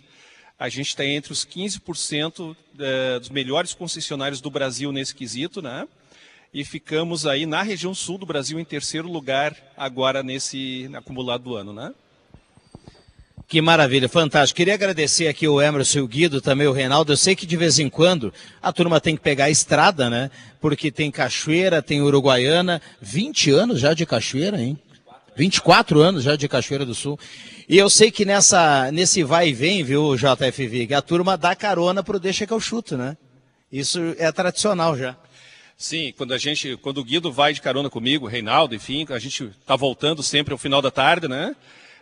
A 0.59 0.69
gente 0.69 0.89
está 0.89 1.03
entre 1.03 1.33
os 1.33 1.43
15% 1.43 2.55
eh, 2.79 3.17
dos 3.17 3.29
melhores 3.29 3.73
concessionários 3.73 4.39
do 4.39 4.51
Brasil 4.51 4.91
nesse 4.91 5.15
quesito, 5.15 5.59
né? 5.59 5.87
E 6.53 6.63
ficamos 6.63 7.25
aí 7.25 7.47
na 7.47 7.63
região 7.63 7.95
sul 7.95 8.19
do 8.19 8.27
Brasil 8.27 8.59
em 8.59 8.63
terceiro 8.63 9.11
lugar 9.11 9.57
agora 9.75 10.21
nesse 10.21 10.87
acumulado 10.93 11.45
do 11.45 11.55
ano, 11.55 11.73
né? 11.73 11.91
Que 13.47 13.59
maravilha, 13.59 14.07
fantástico. 14.07 14.57
Queria 14.57 14.75
agradecer 14.75 15.27
aqui 15.27 15.47
o 15.47 15.59
Emerson 15.59 16.01
o 16.01 16.07
Guido, 16.07 16.41
também 16.41 16.67
o 16.67 16.71
Reinaldo. 16.71 17.13
Eu 17.13 17.17
sei 17.17 17.35
que 17.35 17.45
de 17.45 17.57
vez 17.57 17.79
em 17.79 17.89
quando 17.89 18.31
a 18.61 18.71
turma 18.71 19.01
tem 19.01 19.15
que 19.15 19.21
pegar 19.23 19.45
a 19.45 19.49
estrada, 19.49 20.09
né? 20.11 20.29
Porque 20.61 20.91
tem 20.91 21.09
Cachoeira, 21.09 21.81
tem 21.81 22.01
Uruguaiana. 22.01 22.81
20 23.01 23.51
anos 23.51 23.79
já 23.79 23.93
de 23.93 24.05
Cachoeira, 24.05 24.61
hein? 24.61 24.77
24 25.37 26.01
anos 26.01 26.23
já 26.23 26.35
de 26.35 26.47
Cachoeira 26.47 26.83
do 26.83 26.95
Sul. 26.95 27.17
E 27.69 27.77
eu 27.77 27.89
sei 27.91 28.09
que 28.09 28.25
nessa, 28.25 28.91
nesse 28.91 29.23
vai 29.23 29.49
e 29.49 29.53
vem, 29.53 29.83
viu, 29.83 30.15
JFV, 30.15 30.87
que 30.87 30.93
a 30.95 31.01
turma 31.01 31.37
dá 31.37 31.55
carona 31.55 32.01
pro 32.01 32.19
Deixa 32.19 32.47
que 32.47 32.53
eu 32.53 32.59
chuto, 32.59 32.97
né? 32.97 33.15
Isso 33.71 34.15
é 34.17 34.31
tradicional 34.31 34.97
já. 34.97 35.15
Sim, 35.77 36.11
quando 36.17 36.33
a 36.33 36.39
gente, 36.39 36.75
quando 36.77 36.97
o 36.97 37.03
Guido 37.03 37.31
vai 37.31 37.53
de 37.53 37.61
carona 37.61 37.87
comigo, 37.87 38.25
Reinaldo, 38.25 38.73
enfim, 38.73 39.05
a 39.09 39.19
gente 39.19 39.51
tá 39.63 39.75
voltando 39.75 40.23
sempre 40.23 40.53
ao 40.53 40.57
final 40.57 40.81
da 40.81 40.89
tarde, 40.89 41.27
né? 41.27 41.55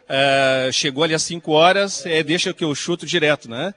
É, 0.08 0.70
chegou 0.72 1.04
ali 1.04 1.14
às 1.14 1.24
5 1.24 1.52
horas, 1.52 2.06
é, 2.06 2.24
deixa 2.24 2.54
que 2.54 2.64
eu 2.64 2.74
chuto 2.74 3.06
direto, 3.06 3.50
né? 3.50 3.74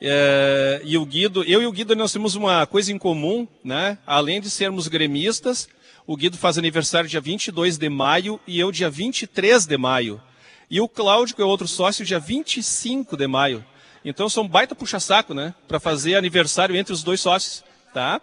É, 0.00 0.80
e 0.82 0.96
o 0.96 1.04
Guido, 1.04 1.44
eu 1.44 1.60
e 1.60 1.66
o 1.66 1.72
Guido 1.72 1.94
nós 1.94 2.12
temos 2.12 2.34
uma 2.36 2.66
coisa 2.66 2.90
em 2.90 2.96
comum, 2.96 3.46
né? 3.62 3.98
Além 4.06 4.40
de 4.40 4.48
sermos 4.48 4.88
gremistas, 4.88 5.68
o 6.06 6.16
Guido 6.16 6.36
faz 6.36 6.58
aniversário 6.58 7.08
dia 7.08 7.20
22 7.20 7.78
de 7.78 7.88
maio 7.88 8.38
e 8.46 8.60
eu 8.60 8.70
dia 8.70 8.90
23 8.90 9.66
de 9.66 9.76
maio. 9.78 10.20
E 10.70 10.80
o 10.80 10.88
Cláudio, 10.88 11.36
que 11.36 11.42
é 11.42 11.44
outro 11.44 11.68
sócio, 11.68 12.04
dia 12.04 12.18
25 12.18 13.16
de 13.16 13.26
maio. 13.26 13.64
Então 14.04 14.28
são 14.28 14.46
baita 14.46 14.74
puxa-saco, 14.74 15.32
né? 15.32 15.54
Para 15.66 15.80
fazer 15.80 16.16
aniversário 16.16 16.76
entre 16.76 16.92
os 16.92 17.02
dois 17.02 17.20
sócios, 17.20 17.64
tá? 17.92 18.20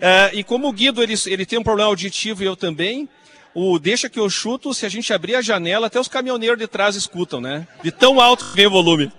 É, 0.00 0.30
e 0.32 0.42
como 0.42 0.68
o 0.68 0.72
Guido 0.72 1.02
ele, 1.02 1.14
ele 1.26 1.46
tem 1.46 1.58
um 1.58 1.62
problema 1.62 1.88
auditivo 1.88 2.42
e 2.42 2.46
eu 2.46 2.56
também, 2.56 3.08
o 3.54 3.78
deixa 3.78 4.08
que 4.08 4.18
eu 4.18 4.28
chuto, 4.28 4.74
se 4.74 4.84
a 4.84 4.88
gente 4.88 5.12
abrir 5.12 5.36
a 5.36 5.42
janela, 5.42 5.86
até 5.86 6.00
os 6.00 6.08
caminhoneiros 6.08 6.58
de 6.58 6.66
trás 6.66 6.96
escutam, 6.96 7.40
né? 7.40 7.68
De 7.84 7.92
tão 7.92 8.20
alto 8.20 8.44
que 8.46 8.56
vem 8.56 8.66
o 8.66 8.70
volume. 8.70 9.12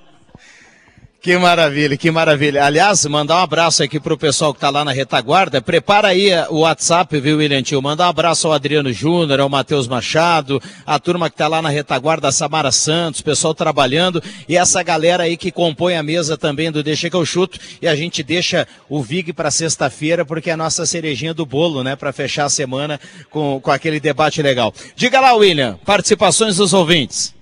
Que 1.23 1.37
maravilha, 1.37 1.95
que 1.95 2.11
maravilha. 2.11 2.65
Aliás, 2.65 3.05
mandar 3.05 3.37
um 3.37 3.43
abraço 3.43 3.81
aqui 3.81 3.97
pro 3.97 4.17
pessoal 4.17 4.53
que 4.53 4.57
está 4.57 4.69
lá 4.69 4.83
na 4.83 4.91
retaguarda. 4.91 5.61
Prepara 5.61 6.09
aí 6.09 6.31
o 6.49 6.59
WhatsApp, 6.59 7.17
viu, 7.17 7.37
William 7.37 7.63
Tio? 7.63 7.81
Mandar 7.81 8.07
um 8.07 8.09
abraço 8.09 8.45
ao 8.45 8.53
Adriano 8.53 8.91
Júnior, 8.91 9.39
ao 9.39 9.47
Matheus 9.47 9.87
Machado, 9.87 10.61
a 10.85 10.99
turma 10.99 11.29
que 11.29 11.35
está 11.35 11.47
lá 11.47 11.61
na 11.61 11.69
retaguarda, 11.69 12.27
a 12.27 12.31
Samara 12.33 12.73
Santos, 12.73 13.21
pessoal 13.21 13.53
trabalhando 13.53 14.21
e 14.49 14.57
essa 14.57 14.83
galera 14.83 15.23
aí 15.23 15.37
que 15.37 15.49
compõe 15.49 15.95
a 15.95 16.03
mesa 16.03 16.37
também 16.37 16.69
do 16.69 16.83
Deixa 16.83 17.09
que 17.09 17.15
eu 17.15 17.25
chuto. 17.25 17.57
E 17.81 17.87
a 17.87 17.95
gente 17.95 18.21
deixa 18.21 18.67
o 18.89 19.01
Vig 19.01 19.31
para 19.31 19.49
sexta-feira, 19.49 20.25
porque 20.25 20.49
é 20.49 20.53
a 20.53 20.57
nossa 20.57 20.85
cerejinha 20.85 21.33
do 21.33 21.45
bolo, 21.45 21.85
né? 21.85 21.95
Para 21.95 22.11
fechar 22.11 22.47
a 22.47 22.49
semana 22.49 22.99
com, 23.29 23.61
com 23.61 23.71
aquele 23.71 24.01
debate 24.01 24.41
legal. 24.41 24.73
Diga 24.93 25.21
lá, 25.21 25.33
William, 25.35 25.79
participações 25.85 26.57
dos 26.57 26.73
ouvintes. 26.73 27.33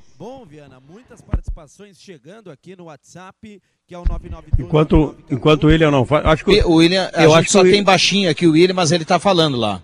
Participações 1.52 2.02
chegando 2.02 2.50
aqui 2.50 2.76
no 2.76 2.86
WhatsApp 2.86 3.62
que 3.86 3.94
é 3.94 3.98
o 3.98 4.06
992. 4.06 4.68
Enquanto, 4.68 5.18
enquanto 5.30 5.66
o 5.66 5.68
William 5.68 5.92
não 5.92 6.06
faz. 6.06 6.26
Acho 6.26 6.46
que 6.46 6.62
o 6.64 6.76
William, 6.76 7.10
a 7.14 7.24
eu 7.24 7.34
acho 7.34 7.52
só 7.52 7.62
tem 7.62 7.84
baixinho 7.84 8.30
aqui 8.30 8.48
o 8.48 8.54
William, 8.54 8.74
mas 8.74 8.92
ele 8.92 9.04
tá 9.04 9.20
falando 9.20 9.58
lá. 9.58 9.82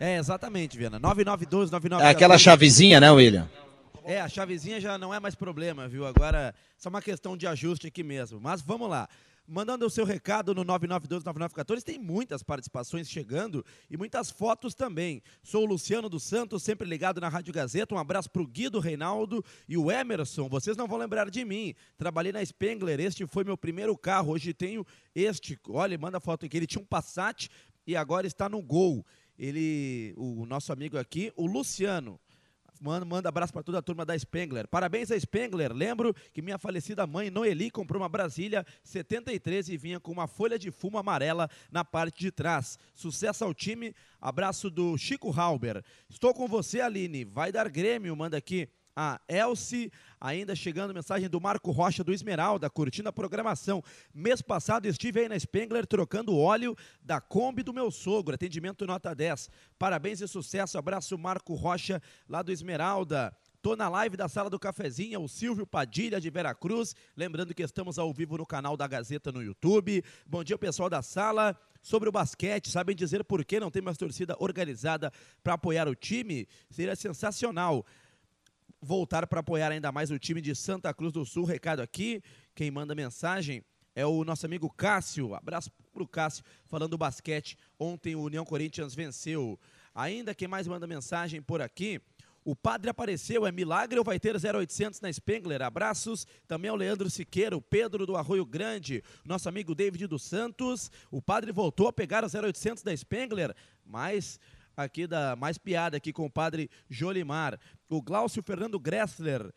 É, 0.00 0.18
exatamente, 0.18 0.76
Viana. 0.76 0.98
992 0.98 1.70
99 1.70 2.04
É 2.04 2.10
aquela 2.10 2.36
chavezinha, 2.36 2.98
né, 2.98 3.10
William? 3.10 3.48
É, 4.04 4.20
a 4.20 4.28
chavezinha 4.28 4.80
já 4.80 4.98
não 4.98 5.14
é 5.14 5.20
mais 5.20 5.34
problema, 5.34 5.86
viu? 5.86 6.06
Agora, 6.06 6.54
só 6.76 6.88
uma 6.88 7.00
questão 7.00 7.36
de 7.36 7.46
ajuste 7.46 7.86
aqui 7.86 8.02
mesmo. 8.02 8.40
Mas 8.40 8.60
vamos 8.60 8.88
lá. 8.90 9.08
Mandando 9.48 9.86
o 9.86 9.90
seu 9.90 10.04
recado 10.04 10.52
no 10.52 10.64
99129914, 10.64 11.82
tem 11.82 11.98
muitas 12.00 12.42
participações 12.42 13.08
chegando 13.08 13.64
e 13.88 13.96
muitas 13.96 14.28
fotos 14.28 14.74
também. 14.74 15.22
Sou 15.40 15.62
o 15.62 15.66
Luciano 15.66 16.08
dos 16.08 16.24
Santos, 16.24 16.64
sempre 16.64 16.88
ligado 16.88 17.20
na 17.20 17.28
Rádio 17.28 17.54
Gazeta. 17.54 17.94
Um 17.94 17.98
abraço 17.98 18.28
pro 18.28 18.44
Guido 18.44 18.80
Reinaldo 18.80 19.44
e 19.68 19.76
o 19.76 19.88
Emerson. 19.88 20.48
Vocês 20.48 20.76
não 20.76 20.88
vão 20.88 20.98
lembrar 20.98 21.30
de 21.30 21.44
mim. 21.44 21.74
Trabalhei 21.96 22.32
na 22.32 22.44
Spengler, 22.44 22.98
este 22.98 23.24
foi 23.24 23.44
meu 23.44 23.56
primeiro 23.56 23.96
carro. 23.96 24.32
Hoje 24.32 24.52
tenho 24.52 24.84
este. 25.14 25.56
Olha, 25.68 25.96
manda 25.96 26.18
foto 26.18 26.44
aqui. 26.44 26.56
Ele 26.56 26.66
tinha 26.66 26.82
um 26.82 26.86
Passat 26.86 27.48
e 27.86 27.94
agora 27.94 28.26
está 28.26 28.48
no 28.48 28.60
Gol. 28.60 29.06
Ele, 29.38 30.12
o 30.16 30.44
nosso 30.44 30.72
amigo 30.72 30.98
aqui, 30.98 31.32
o 31.36 31.46
Luciano. 31.46 32.18
Manda, 32.80 33.04
manda 33.04 33.28
abraço 33.28 33.52
para 33.52 33.62
toda 33.62 33.78
a 33.78 33.82
turma 33.82 34.04
da 34.04 34.18
Spengler. 34.18 34.68
Parabéns 34.68 35.10
a 35.10 35.18
Spengler. 35.18 35.72
Lembro 35.72 36.14
que 36.32 36.42
minha 36.42 36.58
falecida 36.58 37.06
mãe, 37.06 37.30
Noeli, 37.30 37.70
comprou 37.70 38.00
uma 38.00 38.08
Brasília 38.08 38.64
73 38.82 39.68
e 39.68 39.76
vinha 39.76 40.00
com 40.00 40.12
uma 40.12 40.26
folha 40.26 40.58
de 40.58 40.70
fumo 40.70 40.98
amarela 40.98 41.48
na 41.70 41.84
parte 41.84 42.20
de 42.20 42.30
trás. 42.30 42.78
Sucesso 42.94 43.44
ao 43.44 43.54
time. 43.54 43.94
Abraço 44.20 44.70
do 44.70 44.96
Chico 44.96 45.30
Halber. 45.30 45.82
Estou 46.08 46.34
com 46.34 46.46
você, 46.46 46.80
Aline. 46.80 47.24
Vai 47.24 47.52
dar 47.52 47.68
Grêmio, 47.68 48.14
manda 48.16 48.36
aqui 48.36 48.68
a 48.96 49.20
Elce, 49.28 49.92
ainda 50.18 50.56
chegando 50.56 50.94
mensagem 50.94 51.28
do 51.28 51.38
Marco 51.38 51.70
Rocha 51.70 52.02
do 52.02 52.14
Esmeralda, 52.14 52.70
curtindo 52.70 53.10
a 53.10 53.12
programação. 53.12 53.84
Mês 54.14 54.40
passado 54.40 54.86
estive 54.86 55.20
aí 55.20 55.28
na 55.28 55.38
Spengler 55.38 55.86
trocando 55.86 56.34
óleo 56.34 56.74
da 57.02 57.20
Kombi 57.20 57.62
do 57.62 57.74
meu 57.74 57.90
sogro, 57.90 58.34
atendimento 58.34 58.86
nota 58.86 59.14
10. 59.14 59.50
Parabéns 59.78 60.22
e 60.22 60.26
sucesso, 60.26 60.78
abraço 60.78 61.18
Marco 61.18 61.52
Rocha 61.54 62.02
lá 62.26 62.40
do 62.40 62.50
Esmeralda. 62.50 63.36
Tô 63.60 63.74
na 63.74 63.88
live 63.88 64.16
da 64.16 64.28
Sala 64.28 64.48
do 64.48 64.60
Cafezinho, 64.60 65.20
o 65.20 65.28
Silvio 65.28 65.66
Padilha 65.66 66.20
de 66.20 66.30
Veracruz. 66.30 66.94
Lembrando 67.16 67.52
que 67.52 67.64
estamos 67.64 67.98
ao 67.98 68.12
vivo 68.14 68.38
no 68.38 68.46
canal 68.46 68.76
da 68.76 68.86
Gazeta 68.86 69.32
no 69.32 69.42
YouTube. 69.42 70.04
Bom 70.24 70.44
dia, 70.44 70.56
pessoal 70.56 70.88
da 70.88 71.02
sala. 71.02 71.58
Sobre 71.82 72.08
o 72.08 72.12
basquete, 72.12 72.70
sabem 72.70 72.96
dizer 72.96 73.24
por 73.24 73.44
que 73.44 73.60
não 73.60 73.70
tem 73.70 73.82
mais 73.82 73.96
torcida 73.96 74.36
organizada 74.38 75.12
para 75.42 75.54
apoiar 75.54 75.88
o 75.88 75.94
time? 75.94 76.48
Seria 76.70 76.96
sensacional 76.96 77.84
voltar 78.80 79.26
para 79.26 79.40
apoiar 79.40 79.72
ainda 79.72 79.90
mais 79.90 80.10
o 80.10 80.18
time 80.18 80.40
de 80.40 80.54
Santa 80.54 80.92
Cruz 80.92 81.12
do 81.12 81.24
Sul. 81.24 81.44
Recado 81.44 81.80
aqui, 81.80 82.22
quem 82.54 82.70
manda 82.70 82.94
mensagem 82.94 83.62
é 83.94 84.04
o 84.04 84.24
nosso 84.24 84.44
amigo 84.44 84.70
Cássio. 84.70 85.34
Abraço 85.34 85.70
para 85.92 86.02
o 86.02 86.08
Cássio, 86.08 86.44
falando 86.66 86.90
do 86.90 86.98
basquete. 86.98 87.56
Ontem 87.78 88.14
o 88.14 88.22
União 88.22 88.44
Corinthians 88.44 88.94
venceu. 88.94 89.58
Ainda 89.94 90.34
quem 90.34 90.46
mais 90.46 90.66
manda 90.66 90.86
mensagem 90.86 91.40
por 91.40 91.62
aqui? 91.62 92.00
O 92.44 92.54
padre 92.54 92.88
apareceu, 92.88 93.44
é 93.44 93.50
milagre 93.50 93.98
ou 93.98 94.04
vai 94.04 94.20
ter 94.20 94.36
0800 94.36 95.00
na 95.00 95.12
Spengler? 95.12 95.62
Abraços. 95.62 96.26
Também 96.46 96.70
ao 96.70 96.76
Leandro 96.76 97.10
Siqueira, 97.10 97.56
o 97.56 97.60
Pedro 97.60 98.06
do 98.06 98.16
Arroio 98.16 98.46
Grande, 98.46 99.02
nosso 99.24 99.48
amigo 99.48 99.74
David 99.74 100.06
dos 100.06 100.22
Santos. 100.22 100.88
O 101.10 101.20
padre 101.20 101.50
voltou 101.50 101.88
a 101.88 101.92
pegar 101.92 102.22
o 102.22 102.28
0800 102.28 102.84
da 102.84 102.96
Spengler, 102.96 103.52
mas 103.84 104.38
aqui 104.76 105.06
da 105.06 105.34
mais 105.34 105.58
piada 105.58 105.96
aqui 105.96 106.12
com 106.12 106.26
o 106.26 106.30
padre 106.30 106.70
Jolimar. 106.88 107.58
O 107.88 108.02
Glaucio 108.02 108.42
Fernando 108.42 108.78
Gressler. 108.78 109.52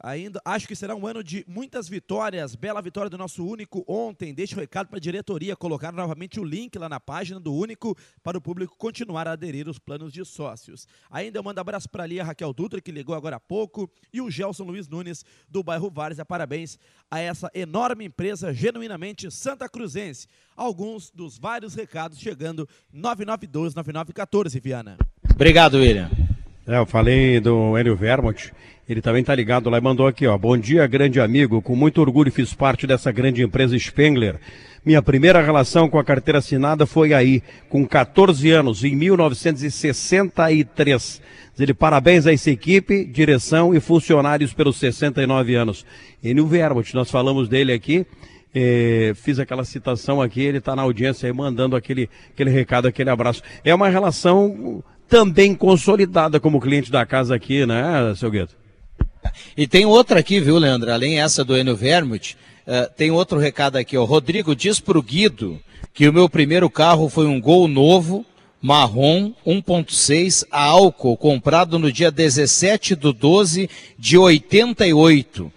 Ainda 0.00 0.40
acho 0.44 0.68
que 0.68 0.76
será 0.76 0.94
um 0.94 1.04
ano 1.08 1.24
de 1.24 1.44
muitas 1.48 1.88
vitórias. 1.88 2.54
Bela 2.54 2.80
vitória 2.80 3.10
do 3.10 3.18
nosso 3.18 3.44
Único 3.44 3.84
ontem. 3.88 4.32
Deixa 4.32 4.54
o 4.54 4.60
recado 4.60 4.86
para 4.86 4.98
a 4.98 5.00
diretoria 5.00 5.56
colocar 5.56 5.90
novamente 5.90 6.38
o 6.38 6.44
link 6.44 6.78
lá 6.78 6.88
na 6.88 7.00
página 7.00 7.40
do 7.40 7.52
Único 7.52 7.96
para 8.22 8.38
o 8.38 8.40
público 8.40 8.76
continuar 8.76 9.26
a 9.26 9.32
aderir 9.32 9.66
aos 9.66 9.80
planos 9.80 10.12
de 10.12 10.24
sócios. 10.24 10.86
Ainda 11.10 11.40
eu 11.40 11.42
mando 11.42 11.60
abraço 11.60 11.88
para 11.88 12.04
ali 12.04 12.20
a 12.20 12.24
Raquel 12.24 12.52
Dutra, 12.52 12.80
que 12.80 12.92
ligou 12.92 13.12
agora 13.12 13.36
há 13.36 13.40
pouco, 13.40 13.90
e 14.12 14.20
o 14.20 14.30
Gelson 14.30 14.62
Luiz 14.64 14.86
Nunes, 14.86 15.24
do 15.48 15.64
bairro 15.64 15.90
Várzea. 15.90 16.24
Parabéns 16.24 16.78
a 17.10 17.18
essa 17.18 17.50
enorme 17.52 18.04
empresa 18.04 18.54
genuinamente 18.54 19.28
santa 19.32 19.68
cruzense. 19.68 20.28
Alguns 20.54 21.10
dos 21.10 21.38
vários 21.38 21.74
recados 21.74 22.20
chegando 22.20 22.68
9912-9914, 22.94 24.60
Viana. 24.60 24.96
Obrigado, 25.34 25.78
William. 25.78 26.27
É, 26.68 26.76
eu 26.76 26.84
falei 26.84 27.40
do 27.40 27.78
Hélio 27.78 27.96
Vermont, 27.96 28.52
ele 28.86 29.00
também 29.00 29.24
tá 29.24 29.34
ligado 29.34 29.70
lá 29.70 29.78
e 29.78 29.80
mandou 29.80 30.06
aqui, 30.06 30.26
ó. 30.26 30.36
Bom 30.36 30.54
dia, 30.54 30.86
grande 30.86 31.18
amigo. 31.18 31.62
Com 31.62 31.74
muito 31.74 31.98
orgulho 31.98 32.30
fiz 32.30 32.52
parte 32.52 32.86
dessa 32.86 33.10
grande 33.10 33.42
empresa 33.42 33.78
Spengler. 33.78 34.38
Minha 34.84 35.00
primeira 35.00 35.40
relação 35.40 35.88
com 35.88 35.98
a 35.98 36.04
carteira 36.04 36.40
assinada 36.40 36.84
foi 36.84 37.14
aí, 37.14 37.42
com 37.70 37.86
14 37.86 38.50
anos, 38.50 38.84
em 38.84 38.94
1963. 38.94 41.22
Ele 41.58 41.72
parabéns 41.72 42.26
a 42.26 42.34
essa 42.34 42.50
equipe, 42.50 43.06
direção 43.06 43.74
e 43.74 43.80
funcionários 43.80 44.52
pelos 44.52 44.76
69 44.76 45.54
anos. 45.54 45.86
Enio 46.22 46.46
Vermont, 46.46 46.94
nós 46.94 47.10
falamos 47.10 47.48
dele 47.48 47.72
aqui. 47.72 48.04
Eh, 48.54 49.12
fiz 49.14 49.38
aquela 49.38 49.64
citação 49.64 50.20
aqui, 50.20 50.42
ele 50.42 50.58
está 50.58 50.76
na 50.76 50.82
audiência 50.82 51.26
aí 51.26 51.32
mandando 51.32 51.76
aquele, 51.76 52.10
aquele 52.30 52.50
recado, 52.50 52.86
aquele 52.86 53.08
abraço. 53.08 53.42
É 53.64 53.74
uma 53.74 53.88
relação 53.88 54.84
também 55.08 55.54
consolidada 55.54 56.38
como 56.38 56.60
cliente 56.60 56.90
da 56.90 57.04
casa 57.06 57.34
aqui, 57.34 57.64
né, 57.64 58.14
seu 58.16 58.30
Gueto? 58.30 58.54
E 59.56 59.66
tem 59.66 59.86
outra 59.86 60.20
aqui, 60.20 60.40
viu, 60.40 60.58
Leandro? 60.58 60.92
Além 60.92 61.20
essa 61.20 61.44
do 61.44 61.56
Enio 61.56 61.76
Vermut, 61.76 62.36
uh, 62.66 62.92
tem 62.96 63.10
outro 63.10 63.38
recado 63.38 63.76
aqui, 63.76 63.96
ó. 63.96 64.04
Rodrigo 64.04 64.54
diz 64.54 64.78
pro 64.80 65.02
Guido 65.02 65.58
que 65.92 66.08
o 66.08 66.12
meu 66.12 66.28
primeiro 66.28 66.70
carro 66.70 67.08
foi 67.08 67.26
um 67.26 67.40
Gol 67.40 67.66
novo, 67.66 68.24
marrom, 68.60 69.32
1.6, 69.46 70.46
a 70.50 70.62
álcool, 70.62 71.16
comprado 71.16 71.78
no 71.78 71.90
dia 71.90 72.10
17 72.10 72.94
do 72.94 73.12
12 73.12 73.68
de 73.98 74.16
88 74.16 75.52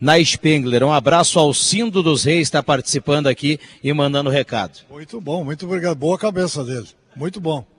na 0.00 0.22
Spengler. 0.22 0.82
Um 0.82 0.92
abraço 0.92 1.38
ao 1.38 1.52
Cindo 1.54 2.02
dos 2.02 2.24
Reis, 2.24 2.42
está 2.42 2.62
participando 2.62 3.26
aqui 3.26 3.60
e 3.84 3.92
mandando 3.92 4.30
recado. 4.30 4.80
Muito 4.90 5.20
bom, 5.20 5.44
muito 5.44 5.66
obrigado. 5.66 5.96
Boa 5.96 6.18
cabeça 6.18 6.64
dele. 6.64 6.88
Muito 7.14 7.40
bom. 7.40 7.71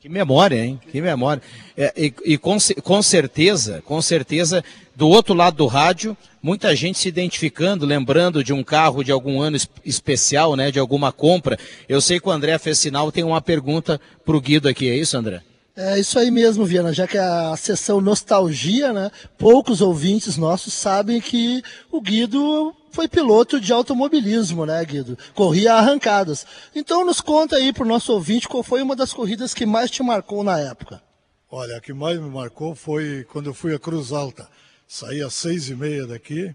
Que 0.00 0.08
memória, 0.08 0.64
hein? 0.64 0.80
Que 0.90 0.98
memória. 0.98 1.42
É, 1.76 1.92
e, 1.94 2.14
e 2.24 2.38
com, 2.38 2.56
com, 2.82 3.02
certeza, 3.02 3.82
com 3.84 4.00
certeza, 4.00 4.64
do 4.96 5.06
outro 5.06 5.34
lado 5.34 5.58
do 5.58 5.66
rádio, 5.66 6.16
muita 6.42 6.74
gente 6.74 6.98
se 6.98 7.06
identificando, 7.06 7.84
lembrando 7.84 8.42
de 8.42 8.50
um 8.50 8.64
carro 8.64 9.04
de 9.04 9.12
algum 9.12 9.42
ano 9.42 9.58
especial, 9.84 10.56
né? 10.56 10.70
De 10.70 10.78
alguma 10.78 11.12
compra. 11.12 11.58
Eu 11.86 12.00
sei 12.00 12.18
que 12.18 12.26
o 12.26 12.32
André 12.32 12.58
fez 12.58 12.78
sinal, 12.78 13.12
tem 13.12 13.24
uma 13.24 13.42
pergunta 13.42 14.00
para 14.24 14.34
o 14.34 14.40
Guido 14.40 14.70
aqui, 14.70 14.88
é 14.88 14.96
isso, 14.96 15.18
André? 15.18 15.42
É 15.76 15.98
isso 15.98 16.18
aí 16.18 16.30
mesmo, 16.30 16.64
Viana, 16.64 16.92
já 16.92 17.06
que 17.06 17.16
a 17.16 17.56
sessão 17.56 18.00
nostalgia, 18.00 18.92
né? 18.92 19.10
Poucos 19.38 19.80
ouvintes 19.80 20.36
nossos 20.36 20.74
sabem 20.74 21.20
que 21.20 21.62
o 21.90 22.00
Guido 22.00 22.74
foi 22.90 23.08
piloto 23.08 23.60
de 23.60 23.72
automobilismo, 23.72 24.66
né, 24.66 24.84
Guido? 24.84 25.16
Corria 25.34 25.74
arrancadas. 25.74 26.44
Então 26.74 27.04
nos 27.04 27.20
conta 27.20 27.56
aí 27.56 27.72
para 27.72 27.84
o 27.84 27.88
nosso 27.88 28.12
ouvinte 28.12 28.48
qual 28.48 28.62
foi 28.62 28.82
uma 28.82 28.96
das 28.96 29.12
corridas 29.12 29.54
que 29.54 29.64
mais 29.64 29.90
te 29.90 30.02
marcou 30.02 30.42
na 30.42 30.58
época. 30.58 31.02
Olha, 31.50 31.76
a 31.76 31.80
que 31.80 31.92
mais 31.92 32.20
me 32.20 32.28
marcou 32.28 32.74
foi 32.74 33.24
quando 33.30 33.46
eu 33.46 33.54
fui 33.54 33.74
a 33.74 33.78
Cruz 33.78 34.12
Alta. 34.12 34.48
Saí 34.86 35.22
às 35.22 35.34
seis 35.34 35.68
e 35.68 35.74
meia 35.74 36.06
daqui 36.06 36.54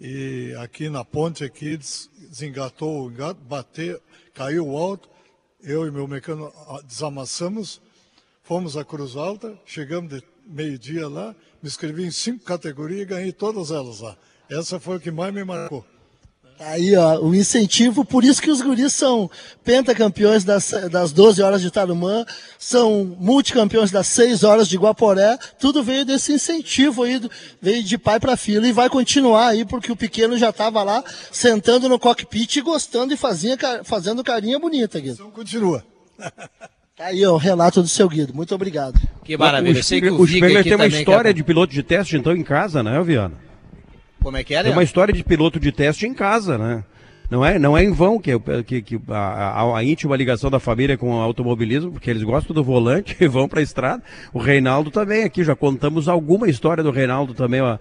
e 0.00 0.54
aqui 0.58 0.88
na 0.88 1.04
ponte 1.04 1.44
aqui 1.44 1.76
desengatou 1.76 3.04
o 3.04 3.10
engato, 3.10 3.40
bateu, 3.40 4.00
caiu 4.34 4.68
o 4.68 4.76
alto. 4.76 5.08
Eu 5.62 5.86
e 5.86 5.90
meu 5.90 6.06
mecânico 6.06 6.52
desamassamos, 6.86 7.80
fomos 8.48 8.78
a 8.78 8.84
Cruz 8.84 9.14
Alta, 9.14 9.52
chegamos 9.66 10.08
de 10.08 10.22
meio-dia 10.46 11.06
lá, 11.06 11.36
me 11.62 11.68
inscrevi 11.68 12.06
em 12.06 12.10
cinco 12.10 12.42
categorias 12.44 13.02
e 13.02 13.04
ganhei 13.04 13.30
todas 13.30 13.70
elas 13.70 14.00
lá. 14.00 14.16
Essa 14.48 14.80
foi 14.80 14.96
o 14.96 15.00
que 15.00 15.10
mais 15.10 15.34
me 15.34 15.44
marcou. 15.44 15.84
Aí, 16.58 16.96
ó, 16.96 17.20
o 17.20 17.34
incentivo, 17.34 18.06
por 18.06 18.24
isso 18.24 18.40
que 18.40 18.50
os 18.50 18.62
guris 18.62 18.94
são 18.94 19.30
pentacampeões 19.62 20.44
das, 20.44 20.70
das 20.90 21.12
12 21.12 21.42
horas 21.42 21.60
de 21.60 21.70
Tarumã, 21.70 22.24
são 22.58 23.04
multicampeões 23.20 23.90
das 23.90 24.06
6 24.06 24.42
horas 24.42 24.66
de 24.66 24.78
Guaporé, 24.78 25.38
tudo 25.60 25.84
veio 25.84 26.06
desse 26.06 26.32
incentivo 26.32 27.02
aí, 27.02 27.20
veio 27.60 27.82
de 27.82 27.98
pai 27.98 28.18
para 28.18 28.34
filho 28.34 28.64
e 28.64 28.72
vai 28.72 28.88
continuar 28.88 29.48
aí, 29.48 29.66
porque 29.66 29.92
o 29.92 29.96
pequeno 29.96 30.38
já 30.38 30.48
estava 30.48 30.82
lá, 30.82 31.04
sentando 31.30 31.86
no 31.86 31.98
cockpit 31.98 32.56
e 32.56 32.62
gostando 32.62 33.12
e 33.12 33.16
fazia, 33.16 33.58
fazendo 33.84 34.24
carinha 34.24 34.58
bonita, 34.58 34.98
Guido. 34.98 35.16
Então 35.16 35.30
continua. 35.30 35.84
Tá 36.98 37.06
aí, 37.06 37.24
ó, 37.24 37.34
o 37.34 37.36
relato 37.36 37.80
do 37.80 37.86
seu 37.86 38.08
Guido. 38.08 38.34
Muito 38.34 38.52
obrigado. 38.52 39.00
Que 39.22 39.36
maravilha. 39.36 39.80
O, 40.10 40.16
o, 40.16 40.22
o 40.22 40.26
Spengler 40.26 40.64
tem 40.64 40.74
uma 40.74 40.86
história 40.88 41.32
de 41.32 41.44
piloto 41.44 41.72
de 41.72 41.80
teste, 41.80 42.16
então, 42.16 42.34
em 42.34 42.42
casa, 42.42 42.82
né, 42.82 43.00
Viana? 43.04 43.34
Como 44.20 44.36
é 44.36 44.42
que 44.42 44.52
é, 44.52 44.66
É 44.66 44.70
uma 44.70 44.82
história 44.82 45.14
de 45.14 45.22
piloto 45.22 45.60
de 45.60 45.70
teste 45.70 46.08
em 46.08 46.12
casa, 46.12 46.58
né? 46.58 46.82
Não 47.30 47.44
é, 47.44 47.56
não 47.56 47.78
é 47.78 47.84
em 47.84 47.92
vão 47.92 48.18
que, 48.18 48.32
que, 48.66 48.82
que 48.82 49.00
a, 49.08 49.60
a, 49.60 49.78
a, 49.78 49.84
íntima 49.84 50.16
ligação 50.16 50.50
da 50.50 50.58
família 50.58 50.96
com 50.96 51.10
o 51.10 51.20
automobilismo, 51.20 51.92
porque 51.92 52.10
eles 52.10 52.22
gostam 52.24 52.52
do 52.52 52.64
volante 52.64 53.16
e 53.22 53.28
vão 53.28 53.46
para 53.46 53.60
a 53.60 53.62
estrada. 53.62 54.02
O 54.32 54.40
Reinaldo 54.40 54.90
também 54.90 55.22
aqui, 55.22 55.44
já 55.44 55.54
contamos 55.54 56.08
alguma 56.08 56.48
história 56.48 56.82
do 56.82 56.90
Reinaldo 56.90 57.32
também 57.32 57.60
ó, 57.60 57.78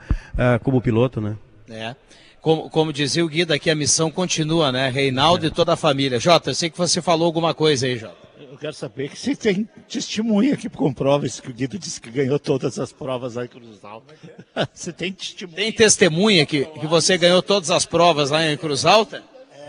como 0.61 0.80
piloto, 0.80 1.20
né? 1.20 1.38
É. 1.70 1.95
Como, 2.39 2.70
como 2.70 2.93
dizia 2.93 3.26
o 3.26 3.28
Guida 3.28 3.55
aqui, 3.55 3.72
a 3.72 3.76
missão 3.76 4.11
continua, 4.11 4.72
né? 4.72 4.89
Reinaldo 4.89 5.45
é. 5.45 5.47
e 5.47 5.51
toda 5.51 5.74
a 5.74 5.78
família. 5.78 6.20
Jota, 6.20 6.51
eu 6.51 6.55
sei 6.55 6.70
que 6.70 6.78
você 6.78 7.01
falou 7.01 7.26
alguma 7.26 7.53
coisa 7.53 7.88
aí, 7.88 7.97
Jota. 7.97 8.26
Eu 8.40 8.58
quero 8.58 8.74
saber 8.74 9.10
que 9.10 9.18
se 9.18 9.36
tem 9.36 9.68
testemunha 9.90 10.56
que 10.56 10.70
comprova 10.70 11.26
isso 11.26 11.42
que 11.42 11.50
o 11.50 11.54
Guido 11.54 11.80
disse 11.80 12.00
que 12.00 12.10
ganhou 12.12 12.38
todas 12.38 12.78
as 12.78 12.92
provas 12.92 13.34
lá 13.36 13.46
em 13.46 13.48
Cruz 13.48 13.84
Alta. 13.84 14.16
Você 14.74 14.94
tem 14.94 15.12
testemunha? 15.12 15.56
Tem 15.56 15.72
testemunha 15.72 16.46
que, 16.46 16.66
que 16.66 16.88
você 16.88 17.18
ganhou 17.18 17.42
todas 17.42 17.72
as 17.72 17.86
provas 17.86 18.30
lá 18.30 18.46
em 18.46 18.56
Cruz 18.58 18.86
Alta? 18.86 19.24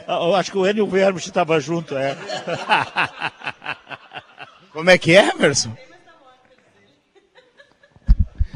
Ah, 0.07 0.17
Eu 0.17 0.35
acho 0.35 0.51
que 0.53 0.59
o 0.59 0.67
Enio 0.67 0.87
Vermes 0.87 1.27
estava 1.27 1.59
junto, 1.61 1.97
é. 1.97 2.17
Como 4.73 4.91
é 4.91 4.99
que 4.99 5.17
é, 5.17 5.31
Emerson? 5.31 5.75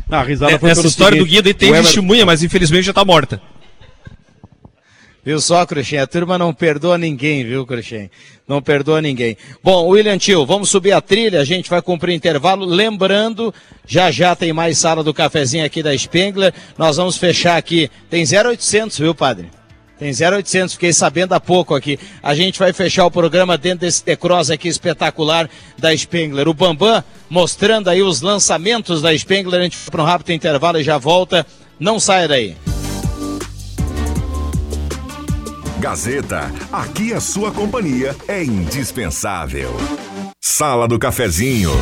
Não, 0.09 0.19
a 0.19 0.23
risada 0.23 0.53
É, 0.53 0.59
foi 0.59 0.71
Essa 0.71 0.87
história 0.87 1.17
do 1.19 1.25
seguinte, 1.25 1.37
Guido 1.37 1.49
aí 1.49 1.55
tem 1.55 1.71
o 1.71 1.75
Emer- 1.75 1.85
testemunha, 1.85 2.27
mas 2.27 2.43
infelizmente 2.43 2.85
já 2.85 2.93
tá 2.93 3.05
morta. 3.05 3.41
Viu 5.25 5.41
só, 5.41 5.65
Cruxem? 5.65 6.01
A 6.01 6.07
turma 6.07 6.37
não 6.37 6.53
perdoa 6.53 6.99
ninguém, 6.99 7.45
viu, 7.45 7.65
Cruxem? 7.65 8.11
Não 8.47 8.61
perdoa 8.61 9.01
ninguém. 9.01 9.37
Bom, 9.63 9.87
William 9.87 10.19
Tio, 10.19 10.45
vamos 10.45 10.69
subir 10.69 10.91
a 10.91 11.01
trilha, 11.01 11.41
a 11.41 11.45
gente 11.45 11.71
vai 11.71 11.81
cumprir 11.81 12.13
intervalo. 12.13 12.65
Lembrando, 12.65 13.55
já 13.87 14.11
já 14.11 14.35
tem 14.35 14.53
mais 14.53 14.79
sala 14.79 15.05
do 15.05 15.15
cafezinho 15.15 15.65
aqui 15.65 15.81
da 15.81 15.97
Spengler. 15.97 16.53
Nós 16.77 16.97
vamos 16.97 17.17
fechar 17.17 17.57
aqui. 17.57 17.89
Tem 18.11 18.25
0800, 18.25 18.99
viu, 18.99 19.15
padre? 19.15 19.49
Tem 19.97 20.11
0800, 20.11 20.75
fiquei 20.75 20.93
sabendo 20.93 21.35
há 21.35 21.39
pouco 21.39 21.77
aqui. 21.77 22.01
A 22.21 22.35
gente 22.35 22.59
vai 22.59 22.73
fechar 22.73 23.07
o 23.07 23.11
programa 23.11 23.57
dentro 23.57 23.87
desse 23.87 24.03
T-Cross 24.03 24.51
aqui 24.51 24.67
espetacular 24.67 25.49
da 25.79 25.97
Spengler. 25.97 26.49
O 26.49 26.55
Bambam 26.55 27.05
mostrando 27.31 27.89
aí 27.89 28.03
os 28.03 28.21
lançamentos 28.21 29.01
da 29.01 29.17
Spengler. 29.17 29.61
A 29.61 29.63
gente 29.63 29.77
vai 29.77 29.91
para 29.93 30.03
um 30.03 30.07
rápido 30.07 30.33
intervalo 30.33 30.81
e 30.81 30.83
já 30.83 30.99
volta. 30.99 31.47
Não 31.79 32.01
saia 32.01 32.27
daí. 32.27 32.57
Gazeta, 35.83 36.43
aqui 36.73 37.13
a 37.13 37.21
sua 37.21 37.51
companhia 37.51 38.15
é 38.29 38.41
indispensável. 38.41 39.73
Sala 40.41 40.87
do 40.87 40.97
Cafezinho. 40.97 41.73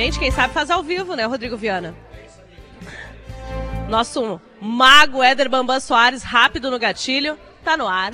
Rapidamente, 0.00 0.18
quem 0.18 0.30
sabe 0.30 0.54
faz 0.54 0.70
ao 0.70 0.82
vivo, 0.82 1.14
né, 1.14 1.26
Rodrigo 1.26 1.58
Viana? 1.58 1.94
Nosso 3.86 4.40
mago 4.58 5.22
Éder 5.22 5.50
Bambam 5.50 5.78
Soares, 5.78 6.22
rápido 6.22 6.70
no 6.70 6.78
gatilho, 6.78 7.36
tá 7.62 7.76
no 7.76 7.86
ar. 7.86 8.12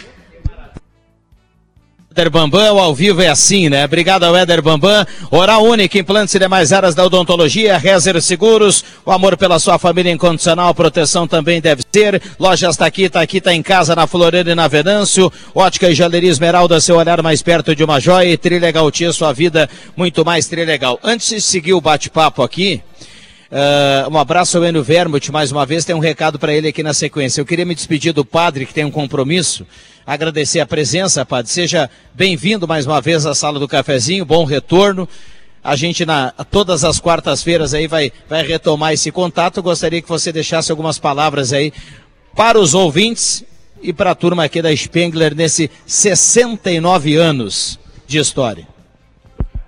Éder 2.17 2.31
Bambam, 2.31 2.77
o 2.77 2.79
ao 2.79 2.95
vivo 2.95 3.21
é 3.21 3.29
assim, 3.29 3.69
né? 3.69 3.85
Obrigado 3.85 4.25
ao 4.25 4.35
Éder 4.35 4.63
Bambam. 4.63 5.05
Oral 5.31 5.63
Única, 5.63 5.99
implantes 5.99 6.35
e 6.35 6.39
demais 6.39 6.73
áreas 6.73 6.95
da 6.95 7.05
odontologia, 7.05 7.77
Rezer 7.77 8.19
Seguros, 8.23 8.83
o 9.05 9.13
amor 9.13 9.37
pela 9.37 9.59
sua 9.59 9.79
família 9.79 10.11
incondicional, 10.11 10.75
proteção 10.75 11.29
também 11.29 11.61
deve 11.61 11.83
ser. 11.93 12.23
Lojas 12.39 12.75
tá 12.75 12.87
aqui, 12.87 13.11
tá 13.11 13.21
aqui, 13.21 13.39
tá 13.39 13.53
em 13.53 13.63
casa, 13.63 13.95
na 13.95 14.07
Floreira 14.07 14.51
e 14.51 14.55
na 14.55 14.67
Venâncio. 14.67 15.31
Ótica 15.55 15.91
e 15.91 15.95
Jaleria 15.95 16.31
Esmeralda, 16.31 16.81
seu 16.81 16.97
olhar 16.97 17.23
mais 17.23 17.43
perto 17.43 17.77
de 17.77 17.85
uma 17.85 18.01
joia. 18.01 18.31
E 18.31 18.39
Trilegal 18.39 18.91
Tia, 18.91 19.13
sua 19.13 19.35
vida 19.35 19.69
muito 19.95 20.25
mais 20.25 20.47
trilegal. 20.47 20.99
Antes 21.05 21.29
de 21.29 21.41
seguir 21.43 21.75
o 21.75 21.83
bate-papo 21.83 22.43
aqui, 22.43 22.81
Uh, 23.51 24.11
um 24.11 24.19
abraço 24.19 24.59
ao 24.59 24.65
Enio 24.65 24.83
Vermut, 24.83 25.31
mais 25.31 25.53
uma 25.53 25.65
vez, 25.65 25.85
tem 25.85 25.95
um 25.95 26.01
recado 26.01 26.37
para 26.39 26.53
ele 26.53 26.69
aqui 26.69 26.83
na 26.83 26.93
sequência. 26.93 27.41
Eu 27.41 27.47
queria 27.47 27.65
me 27.65 27.75
despedir 27.75 28.13
do 28.13 28.25
padre, 28.25 28.67
que 28.67 28.75
tem 28.75 28.85
um 28.85 28.91
compromisso, 28.91 29.65
agradecer 30.05 30.59
a 30.59 30.67
presença, 30.67 31.25
padre. 31.25 31.51
Seja 31.51 31.89
bem-vindo 32.13 32.67
mais 32.67 32.87
uma 32.87 33.01
vez 33.01 33.25
à 33.25 33.35
sala 33.35 33.61
do 33.61 33.69
cafezinho, 33.69 34.25
bom 34.25 34.45
retorno. 34.45 35.09
A 35.63 35.77
gente, 35.77 36.05
na, 36.05 36.33
todas 36.51 36.85
as 36.85 36.99
quartas-feiras, 36.99 37.73
aí 37.73 37.87
vai, 37.87 38.13
vai 38.29 38.45
retomar 38.45 38.93
esse 38.93 39.13
contato. 39.13 39.63
Gostaria 39.63 40.03
que 40.03 40.09
você 40.09 40.33
deixasse 40.33 40.71
algumas 40.71 40.99
palavras 40.99 41.53
aí 41.53 41.73
para 42.35 42.59
os 42.59 42.75
ouvintes 42.75 43.45
e 43.81 43.93
para 43.93 44.11
a 44.11 44.15
turma 44.15 44.45
aqui 44.45 44.61
da 44.61 44.75
Spengler 44.75 45.35
nesse 45.35 45.71
69 45.87 47.17
anos 47.17 47.79
de 48.07 48.19
história. 48.19 48.76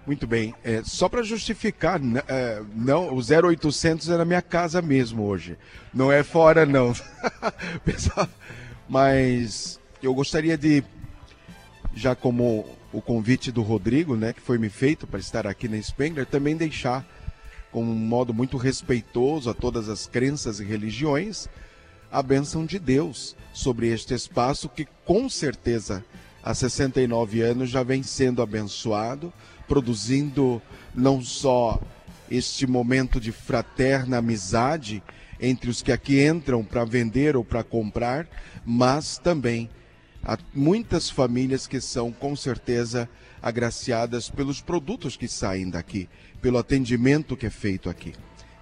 Muito 0.08 0.26
bem. 0.26 0.54
É, 0.64 0.80
só 0.82 1.06
para 1.06 1.22
justificar, 1.22 2.00
n- 2.00 2.22
é, 2.26 2.62
não, 2.74 3.14
o 3.14 3.18
0800 3.20 4.08
é 4.08 4.16
na 4.16 4.24
minha 4.24 4.40
casa 4.40 4.80
mesmo 4.80 5.22
hoje. 5.24 5.58
Não 5.92 6.10
é 6.10 6.22
fora, 6.22 6.64
não. 6.64 6.94
Mas 8.88 9.78
eu 10.02 10.14
gostaria 10.14 10.56
de, 10.56 10.82
já 11.94 12.14
como 12.14 12.64
o 12.90 13.02
convite 13.02 13.52
do 13.52 13.60
Rodrigo, 13.60 14.16
né, 14.16 14.32
que 14.32 14.40
foi 14.40 14.56
me 14.56 14.70
feito 14.70 15.06
para 15.06 15.20
estar 15.20 15.46
aqui 15.46 15.68
na 15.68 15.76
Spengler, 15.82 16.24
também 16.24 16.56
deixar 16.56 17.04
com 17.70 17.82
um 17.82 17.94
modo 17.94 18.32
muito 18.32 18.56
respeitoso 18.56 19.50
a 19.50 19.54
todas 19.54 19.90
as 19.90 20.06
crenças 20.06 20.58
e 20.58 20.64
religiões 20.64 21.48
a 22.10 22.22
bênção 22.22 22.64
de 22.64 22.78
Deus 22.78 23.36
sobre 23.52 23.88
este 23.88 24.14
espaço 24.14 24.70
que 24.70 24.88
com 25.04 25.28
certeza 25.28 26.02
há 26.42 26.54
69 26.54 27.42
anos 27.42 27.68
já 27.68 27.82
vem 27.82 28.02
sendo 28.02 28.40
abençoado, 28.40 29.30
produzindo 29.68 30.60
não 30.94 31.22
só 31.22 31.80
este 32.30 32.66
momento 32.66 33.20
de 33.20 33.30
fraterna 33.30 34.18
amizade 34.18 35.02
entre 35.40 35.70
os 35.70 35.82
que 35.82 35.92
aqui 35.92 36.24
entram 36.26 36.64
para 36.64 36.84
vender 36.84 37.36
ou 37.36 37.44
para 37.44 37.62
comprar, 37.62 38.26
mas 38.66 39.18
também 39.18 39.70
há 40.24 40.36
muitas 40.52 41.08
famílias 41.08 41.66
que 41.66 41.80
são 41.80 42.10
com 42.10 42.34
certeza 42.34 43.08
agraciadas 43.40 44.28
pelos 44.28 44.60
produtos 44.60 45.16
que 45.16 45.28
saem 45.28 45.70
daqui, 45.70 46.08
pelo 46.42 46.58
atendimento 46.58 47.36
que 47.36 47.46
é 47.46 47.50
feito 47.50 47.88
aqui. 47.88 48.12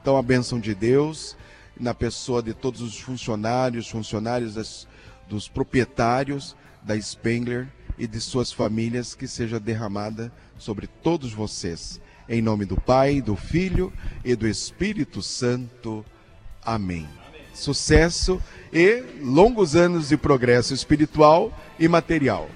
Então 0.03 0.17
a 0.19 0.23
bênção 0.23 0.61
de 0.61 0.75
Deus 0.75 1.37
na 1.79 1.95
pessoa 1.95 2.43
de 2.43 2.53
todos 2.55 2.83
os 2.83 2.99
funcionários, 2.99 3.89
funcionários 3.89 4.55
das- 4.55 4.87
dos 5.29 5.49
proprietários 5.49 6.55
da 6.83 6.99
Spengler 7.01 7.69
e 7.99 8.07
de 8.07 8.21
suas 8.21 8.53
famílias 8.53 9.15
que 9.15 9.27
seja 9.27 9.59
derramada 9.59 10.31
sobre 10.59 10.87
todos 10.87 11.33
vocês. 11.33 12.01
Em 12.29 12.43
nome 12.43 12.65
do 12.65 12.81
Pai, 12.81 13.21
do 13.21 13.37
Filho 13.37 13.93
e 14.25 14.35
do 14.35 14.49
Espírito 14.49 15.23
Santo. 15.23 16.05
Amém. 16.65 17.09
Sucesso 17.55 18.43
e 18.73 19.03
longos 19.23 19.77
anos 19.77 20.09
de 20.09 20.17
progresso 20.17 20.75
espiritual 20.75 21.57
e 21.79 21.89
material. 21.89 22.49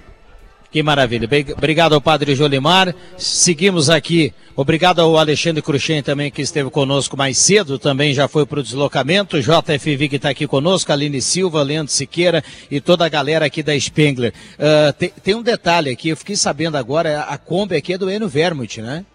Que 0.71 0.81
maravilha. 0.81 1.27
Obrigado 1.57 1.93
ao 1.93 1.99
Padre 2.01 2.33
Jolimar. 2.33 2.95
Seguimos 3.17 3.89
aqui. 3.89 4.33
Obrigado 4.55 4.99
ao 5.01 5.17
Alexandre 5.17 5.61
Cruxem 5.61 6.01
também, 6.01 6.31
que 6.31 6.41
esteve 6.41 6.69
conosco 6.69 7.17
mais 7.17 7.37
cedo, 7.37 7.77
também 7.79 8.13
já 8.13 8.27
foi 8.27 8.45
para 8.45 8.59
o 8.59 8.63
deslocamento. 8.63 9.37
JFV 9.41 10.07
que 10.07 10.15
está 10.17 10.29
aqui 10.29 10.47
conosco, 10.47 10.91
Aline 10.91 11.21
Silva, 11.21 11.61
Leandro 11.61 11.91
Siqueira 11.91 12.41
e 12.69 12.79
toda 12.79 13.05
a 13.05 13.09
galera 13.09 13.45
aqui 13.45 13.61
da 13.63 13.77
Spengler. 13.77 14.33
Ah, 14.57 14.93
tem, 14.93 15.11
tem 15.23 15.35
um 15.35 15.41
detalhe 15.41 15.89
aqui, 15.89 16.09
eu 16.09 16.17
fiquei 16.17 16.35
sabendo 16.37 16.77
agora, 16.77 17.21
a 17.23 17.37
Kombi 17.37 17.75
aqui 17.75 17.93
é 17.93 17.97
do 17.97 18.09
Enio 18.09 18.29
Vermut, 18.29 18.81
né? 18.81 19.05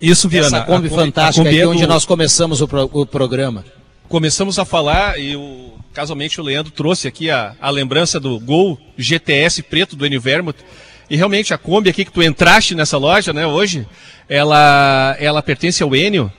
Isso, 0.00 0.28
Viana. 0.28 0.46
Essa 0.58 0.60
Kombi 0.66 0.86
a 0.88 0.90
fantástica 0.90 1.42
a 1.42 1.44
Kombi 1.44 1.48
aqui, 1.56 1.60
é 1.60 1.66
onde 1.66 1.82
do- 1.82 1.88
nós 1.88 2.04
começamos 2.04 2.60
o, 2.60 2.68
pro- 2.68 2.90
o 2.92 3.04
programa. 3.06 3.64
Começamos 4.08 4.58
a 4.58 4.64
falar 4.64 5.18
e 5.20 5.36
o, 5.36 5.72
casualmente 5.92 6.40
o 6.40 6.44
Leandro 6.44 6.72
trouxe 6.72 7.08
aqui 7.08 7.30
a, 7.30 7.54
a 7.60 7.70
lembrança 7.70 8.20
do 8.20 8.38
Gol 8.38 8.78
GTS 8.96 9.62
preto 9.62 9.96
do 9.96 10.06
Enio 10.06 10.20
Vermut. 10.20 10.58
E 11.08 11.16
realmente 11.16 11.52
a 11.52 11.58
Kombi 11.58 11.90
aqui 11.90 12.04
que 12.04 12.12
tu 12.12 12.22
entraste 12.22 12.74
nessa 12.74 12.96
loja, 12.96 13.32
né, 13.32 13.46
hoje, 13.46 13.86
ela, 14.28 15.16
ela 15.18 15.42
pertence 15.42 15.82
ao 15.82 15.94
Enio. 15.94 16.32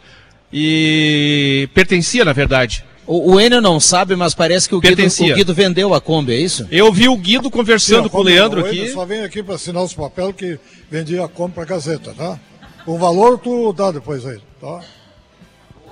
E 0.51 1.69
pertencia, 1.73 2.23
na 2.23 2.33
verdade. 2.33 2.83
O, 3.05 3.33
o 3.33 3.41
Enio 3.41 3.61
não 3.61 3.79
sabe, 3.79 4.15
mas 4.15 4.33
parece 4.33 4.69
que 4.69 4.75
o 4.75 4.79
Guido, 4.79 5.03
o 5.03 5.35
Guido 5.35 5.53
vendeu 5.53 5.93
a 5.93 5.99
Kombi, 5.99 6.33
é 6.33 6.39
isso? 6.39 6.67
Eu 6.71 6.91
vi 6.93 7.09
o 7.09 7.17
Guido 7.17 7.49
conversando 7.51 8.09
com 8.09 8.19
o 8.19 8.23
Leandro 8.23 8.65
aqui. 8.65 8.79
Eu 8.79 8.93
só 8.93 9.05
venho 9.05 9.25
aqui 9.25 9.43
para 9.43 9.55
assinar 9.55 9.83
os 9.83 9.93
papéis 9.93 10.33
que 10.35 10.57
vendia 10.89 11.25
a 11.25 11.27
compra 11.27 11.65
pra 11.65 11.75
Gazeta, 11.75 12.13
tá? 12.13 12.39
O 12.85 12.97
valor 12.97 13.37
tu 13.37 13.73
dá 13.73 13.91
depois 13.91 14.25
aí, 14.25 14.39
tá? 14.59 14.81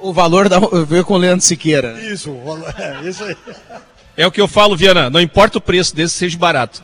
O 0.01 0.13
valor 0.13 0.47
da, 0.49 0.59
veio 0.87 1.03
com 1.05 1.13
o 1.13 1.17
Leandro 1.17 1.45
Siqueira. 1.45 1.99
Isso, 2.11 2.31
o 2.31 2.57
é 2.77 3.07
isso 3.09 3.23
aí. 3.23 3.35
É 4.17 4.27
o 4.27 4.31
que 4.31 4.41
eu 4.41 4.47
falo, 4.47 4.75
Viana, 4.75 5.09
não 5.09 5.19
importa 5.21 5.57
o 5.57 5.61
preço 5.61 5.95
desse, 5.95 6.13
seja 6.15 6.37
barato. 6.37 6.83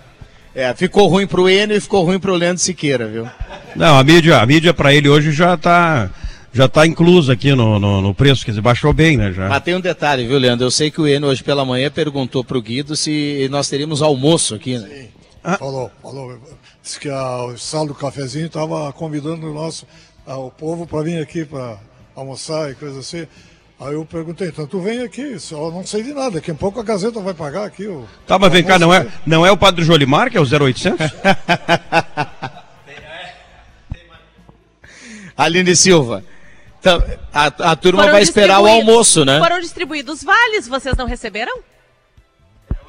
É, 0.53 0.73
ficou 0.73 1.07
ruim 1.07 1.27
pro 1.27 1.49
Enio 1.49 1.75
e 1.75 1.81
ficou 1.81 2.03
ruim 2.05 2.17
pro 2.19 2.33
Leandro 2.35 2.61
Siqueira, 2.63 3.07
viu? 3.07 3.27
Não, 3.75 3.97
a 3.99 4.03
mídia, 4.03 4.39
a 4.39 4.45
mídia 4.45 4.73
para 4.73 4.93
ele 4.93 5.09
hoje 5.09 5.33
já 5.33 5.57
tá, 5.57 6.09
já 6.53 6.65
tá 6.69 6.87
inclusa 6.87 7.33
aqui 7.33 7.53
no, 7.53 7.77
no, 7.77 8.01
no 8.01 8.13
preço, 8.15 8.45
quer 8.45 8.51
dizer, 8.51 8.61
baixou 8.61 8.93
bem, 8.93 9.17
né? 9.17 9.33
Já. 9.33 9.49
Mas 9.49 9.63
tem 9.63 9.75
um 9.75 9.81
detalhe, 9.81 10.25
viu, 10.25 10.37
Leandro? 10.37 10.65
Eu 10.65 10.71
sei 10.71 10.89
que 10.89 11.01
o 11.01 11.07
Enio 11.07 11.27
hoje 11.27 11.43
pela 11.43 11.65
manhã 11.65 11.91
perguntou 11.91 12.41
pro 12.41 12.61
Guido 12.61 12.95
se 12.95 13.47
nós 13.51 13.67
teríamos 13.67 14.01
almoço 14.01 14.55
aqui, 14.55 14.77
né? 14.77 15.07
Falou, 15.59 15.91
falou. 16.01 16.39
Disse 16.81 16.99
que 16.99 17.09
a, 17.09 17.43
o 17.45 17.57
sal 17.57 17.85
do 17.85 17.93
cafezinho 17.93 18.45
estava 18.47 18.93
convidando 18.93 19.45
o 19.51 19.53
nosso, 19.53 19.85
a- 20.25 20.37
o 20.37 20.49
povo 20.49 20.87
para 20.87 21.03
vir 21.03 21.21
aqui 21.21 21.43
para 21.43 21.77
almoçar 22.15 22.71
e 22.71 22.75
coisa 22.75 22.99
assim. 22.99 23.27
Aí 23.79 23.93
eu 23.93 24.05
perguntei, 24.05 24.47
então 24.47 24.65
tu 24.65 24.79
vem 24.79 25.01
aqui, 25.01 25.37
só 25.37 25.69
não 25.69 25.85
sei 25.85 26.01
de 26.01 26.13
nada, 26.13 26.31
daqui 26.31 26.49
a 26.49 26.55
pouco 26.55 26.79
a 26.79 26.83
Gazeta 26.83 27.19
vai 27.19 27.33
pagar 27.33 27.65
aqui 27.65 27.85
o. 27.85 28.07
Tá, 28.25 28.39
mas 28.39 28.51
vem 28.51 28.63
cá, 28.63 28.79
não 28.79 28.93
é, 28.93 29.05
não 29.25 29.45
é 29.45 29.51
o 29.51 29.57
Padre 29.57 29.83
Jolimar, 29.83 30.31
que 30.31 30.37
é 30.37 30.41
o 30.41 30.45
0800? 30.45 31.11
Aline 35.35 35.75
Silva. 35.75 36.23
Então, 36.79 37.03
a, 37.33 37.71
a 37.71 37.75
turma 37.75 38.03
Foram 38.03 38.13
vai 38.13 38.21
esperar 38.21 38.59
o 38.59 38.67
almoço, 38.67 39.25
né? 39.25 39.39
Foram 39.39 39.59
distribuídos 39.59 40.23
vales, 40.23 40.67
vocês 40.67 40.95
não 40.95 41.07
receberam? 41.07 41.59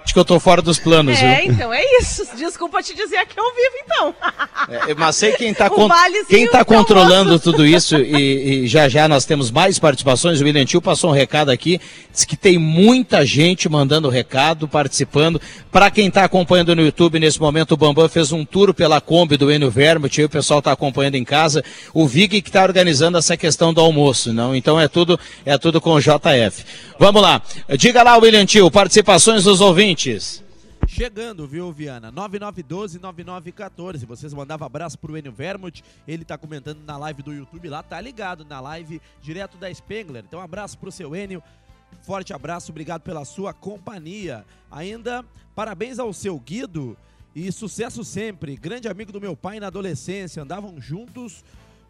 Acho 0.06 0.12
que 0.14 0.20
eu 0.20 0.24
tô 0.24 0.38
fora 0.38 0.62
dos 0.62 0.78
planos, 0.78 1.18
é, 1.18 1.40
viu? 1.42 1.52
então 1.52 1.74
é 1.74 1.82
isso. 2.00 2.24
Desculpa 2.36 2.80
te 2.80 2.94
dizer 2.94 3.26
que 3.26 3.40
eu 3.40 3.44
vivo, 3.52 3.74
então. 3.84 4.14
É, 4.88 4.94
mas 4.94 5.16
sei 5.16 5.32
quem 5.32 5.50
está 5.50 5.66
O 5.74 5.88
valezinho 5.88 6.26
quem 6.28 6.48
tá 6.48 6.60
do 6.60 6.64
controlando 6.64 7.30
almoço. 7.30 7.40
tudo 7.40 7.66
isso 7.66 7.96
e, 7.96 8.62
e 8.62 8.68
já 8.68 8.88
já 8.88 9.08
nós 9.08 9.24
temos 9.24 9.50
mais 9.50 9.80
participações. 9.80 10.40
O 10.40 10.44
William 10.44 10.64
Tio 10.64 10.80
passou 10.80 11.10
um 11.10 11.12
recado 11.12 11.50
aqui, 11.50 11.80
diz 12.12 12.24
que 12.24 12.36
tem 12.36 12.56
muita 12.56 13.26
gente 13.26 13.68
mandando 13.68 14.08
recado, 14.08 14.68
participando. 14.68 15.40
Para 15.72 15.90
quem 15.90 16.06
está 16.06 16.22
acompanhando 16.22 16.76
no 16.76 16.82
YouTube 16.82 17.18
nesse 17.18 17.40
momento, 17.40 17.72
o 17.72 17.76
Bambam 17.76 18.08
fez 18.08 18.30
um 18.30 18.44
tour 18.44 18.72
pela 18.72 19.00
Kombi 19.00 19.36
do 19.36 19.50
Enio 19.50 19.72
Vermut, 19.72 20.22
o 20.22 20.28
pessoal 20.28 20.60
está 20.60 20.70
acompanhando 20.70 21.16
em 21.16 21.24
casa. 21.24 21.64
O 21.92 22.06
Vig 22.06 22.40
que 22.42 22.48
está 22.48 22.62
organizando 22.62 23.18
essa 23.18 23.36
questão 23.36 23.74
do 23.74 23.80
almoço, 23.80 24.32
não? 24.32 24.54
Então 24.54 24.80
é 24.80 24.86
tudo 24.86 25.18
é 25.44 25.58
tudo 25.58 25.80
com 25.80 25.94
o 25.94 26.00
JF. 26.00 26.64
Vamos 26.96 27.20
lá. 27.20 27.42
Diga 27.76 28.04
lá, 28.04 28.16
William 28.16 28.46
Tio, 28.46 28.70
participações 28.70 29.42
dos 29.42 29.60
ouvintes. 29.60 29.95
Chegando, 30.86 31.46
viu, 31.48 31.72
Viana? 31.72 32.12
9912-9914. 32.12 34.06
Vocês 34.06 34.32
mandavam 34.32 34.66
abraço 34.66 34.98
pro 34.98 35.16
Enio 35.16 35.32
Vermut. 35.32 35.82
Ele 36.06 36.24
tá 36.24 36.38
comentando 36.38 36.80
na 36.84 36.96
live 36.96 37.22
do 37.22 37.32
YouTube 37.32 37.68
lá, 37.68 37.82
tá 37.82 38.00
ligado 38.00 38.44
na 38.44 38.60
live 38.60 39.00
direto 39.20 39.56
da 39.56 39.72
Spengler. 39.72 40.24
Então, 40.26 40.38
um 40.38 40.42
abraço 40.42 40.78
pro 40.78 40.92
seu 40.92 41.16
Enio. 41.16 41.42
Forte 42.02 42.32
abraço, 42.32 42.70
obrigado 42.70 43.02
pela 43.02 43.24
sua 43.24 43.52
companhia. 43.52 44.44
Ainda, 44.70 45.24
parabéns 45.54 45.98
ao 45.98 46.12
seu 46.12 46.38
Guido 46.38 46.96
e 47.34 47.50
sucesso 47.50 48.04
sempre. 48.04 48.56
Grande 48.56 48.88
amigo 48.88 49.10
do 49.10 49.20
meu 49.20 49.36
pai 49.36 49.58
na 49.58 49.66
adolescência, 49.66 50.42
andavam 50.42 50.80
juntos. 50.80 51.44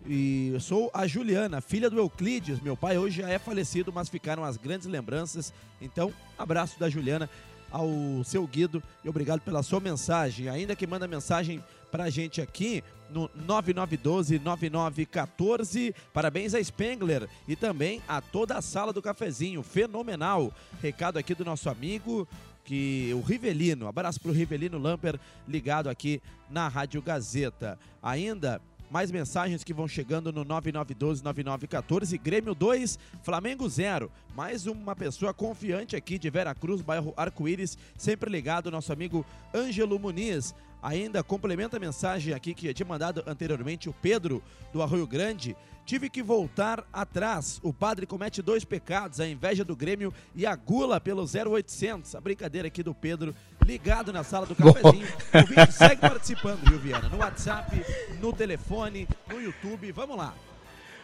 E 0.09 0.51
eu 0.53 0.61
sou 0.61 0.91
a 0.95 1.07
Juliana, 1.07 1.61
filha 1.61 1.91
do 1.91 1.99
Euclides. 1.99 2.61
Meu 2.61 2.77
pai 2.77 2.97
hoje 2.97 3.21
já 3.23 3.29
é 3.29 3.39
falecido, 3.39 3.93
mas 3.93 4.09
ficaram 4.09 4.45
as 4.45 4.57
grandes 4.57 4.87
lembranças. 4.87 5.53
Então, 5.81 6.13
abraço 6.39 6.79
da 6.79 6.89
Juliana 6.89 7.29
ao 7.71 7.89
seu 8.25 8.47
Guido 8.47 8.83
e 9.05 9.09
obrigado 9.09 9.41
pela 9.41 9.63
sua 9.63 9.81
mensagem. 9.81 10.49
Ainda 10.49 10.77
que 10.77 10.87
manda 10.87 11.09
mensagem 11.09 11.63
pra 11.91 12.11
gente 12.11 12.41
aqui 12.41 12.85
no 13.11 13.29
9912-9914. 13.47 15.95
Parabéns 16.13 16.55
a 16.55 16.63
Spengler 16.63 17.29
e 17.47 17.55
também 17.57 18.03
a 18.07 18.21
toda 18.21 18.57
a 18.57 18.63
sala 18.63 18.93
do 18.93 19.03
cafezinho. 19.03 19.63
Fenomenal. 19.63 20.53
Recado 20.83 21.19
aqui 21.19 21.35
do 21.35 21.45
nosso 21.45 21.71
amigo 21.71 22.29
que 22.65 23.13
o 23.15 23.21
Rivelino, 23.21 23.87
abraço 23.87 24.21
pro 24.21 24.33
Rivelino 24.33 24.77
Lamper 24.77 25.21
ligado 25.47 25.89
aqui 25.89 26.21
na 26.51 26.67
Rádio 26.67 27.01
Gazeta. 27.01 27.79
Ainda 28.03 28.61
mais 28.91 29.11
mensagens 29.11 29.65
que 29.65 29.75
vão 29.75 29.89
chegando 29.89 30.33
no 30.33 30.45
9912-9914. 30.45 32.21
Grêmio 32.21 32.55
2, 32.55 32.99
Flamengo 33.23 33.69
0. 33.69 34.11
Mais 34.35 34.67
uma 34.67 34.95
pessoa 34.95 35.35
confiante 35.35 35.97
aqui 35.97 36.19
de 36.19 36.31
Vera 36.31 36.55
Cruz, 36.55 36.81
bairro 36.81 37.13
Arco-Íris, 37.17 37.77
sempre 37.97 38.31
ligado, 38.31 38.71
nosso 38.71 38.93
amigo 38.93 39.25
Ângelo 39.55 39.99
Muniz. 39.99 40.55
Ainda 40.83 41.23
complementa 41.23 41.79
a 41.79 41.81
mensagem 41.81 42.33
aqui 42.33 42.55
que 42.55 42.73
tinha 42.73 42.87
mandado 42.87 43.23
anteriormente 43.27 43.89
o 43.89 43.93
Pedro 43.93 44.43
do 44.73 44.83
Arroio 44.83 45.07
Grande. 45.07 45.57
Tive 45.87 46.11
que 46.11 46.23
voltar 46.23 46.85
atrás. 46.93 47.61
O 47.63 47.73
padre 47.73 48.07
comete 48.07 48.43
dois 48.43 48.65
pecados: 48.65 49.21
a 49.21 49.27
inveja 49.27 49.65
do 49.65 49.77
Grêmio 49.77 50.13
e 50.35 50.45
a 50.45 50.55
gula 50.55 51.01
pelo 51.01 51.23
0800. 51.25 52.15
A 52.15 52.21
brincadeira 52.21 52.69
aqui 52.69 52.83
do 52.83 52.93
Pedro, 52.93 53.35
ligado 53.67 54.13
na 54.13 54.23
sala 54.23 54.47
do 54.47 54.55
cafezinho. 54.55 55.07
O 55.35 55.47
vídeo 55.47 55.73
segue 55.73 55.97
participando, 55.97 56.61
viu, 56.69 56.79
Viana? 56.79 57.09
No 57.11 57.19
WhatsApp, 57.19 57.83
no 58.23 58.33
telefone, 58.33 59.09
no 59.29 59.41
YouTube. 59.41 59.91
Vamos 59.93 60.17
lá. 60.17 60.33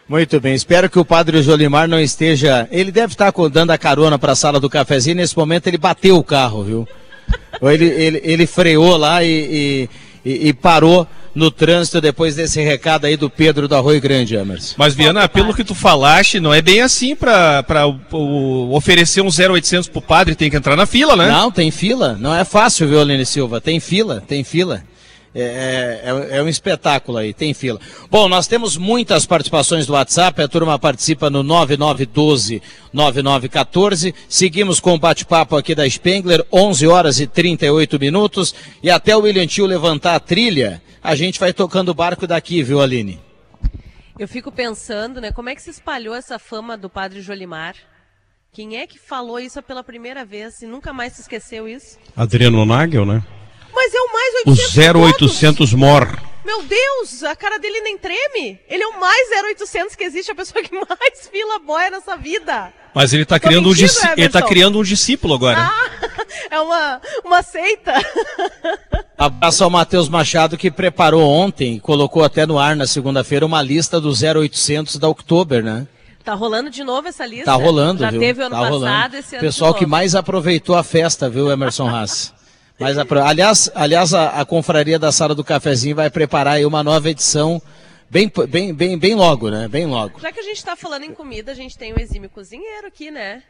Muito 0.07 0.39
bem, 0.39 0.53
espero 0.53 0.89
que 0.89 0.99
o 0.99 1.05
padre 1.05 1.41
Jolimar 1.41 1.87
não 1.87 1.99
esteja. 1.99 2.67
Ele 2.71 2.91
deve 2.91 3.13
estar 3.13 3.31
dando 3.51 3.71
a 3.71 3.77
carona 3.77 4.17
para 4.19 4.33
a 4.33 4.35
sala 4.35 4.59
do 4.59 4.69
cafezinho. 4.69 5.15
Nesse 5.15 5.37
momento 5.37 5.67
ele 5.67 5.77
bateu 5.77 6.17
o 6.17 6.23
carro, 6.23 6.63
viu? 6.63 6.87
Ou 7.61 7.71
ele, 7.71 7.85
ele, 7.85 8.21
ele 8.23 8.45
freou 8.47 8.97
lá 8.97 9.23
e, 9.23 9.89
e- 10.25 10.47
e 10.49 10.53
parou 10.53 11.07
no 11.35 11.49
trânsito 11.49 11.99
depois 11.99 12.35
desse 12.35 12.61
recado 12.61 13.05
aí 13.05 13.17
do 13.17 13.29
Pedro 13.29 13.67
do 13.67 13.75
Arroio 13.75 13.99
Grande, 13.99 14.35
Emerson. 14.35 14.75
Mas, 14.77 14.93
Viana, 14.93 15.27
pelo 15.27 15.53
que 15.53 15.63
tu 15.63 15.73
falaste, 15.73 16.39
não 16.39 16.53
é 16.53 16.61
bem 16.61 16.81
assim 16.81 17.15
pra, 17.15 17.63
pra 17.63 17.87
o- 17.87 17.99
o- 18.11 18.75
oferecer 18.75 19.21
um 19.21 19.29
0800 19.31 19.87
pro 19.89 20.01
padre, 20.01 20.35
tem 20.35 20.49
que 20.49 20.57
entrar 20.57 20.75
na 20.75 20.85
fila, 20.85 21.15
né? 21.15 21.27
Não, 21.29 21.51
tem 21.51 21.71
fila. 21.71 22.17
Não 22.19 22.35
é 22.35 22.45
fácil, 22.45 22.87
viu, 22.87 23.01
Aline 23.01 23.25
Silva? 23.25 23.59
Tem 23.59 23.79
fila, 23.79 24.21
tem 24.27 24.43
fila. 24.43 24.83
É, 25.35 26.01
é- 26.31 26.37
é 26.37 26.43
um 26.43 26.47
espetáculo 26.47 27.17
aí, 27.17 27.33
tem 27.33 27.53
fila. 27.55 27.79
Bom, 28.09 28.29
nós 28.29 28.45
temos 28.45 28.77
muitas 28.77 29.25
participações 29.25 29.87
do 29.87 29.93
WhatsApp, 29.93 30.39
a 30.41 30.47
turma 30.47 30.77
participa 30.77 31.27
no 31.29 31.43
9912-9914. 31.43 34.13
Seguimos 34.29 34.79
com 34.79 34.93
o 34.93 34.99
bate-papo 34.99 35.55
aqui 35.55 35.73
da 35.73 35.89
Spengler, 35.89 36.45
11 36.51 36.87
horas 36.87 37.19
e 37.19 37.25
38 37.27 37.99
minutos. 37.99 38.53
E 38.81 38.89
até 38.91 39.15
o 39.15 39.21
William 39.21 39.47
Tio 39.47 39.65
levantar 39.65 40.15
a 40.15 40.19
trilha, 40.19 40.81
a 41.01 41.15
gente 41.15 41.39
vai 41.39 41.51
tocando 41.51 41.89
o 41.89 41.93
barco 41.95 42.27
daqui, 42.27 42.61
viu, 42.61 42.81
Aline? 42.81 43.19
Eu 44.19 44.27
fico 44.27 44.51
pensando, 44.51 45.19
né, 45.19 45.31
como 45.31 45.49
é 45.49 45.55
que 45.55 45.61
se 45.61 45.71
espalhou 45.71 46.13
essa 46.13 46.37
fama 46.37 46.77
do 46.77 46.89
padre 46.89 47.21
Jolimar? 47.21 47.73
Quem 48.51 48.77
é 48.77 48.85
que 48.85 48.99
falou 48.99 49.39
isso 49.39 49.59
pela 49.63 49.83
primeira 49.83 50.23
vez 50.23 50.61
e 50.61 50.67
nunca 50.67 50.93
mais 50.93 51.13
se 51.13 51.21
esqueceu 51.21 51.67
isso? 51.67 51.97
Adriano 52.15 52.63
Nagel, 52.63 53.03
né? 53.03 53.23
Mas 53.75 53.93
é 53.93 53.99
o 53.99 54.13
mais 54.13 54.33
O 54.45 54.49
800 54.49 54.71
de 54.71 54.93
todos. 54.93 55.11
0800 55.11 55.73
mor. 55.73 56.23
Meu 56.45 56.61
Deus, 56.63 57.23
a 57.23 57.35
cara 57.37 57.57
dele 57.57 57.79
nem 57.81 57.97
treme. 57.97 58.59
Ele 58.69 58.83
é 58.83 58.87
o 58.87 58.99
mais 58.99 59.29
0800 59.55 59.95
que 59.95 60.03
existe, 60.03 60.29
a 60.31 60.35
pessoa 60.35 60.61
que 60.61 60.75
mais 60.75 61.27
fila 61.31 61.57
boia 61.59 61.89
nessa 61.89 62.17
vida. 62.17 62.73
Mas 62.93 63.13
ele 63.13 63.25
tá 63.25 63.39
Tô 63.39 63.47
criando 63.47 63.65
um 63.65 63.69
mentindo, 63.69 63.87
disci- 63.87 64.07
ele 64.17 64.29
tá 64.29 64.41
criando 64.41 64.77
um 64.79 64.83
discípulo 64.83 65.33
agora. 65.33 65.71
É 66.51 66.59
uma, 66.59 67.01
uma 67.23 67.41
seita. 67.41 67.93
Abraço 69.17 69.63
ao 69.63 69.69
Matheus 69.69 70.09
Machado 70.09 70.57
que 70.57 70.69
preparou 70.69 71.27
ontem, 71.27 71.79
colocou 71.79 72.23
até 72.23 72.45
no 72.45 72.59
ar 72.59 72.75
na 72.75 72.85
segunda-feira 72.85 73.45
uma 73.45 73.61
lista 73.61 73.99
do 73.99 74.11
0800 74.11 74.97
da 74.97 75.07
Oktober, 75.07 75.63
né? 75.63 75.87
Tá 76.23 76.33
rolando 76.33 76.69
de 76.69 76.83
novo 76.83 77.07
essa 77.07 77.25
lista? 77.25 77.45
Tá 77.45 77.53
rolando, 77.55 78.01
Já 78.01 78.11
viu? 78.11 78.19
teve 78.19 78.41
ano 78.41 78.51
tá 78.51 78.57
passado, 78.61 78.71
rolando. 78.73 79.17
esse 79.17 79.35
ano 79.35 79.41
Pessoal 79.45 79.73
que 79.73 79.85
mais 79.85 80.15
aproveitou 80.15 80.75
a 80.75 80.83
festa, 80.83 81.29
viu, 81.29 81.49
Emerson 81.51 81.87
Haas? 81.87 82.32
Mais 82.79 82.97
apro- 82.97 83.21
aliás, 83.23 83.69
aliás 83.75 84.13
a, 84.13 84.41
a 84.41 84.45
confraria 84.45 84.97
da 84.99 85.11
Sala 85.11 85.33
do 85.35 85.43
Cafezinho 85.43 85.95
vai 85.95 86.09
preparar 86.09 86.55
aí 86.55 86.65
uma 86.65 86.83
nova 86.83 87.09
edição 87.09 87.61
bem, 88.09 88.31
bem, 88.49 88.73
bem, 88.73 88.97
bem 88.97 89.15
logo, 89.15 89.49
né? 89.49 89.67
Bem 89.67 89.85
logo. 89.85 90.19
Já 90.19 90.31
que 90.31 90.39
a 90.39 90.43
gente 90.43 90.63
tá 90.63 90.75
falando 90.75 91.03
em 91.03 91.13
comida, 91.13 91.51
a 91.51 91.55
gente 91.55 91.77
tem 91.77 91.93
o 91.93 91.99
exímio 91.99 92.29
cozinheiro 92.29 92.87
aqui, 92.87 93.09
né? 93.11 93.43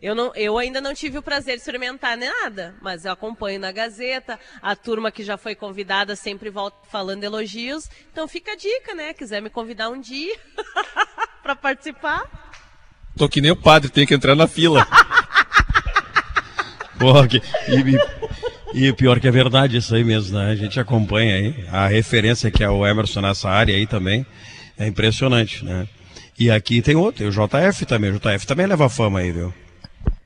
Eu, 0.00 0.14
não, 0.14 0.32
eu 0.34 0.58
ainda 0.58 0.80
não 0.82 0.92
tive 0.94 1.16
o 1.18 1.22
prazer 1.22 1.54
de 1.54 1.60
experimentar 1.60 2.16
nem 2.16 2.28
nada, 2.42 2.74
mas 2.82 3.04
eu 3.06 3.12
acompanho 3.12 3.58
na 3.58 3.72
Gazeta, 3.72 4.38
a 4.60 4.76
turma 4.76 5.10
que 5.10 5.24
já 5.24 5.36
foi 5.38 5.54
convidada 5.54 6.14
sempre 6.14 6.50
volta 6.50 6.76
falando 6.90 7.24
elogios. 7.24 7.88
Então 8.12 8.28
fica 8.28 8.52
a 8.52 8.56
dica, 8.56 8.94
né? 8.94 9.14
Quiser 9.14 9.40
me 9.40 9.48
convidar 9.50 9.88
um 9.88 9.98
dia 10.00 10.36
pra 11.42 11.56
participar. 11.56 12.22
Tô 13.16 13.28
que 13.28 13.40
nem 13.40 13.50
o 13.50 13.56
padre, 13.56 13.88
tem 13.90 14.06
que 14.06 14.12
entrar 14.14 14.34
na 14.34 14.46
fila. 14.46 14.86
Porra, 16.98 17.26
que- 17.26 17.42
e, 17.68 17.74
e, 17.94 17.98
e 18.74 18.92
pior 18.92 19.20
que 19.20 19.28
é 19.28 19.30
verdade 19.30 19.76
isso 19.76 19.94
aí 19.94 20.02
mesmo, 20.02 20.36
né? 20.36 20.50
A 20.50 20.56
gente 20.56 20.80
acompanha 20.80 21.36
aí. 21.36 21.54
A 21.70 21.86
referência 21.86 22.50
que 22.50 22.64
é 22.64 22.68
o 22.68 22.84
Emerson 22.84 23.20
nessa 23.20 23.48
área 23.48 23.74
aí 23.74 23.86
também 23.86 24.26
é 24.76 24.86
impressionante, 24.86 25.64
né? 25.64 25.86
E 26.36 26.50
aqui 26.50 26.82
tem 26.82 26.96
outro, 26.96 27.18
tem 27.18 27.28
o 27.28 27.30
JF 27.30 27.86
também. 27.86 28.10
O 28.10 28.18
JF 28.18 28.44
também 28.46 28.66
leva 28.66 28.88
fama 28.88 29.20
aí, 29.20 29.30
viu? 29.30 29.54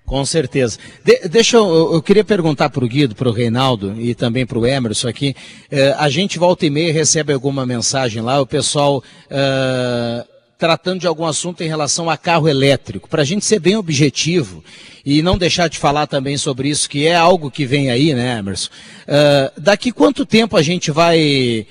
Com 0.06 0.24
certeza. 0.24 0.78
De, 1.04 1.28
deixa 1.28 1.58
eu, 1.58 1.92
eu 1.92 2.02
queria 2.02 2.24
perguntar 2.24 2.70
para 2.70 2.82
o 2.82 2.88
Guido, 2.88 3.14
para 3.14 3.28
o 3.28 3.32
Reinaldo 3.32 4.00
e 4.00 4.14
também 4.14 4.46
para 4.46 4.58
o 4.58 4.66
Emerson 4.66 5.08
aqui. 5.08 5.36
Eh, 5.70 5.94
a 5.98 6.08
gente 6.08 6.38
volta 6.38 6.64
e 6.64 6.70
meia 6.70 6.90
recebe 6.90 7.34
alguma 7.34 7.66
mensagem 7.66 8.22
lá, 8.22 8.40
o 8.40 8.46
pessoal 8.46 9.04
eh, 9.28 10.24
tratando 10.58 11.00
de 11.00 11.06
algum 11.06 11.24
assunto 11.24 11.62
em 11.62 11.68
relação 11.68 12.10
a 12.10 12.16
carro 12.16 12.48
elétrico. 12.48 13.08
Para 13.08 13.22
a 13.22 13.24
gente 13.24 13.44
ser 13.44 13.60
bem 13.60 13.76
objetivo 13.76 14.62
e 15.06 15.22
não 15.22 15.38
deixar 15.38 15.68
de 15.68 15.78
falar 15.78 16.08
também 16.08 16.36
sobre 16.36 16.68
isso, 16.68 16.90
que 16.90 17.06
é 17.06 17.14
algo 17.14 17.50
que 17.50 17.64
vem 17.64 17.90
aí, 17.90 18.12
né, 18.12 18.38
Emerson? 18.38 18.68
Eh, 19.06 19.52
daqui 19.56 19.92
quanto 19.92 20.26
tempo 20.26 20.56
a 20.56 20.62
gente 20.62 20.90
vai 20.90 21.64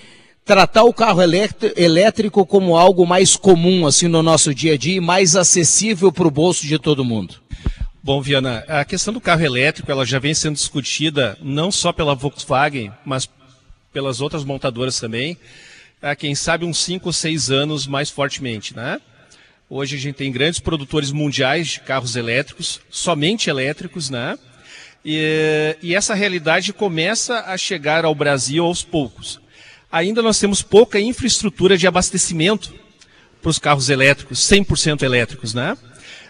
tratar 0.45 0.83
o 0.83 0.93
carro 0.93 1.19
elétrico 1.75 2.45
como 2.45 2.77
algo 2.77 3.05
mais 3.05 3.35
comum 3.35 3.85
assim 3.85 4.07
no 4.07 4.23
nosso 4.23 4.55
dia 4.55 4.75
a 4.75 4.77
dia 4.77 4.95
e 4.95 5.01
mais 5.01 5.35
acessível 5.35 6.09
para 6.09 6.27
o 6.27 6.31
bolso 6.31 6.65
de 6.65 6.79
todo 6.79 7.03
mundo? 7.03 7.35
Bom, 8.01 8.21
Viana, 8.21 8.63
a 8.69 8.85
questão 8.85 9.13
do 9.13 9.19
carro 9.19 9.43
elétrico 9.43 9.91
ela 9.91 10.05
já 10.05 10.17
vem 10.17 10.33
sendo 10.33 10.53
discutida 10.53 11.37
não 11.41 11.69
só 11.69 11.91
pela 11.91 12.15
Volkswagen, 12.15 12.93
mas 13.05 13.29
pelas 13.91 14.21
outras 14.21 14.45
montadoras 14.45 14.97
também, 14.97 15.37
quem 16.17 16.35
sabe 16.35 16.65
uns 16.65 16.77
5 16.79 17.07
ou 17.07 17.13
6 17.13 17.49
anos 17.49 17.87
mais 17.87 18.09
fortemente, 18.09 18.75
né? 18.75 19.01
Hoje 19.69 19.95
a 19.95 19.99
gente 19.99 20.15
tem 20.15 20.31
grandes 20.31 20.59
produtores 20.59 21.11
mundiais 21.11 21.67
de 21.67 21.79
carros 21.81 22.15
elétricos, 22.15 22.79
somente 22.89 23.49
elétricos, 23.49 24.09
né? 24.09 24.37
E, 25.03 25.75
e 25.81 25.95
essa 25.95 26.13
realidade 26.13 26.71
começa 26.71 27.41
a 27.41 27.57
chegar 27.57 28.05
ao 28.05 28.15
Brasil 28.15 28.63
aos 28.63 28.83
poucos. 28.83 29.41
Ainda 29.91 30.21
nós 30.21 30.39
temos 30.39 30.61
pouca 30.61 30.99
infraestrutura 30.99 31.77
de 31.77 31.87
abastecimento 31.87 32.73
para 33.41 33.49
os 33.49 33.59
carros 33.59 33.89
elétricos, 33.89 34.39
100% 34.39 35.01
elétricos, 35.01 35.53
né? 35.53 35.77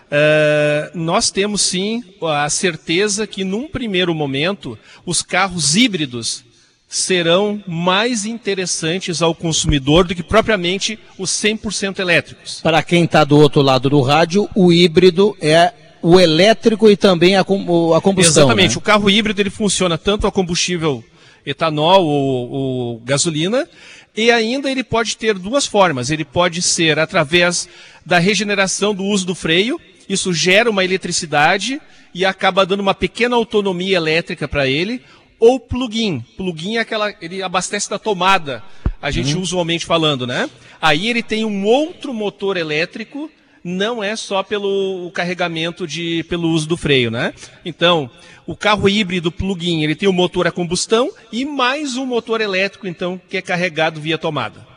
Uh, 0.07 0.97
nós 0.97 1.29
temos 1.29 1.61
sim 1.61 2.01
a 2.21 2.49
certeza 2.49 3.27
que, 3.27 3.43
num 3.43 3.67
primeiro 3.67 4.15
momento, 4.15 4.79
os 5.05 5.21
carros 5.21 5.75
híbridos 5.75 6.45
serão 6.87 7.61
mais 7.67 8.25
interessantes 8.25 9.21
ao 9.21 9.35
consumidor 9.35 10.07
do 10.07 10.15
que 10.15 10.23
propriamente 10.23 10.97
os 11.17 11.31
100% 11.31 11.99
elétricos. 11.99 12.61
Para 12.61 12.81
quem 12.81 13.03
está 13.03 13.23
do 13.23 13.37
outro 13.37 13.61
lado 13.61 13.89
do 13.89 14.01
rádio, 14.01 14.49
o 14.55 14.71
híbrido 14.71 15.35
é 15.41 15.73
o 16.01 16.19
elétrico 16.19 16.89
e 16.89 16.95
também 16.95 17.35
a, 17.35 17.43
combustão. 17.43 18.43
Exatamente. 18.43 18.71
Né? 18.71 18.77
O 18.77 18.81
carro 18.81 19.09
híbrido 19.09 19.41
ele 19.41 19.49
funciona 19.49 19.97
tanto 19.97 20.25
a 20.25 20.31
combustível 20.31 21.03
etanol 21.45 22.05
ou, 22.05 22.49
ou 22.49 22.99
gasolina 22.99 23.67
e 24.15 24.31
ainda 24.31 24.71
ele 24.71 24.83
pode 24.83 25.17
ter 25.17 25.37
duas 25.37 25.65
formas. 25.65 26.09
Ele 26.09 26.23
pode 26.23 26.61
ser 26.61 26.99
através 26.99 27.67
da 28.05 28.17
regeneração 28.17 28.95
do 28.95 29.03
uso 29.03 29.25
do 29.25 29.35
freio 29.35 29.79
isso 30.07 30.33
gera 30.33 30.69
uma 30.69 30.85
eletricidade 30.85 31.81
e 32.13 32.25
acaba 32.25 32.65
dando 32.65 32.79
uma 32.79 32.93
pequena 32.95 33.35
autonomia 33.35 33.97
elétrica 33.97 34.47
para 34.47 34.67
ele, 34.67 35.01
ou 35.39 35.59
plugin. 35.59 36.23
Plugin 36.35 36.77
é 36.77 36.79
aquela, 36.79 37.13
ele 37.21 37.41
abastece 37.41 37.89
da 37.89 37.99
tomada, 37.99 38.63
a 39.01 39.11
gente 39.11 39.35
uhum. 39.35 39.41
usualmente 39.41 39.85
falando, 39.85 40.25
né? 40.25 40.49
Aí 40.81 41.07
ele 41.07 41.23
tem 41.23 41.45
um 41.45 41.65
outro 41.65 42.13
motor 42.13 42.57
elétrico, 42.57 43.29
não 43.63 44.03
é 44.03 44.15
só 44.15 44.43
pelo 44.43 45.11
carregamento 45.13 45.85
de, 45.85 46.23
pelo 46.29 46.49
uso 46.49 46.67
do 46.67 46.77
freio, 46.77 47.11
né? 47.11 47.33
Então, 47.65 48.09
o 48.45 48.55
carro 48.55 48.87
híbrido 48.87 49.31
plug-in, 49.31 49.83
ele 49.83 49.95
tem 49.95 50.07
o 50.07 50.13
motor 50.13 50.47
a 50.47 50.51
combustão 50.51 51.11
e 51.31 51.43
mais 51.45 51.97
um 51.97 52.05
motor 52.05 52.39
elétrico, 52.39 52.87
então, 52.87 53.19
que 53.29 53.37
é 53.37 53.41
carregado 53.41 53.99
via 53.99 54.17
tomada. 54.17 54.76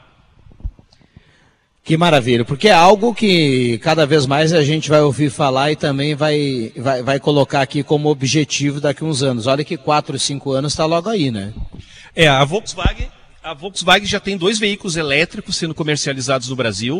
Que 1.90 1.96
maravilha, 1.96 2.44
porque 2.44 2.68
é 2.68 2.72
algo 2.72 3.12
que 3.12 3.76
cada 3.78 4.06
vez 4.06 4.24
mais 4.24 4.52
a 4.52 4.62
gente 4.62 4.88
vai 4.88 5.00
ouvir 5.00 5.28
falar 5.28 5.72
e 5.72 5.74
também 5.74 6.14
vai, 6.14 6.72
vai, 6.76 7.02
vai 7.02 7.18
colocar 7.18 7.62
aqui 7.62 7.82
como 7.82 8.08
objetivo 8.08 8.80
daqui 8.80 9.02
a 9.02 9.06
uns 9.08 9.24
anos. 9.24 9.48
Olha 9.48 9.64
que 9.64 9.76
4, 9.76 10.16
5 10.16 10.52
anos 10.52 10.72
está 10.72 10.86
logo 10.86 11.08
aí, 11.08 11.32
né? 11.32 11.52
É, 12.14 12.28
a 12.28 12.44
Volkswagen, 12.44 13.08
a 13.42 13.54
Volkswagen 13.54 14.06
já 14.06 14.20
tem 14.20 14.36
dois 14.36 14.56
veículos 14.56 14.96
elétricos 14.96 15.56
sendo 15.56 15.74
comercializados 15.74 16.48
no 16.48 16.54
Brasil. 16.54 16.98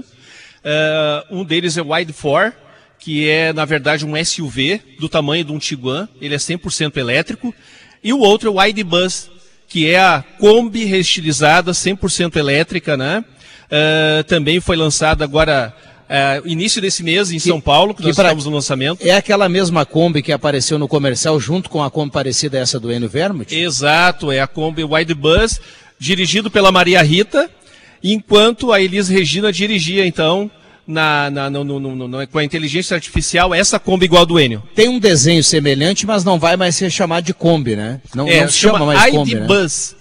Uh, 0.65 1.39
um 1.39 1.45
deles 1.45 1.77
é 1.77 1.83
o 1.83 1.93
Wide 1.93 2.13
4, 2.13 2.53
que 2.99 3.29
é, 3.29 3.53
na 3.53 3.65
verdade, 3.65 4.05
um 4.05 4.25
SUV 4.25 4.83
do 4.99 5.09
tamanho 5.09 5.45
de 5.45 5.53
um 5.53 5.59
Tiguan. 5.61 6.09
Ele 6.21 6.35
é 6.35 6.39
100% 6.39 6.97
elétrico. 6.97 7.55
E 8.03 8.13
o 8.13 8.19
outro 8.19 8.49
é 8.49 8.51
o 8.51 8.61
Wide 8.61 8.83
Bus, 8.83 9.31
que 9.69 9.89
é 9.89 10.01
a 10.01 10.25
Kombi 10.41 10.85
reestilizada, 10.85 11.71
100% 11.71 12.35
elétrica, 12.35 12.97
né? 12.97 13.25
Uh, 13.71 14.25
também 14.25 14.61
foi 14.61 14.77
lançado 14.77 15.23
agora 15.23 15.73
uh, 16.11 16.49
início 16.49 16.83
desse 16.83 17.05
mês 17.05 17.31
em 17.31 17.35
que, 17.35 17.41
São 17.49 17.61
Paulo, 17.61 17.95
que, 17.95 18.03
que 18.03 18.09
nós 18.09 18.17
pra, 18.17 18.35
no 18.35 18.51
lançamento. 18.51 19.07
É 19.07 19.13
aquela 19.13 19.49
mesma 19.49 19.87
Kombi 19.87 20.23
que 20.23 20.33
apareceu 20.33 20.79
no 20.79 20.89
comercial 20.89 21.39
junto 21.39 21.71
com 21.71 21.83
a 21.83 21.91
Kombi 21.91 22.11
parecida 22.11 22.59
essa 22.59 22.81
do 22.81 22.93
Enio 22.93 23.09
Vermut? 23.09 23.55
Exato, 23.55 24.33
é 24.33 24.41
a 24.41 24.47
Kombi 24.47 24.83
Wide 24.83 25.15
Bus, 25.15 25.61
dirigido 25.99 26.51
pela 26.51 26.73
Maria 26.73 27.01
Rita, 27.03 27.49
enquanto 28.03 28.73
a 28.73 28.81
Elis 28.81 29.09
Regina 29.09 29.53
dirigia 29.53 30.05
então 30.05 30.51
na, 30.87 31.31
na 31.31 31.49
no, 31.49 31.63
no, 31.63 31.79
no, 31.79 32.27
com 32.29 32.39
a 32.39 32.45
inteligência 32.45 32.97
artificial 32.97 33.55
essa 33.55 33.79
Kombi 33.79 34.07
igual 34.07 34.27
do 34.27 34.41
Enio. 34.41 34.63
Tem 34.75 34.89
um 34.89 34.99
desenho 34.99 35.45
semelhante, 35.45 36.07
mas 36.07 36.25
não 36.25 36.39
vai 36.39 36.57
mais 36.57 36.75
ser 36.75 36.91
chamado 36.91 37.25
de 37.25 37.33
Kombi, 37.33 37.77
né? 37.77 38.01
Não, 38.15 38.27
é, 38.27 38.41
não 38.41 38.49
se 38.49 38.59
chama, 38.59 38.79
chama 38.79 38.93
mais 38.93 39.11
Kombi, 39.13 39.35
né? 39.37 39.47
Bus 39.47 39.93
né, 39.93 40.00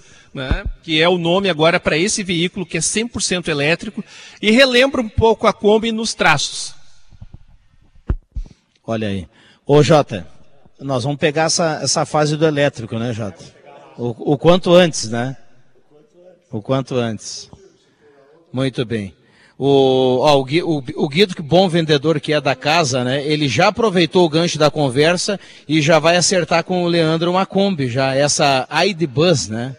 que 0.83 1.01
é 1.01 1.09
o 1.09 1.17
nome 1.17 1.49
agora 1.49 1.79
para 1.79 1.97
esse 1.97 2.23
veículo 2.23 2.65
que 2.65 2.77
é 2.77 2.81
100% 2.81 3.47
elétrico 3.47 4.03
e 4.41 4.51
relembra 4.51 5.01
um 5.01 5.09
pouco 5.09 5.47
a 5.47 5.53
Kombi 5.53 5.91
nos 5.91 6.13
traços. 6.13 6.73
Olha 8.85 9.07
aí. 9.07 9.27
Ô 9.65 9.83
Jota, 9.83 10.27
nós 10.79 11.03
vamos 11.03 11.19
pegar 11.19 11.43
essa, 11.43 11.79
essa 11.83 12.05
fase 12.05 12.35
do 12.35 12.45
elétrico, 12.45 12.97
né, 12.97 13.13
Jota? 13.13 13.43
O, 13.97 14.33
o 14.33 14.37
quanto 14.37 14.73
antes, 14.73 15.09
né? 15.09 15.37
O 16.51 16.61
quanto 16.61 16.95
antes. 16.95 17.49
Muito 18.51 18.85
bem. 18.85 19.13
O, 19.57 20.19
ó, 20.21 20.37
o, 20.37 20.77
o, 21.03 21.09
Guido, 21.09 21.35
que 21.35 21.41
bom 21.41 21.67
vendedor 21.67 22.19
que 22.21 22.31
é 22.31 22.39
da 22.39 22.55
casa, 22.55 23.03
né? 23.03 23.21
Ele 23.25 23.47
já 23.47 23.67
aproveitou 23.67 24.25
o 24.25 24.29
gancho 24.29 24.57
da 24.57 24.71
conversa 24.71 25.37
e 25.67 25.81
já 25.81 25.99
vai 25.99 26.15
acertar 26.15 26.63
com 26.63 26.83
o 26.83 26.87
Leandro 26.87 27.29
uma 27.29 27.45
Kombi, 27.45 27.89
já 27.89 28.15
essa 28.15 28.65
ID 28.85 29.05
Bus, 29.05 29.49
né? 29.49 29.75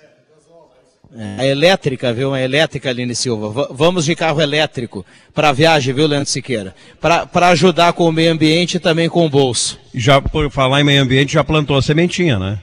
É, 1.16 1.36
a 1.40 1.46
elétrica, 1.46 2.12
viu? 2.12 2.32
A 2.32 2.40
elétrica, 2.40 2.88
Aline 2.88 3.16
Silva. 3.16 3.48
V 3.48 3.66
vamos 3.72 4.04
de 4.04 4.14
carro 4.14 4.40
elétrico 4.40 5.04
para 5.34 5.48
a 5.48 5.52
viagem, 5.52 5.92
viu, 5.92 6.06
Leandro 6.06 6.30
Siqueira? 6.30 6.72
Para 7.00 7.48
ajudar 7.48 7.94
com 7.94 8.08
o 8.08 8.12
meio 8.12 8.32
ambiente 8.32 8.76
e 8.76 8.80
também 8.80 9.08
com 9.08 9.26
o 9.26 9.30
bolso. 9.30 9.76
Já, 9.92 10.22
por 10.22 10.48
falar 10.50 10.80
em 10.80 10.84
meio 10.84 11.02
ambiente, 11.02 11.32
já 11.32 11.42
plantou 11.42 11.76
a 11.76 11.82
sementinha, 11.82 12.38
né? 12.38 12.60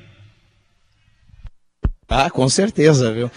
Ah, 2.08 2.30
com 2.30 2.48
certeza, 2.48 3.12
viu? 3.12 3.30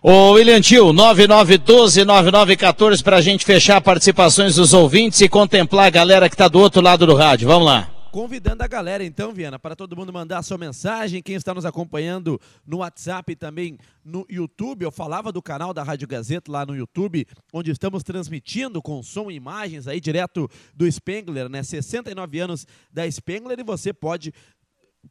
Ô 0.00 0.30
William 0.32 0.60
Tio, 0.60 0.92
9912-9914 0.92 3.02
para 3.02 3.16
a 3.16 3.20
gente 3.20 3.44
fechar 3.44 3.80
participações 3.80 4.54
dos 4.54 4.72
ouvintes 4.72 5.20
e 5.20 5.28
contemplar 5.28 5.86
a 5.86 5.90
galera 5.90 6.28
que 6.28 6.36
está 6.36 6.46
do 6.46 6.60
outro 6.60 6.80
lado 6.80 7.04
do 7.04 7.16
rádio. 7.16 7.48
Vamos 7.48 7.66
lá 7.66 7.95
convidando 8.16 8.62
a 8.62 8.66
galera, 8.66 9.04
então, 9.04 9.30
Viana, 9.30 9.58
para 9.58 9.76
todo 9.76 9.94
mundo 9.94 10.10
mandar 10.10 10.38
a 10.38 10.42
sua 10.42 10.56
mensagem. 10.56 11.22
Quem 11.22 11.34
está 11.34 11.52
nos 11.52 11.66
acompanhando 11.66 12.40
no 12.66 12.78
WhatsApp 12.78 13.30
e 13.32 13.36
também 13.36 13.76
no 14.02 14.24
YouTube, 14.30 14.84
eu 14.84 14.90
falava 14.90 15.30
do 15.30 15.42
canal 15.42 15.74
da 15.74 15.82
Rádio 15.82 16.08
Gazeta 16.08 16.50
lá 16.50 16.64
no 16.64 16.74
YouTube, 16.74 17.26
onde 17.52 17.70
estamos 17.70 18.02
transmitindo 18.02 18.80
com 18.80 19.02
som 19.02 19.30
e 19.30 19.34
imagens 19.34 19.86
aí 19.86 20.00
direto 20.00 20.48
do 20.74 20.90
Spengler, 20.90 21.50
né? 21.50 21.62
69 21.62 22.40
anos 22.40 22.66
da 22.90 23.06
Spengler 23.10 23.60
e 23.60 23.62
você 23.62 23.92
pode 23.92 24.32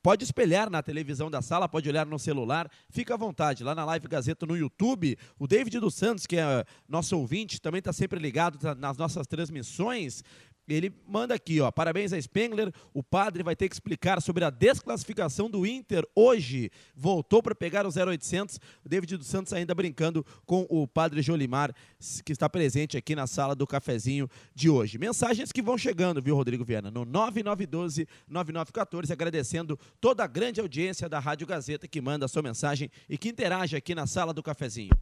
pode 0.01 0.23
espelhar 0.23 0.69
na 0.69 0.83
televisão 0.83 1.29
da 1.31 1.41
sala, 1.41 1.69
pode 1.69 1.87
olhar 1.87 2.05
no 2.05 2.19
celular, 2.19 2.69
fica 2.89 3.13
à 3.13 3.17
vontade. 3.17 3.63
Lá 3.63 3.73
na 3.73 3.85
Live 3.85 4.07
Gazeta 4.07 4.45
no 4.45 4.57
YouTube, 4.57 5.17
o 5.39 5.47
David 5.47 5.79
dos 5.79 5.95
Santos, 5.95 6.25
que 6.25 6.37
é 6.37 6.65
nosso 6.89 7.17
ouvinte, 7.17 7.61
também 7.61 7.79
está 7.79 7.93
sempre 7.93 8.19
ligado 8.19 8.59
nas 8.75 8.97
nossas 8.97 9.27
transmissões. 9.27 10.23
Ele 10.67 10.91
manda 11.07 11.35
aqui, 11.35 11.61
ó. 11.61 11.71
Parabéns 11.71 12.11
a 12.11 12.21
Spengler. 12.21 12.73
O 12.93 13.01
padre 13.03 13.43
vai 13.43 13.55
ter 13.55 13.69
que 13.69 13.75
explicar 13.75 14.19
sobre 14.21 14.43
a 14.43 14.49
desclassificação 14.49 15.49
do 15.49 15.65
Inter 15.65 16.05
hoje. 16.15 16.71
Voltou 16.95 17.43
para 17.43 17.53
pegar 17.53 17.85
o 17.85 17.89
0800. 17.89 18.59
O 18.83 18.89
David 18.89 19.17
dos 19.17 19.27
Santos 19.27 19.53
ainda 19.53 19.75
brincando 19.75 20.25
com 20.45 20.65
o 20.69 20.87
padre 20.87 21.21
Jolimar, 21.21 21.73
que 22.23 22.31
está 22.31 22.49
presente 22.49 22.97
aqui 22.97 23.15
na 23.15 23.27
sala 23.27 23.55
do 23.55 23.67
cafezinho 23.67 24.27
de 24.53 24.69
hoje. 24.69 24.97
Mensagens 24.97 25.51
que 25.51 25.61
vão 25.61 25.77
chegando, 25.77 26.21
viu, 26.21 26.35
Rodrigo 26.35 26.65
Viana? 26.65 26.89
No 26.89 27.05
9912-9914, 27.05 29.11
agradecendo 29.11 29.77
toda 30.01 30.23
a 30.23 30.27
grande 30.27 30.59
audiência 30.59 31.07
da 31.07 31.19
Rádio 31.19 31.45
Gazeta 31.45 31.87
que 31.87 32.01
manda 32.01 32.25
a 32.25 32.27
sua 32.27 32.41
mensagem 32.41 32.89
e 33.07 33.15
que 33.17 33.29
interage 33.29 33.75
aqui 33.75 33.93
na 33.93 34.07
sala 34.07 34.33
do 34.33 34.41
cafezinho. 34.41 34.95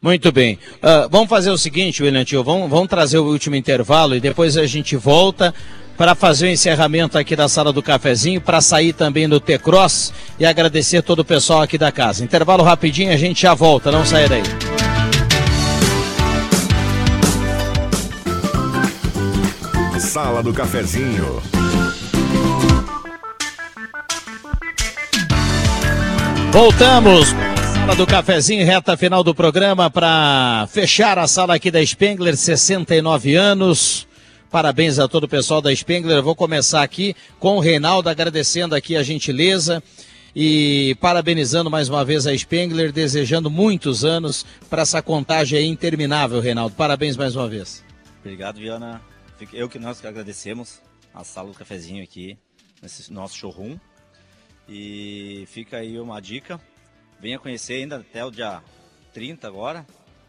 Muito 0.00 0.30
bem. 0.30 0.58
Uh, 0.76 1.08
vamos 1.10 1.28
fazer 1.28 1.50
o 1.50 1.56
seguinte, 1.56 2.02
William 2.02 2.24
Tio, 2.24 2.44
vamos, 2.44 2.68
vamos 2.68 2.88
trazer 2.88 3.18
o 3.18 3.24
último 3.24 3.56
intervalo 3.56 4.14
e 4.14 4.20
depois 4.20 4.56
a 4.56 4.66
gente 4.66 4.96
volta 4.96 5.54
para 5.96 6.14
fazer 6.14 6.46
o 6.46 6.50
encerramento 6.50 7.16
aqui 7.16 7.36
da 7.36 7.48
sala 7.48 7.72
do 7.72 7.82
cafezinho, 7.82 8.40
para 8.40 8.60
sair 8.60 8.92
também 8.92 9.28
do 9.28 9.40
T-Cross 9.40 10.12
e 10.38 10.44
agradecer 10.44 11.02
todo 11.02 11.20
o 11.20 11.24
pessoal 11.24 11.62
aqui 11.62 11.78
da 11.78 11.92
casa. 11.92 12.24
Intervalo 12.24 12.62
rapidinho, 12.62 13.12
a 13.12 13.16
gente 13.16 13.42
já 13.42 13.54
volta, 13.54 13.90
não 13.90 14.04
saia 14.04 14.28
daí. 14.28 14.42
Sala 20.00 20.44
do 20.44 20.52
Cafezinho. 20.52 21.42
Voltamos. 26.52 27.34
Sala 27.84 27.96
do 27.96 28.06
cafezinho, 28.06 28.64
reta 28.64 28.96
final 28.96 29.22
do 29.22 29.34
programa 29.34 29.90
para 29.90 30.66
fechar 30.70 31.18
a 31.18 31.28
sala 31.28 31.54
aqui 31.54 31.70
da 31.70 31.84
Spengler, 31.84 32.34
69 32.34 33.34
anos. 33.34 34.08
Parabéns 34.50 34.98
a 34.98 35.06
todo 35.06 35.24
o 35.24 35.28
pessoal 35.28 35.60
da 35.60 35.70
Spengler. 35.76 36.22
Vou 36.22 36.34
começar 36.34 36.82
aqui 36.82 37.14
com 37.38 37.58
o 37.58 37.60
Reinaldo 37.60 38.08
agradecendo 38.08 38.74
aqui 38.74 38.96
a 38.96 39.02
gentileza 39.02 39.82
e 40.34 40.96
parabenizando 40.98 41.70
mais 41.70 41.90
uma 41.90 42.02
vez 42.06 42.26
a 42.26 42.34
Spengler, 42.34 42.90
desejando 42.90 43.50
muitos 43.50 44.02
anos 44.02 44.46
para 44.70 44.80
essa 44.80 45.02
contagem 45.02 45.68
interminável, 45.68 46.40
Reinaldo. 46.40 46.74
Parabéns 46.74 47.18
mais 47.18 47.36
uma 47.36 47.46
vez. 47.46 47.84
Obrigado, 48.20 48.56
Viana. 48.56 49.02
Eu 49.52 49.68
que 49.68 49.78
nós 49.78 50.00
que 50.00 50.06
agradecemos 50.06 50.80
a 51.12 51.22
sala 51.22 51.48
do 51.48 51.58
cafezinho 51.58 52.02
aqui, 52.02 52.38
nesse 52.80 53.12
nosso 53.12 53.36
showroom. 53.36 53.76
E 54.66 55.44
fica 55.48 55.76
aí 55.76 56.00
uma 56.00 56.18
dica. 56.18 56.58
Venha 57.24 57.38
conhecer 57.38 57.76
ainda 57.76 57.96
até 57.96 58.22
o 58.22 58.30
dia 58.30 58.60
30 59.14 59.48
agora. 59.48 59.86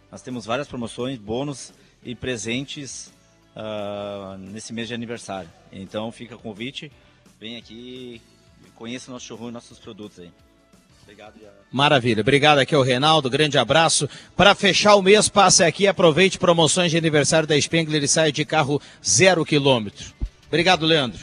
Nós 0.09 0.21
temos 0.21 0.45
várias 0.45 0.65
promoções, 0.65 1.17
bônus 1.19 1.73
e 2.01 2.15
presentes 2.15 3.11
ah, 3.53 4.37
nesse 4.39 4.71
mês 4.71 4.87
de 4.87 4.93
aniversário. 4.93 5.49
Então 5.73 6.09
fica 6.09 6.37
o 6.37 6.39
convite. 6.39 6.89
Vem 7.37 7.57
aqui 7.57 8.21
e 8.65 8.69
conheça 8.75 9.11
o 9.11 9.13
nosso 9.13 9.25
showroom 9.25 9.49
e 9.49 9.51
nossos 9.51 9.77
produtos 9.77 10.19
aí. 10.19 10.31
Obrigado. 11.03 11.33
Maravilha. 11.69 12.21
Obrigado 12.21 12.59
aqui 12.59 12.73
ao 12.73 12.81
Reinaldo. 12.81 13.29
Grande 13.29 13.57
abraço. 13.57 14.07
Para 14.33 14.55
fechar 14.55 14.95
o 14.95 15.01
mês, 15.01 15.27
passe 15.27 15.65
aqui, 15.65 15.87
aproveite 15.87 16.39
promoções 16.39 16.91
de 16.91 16.97
aniversário 16.97 17.45
da 17.45 17.59
Spengler 17.59 18.05
e 18.05 18.07
saia 18.07 18.31
de 18.31 18.45
carro 18.45 18.81
zero 19.05 19.43
quilômetro. 19.43 20.13
Obrigado, 20.47 20.85
Leandro. 20.85 21.19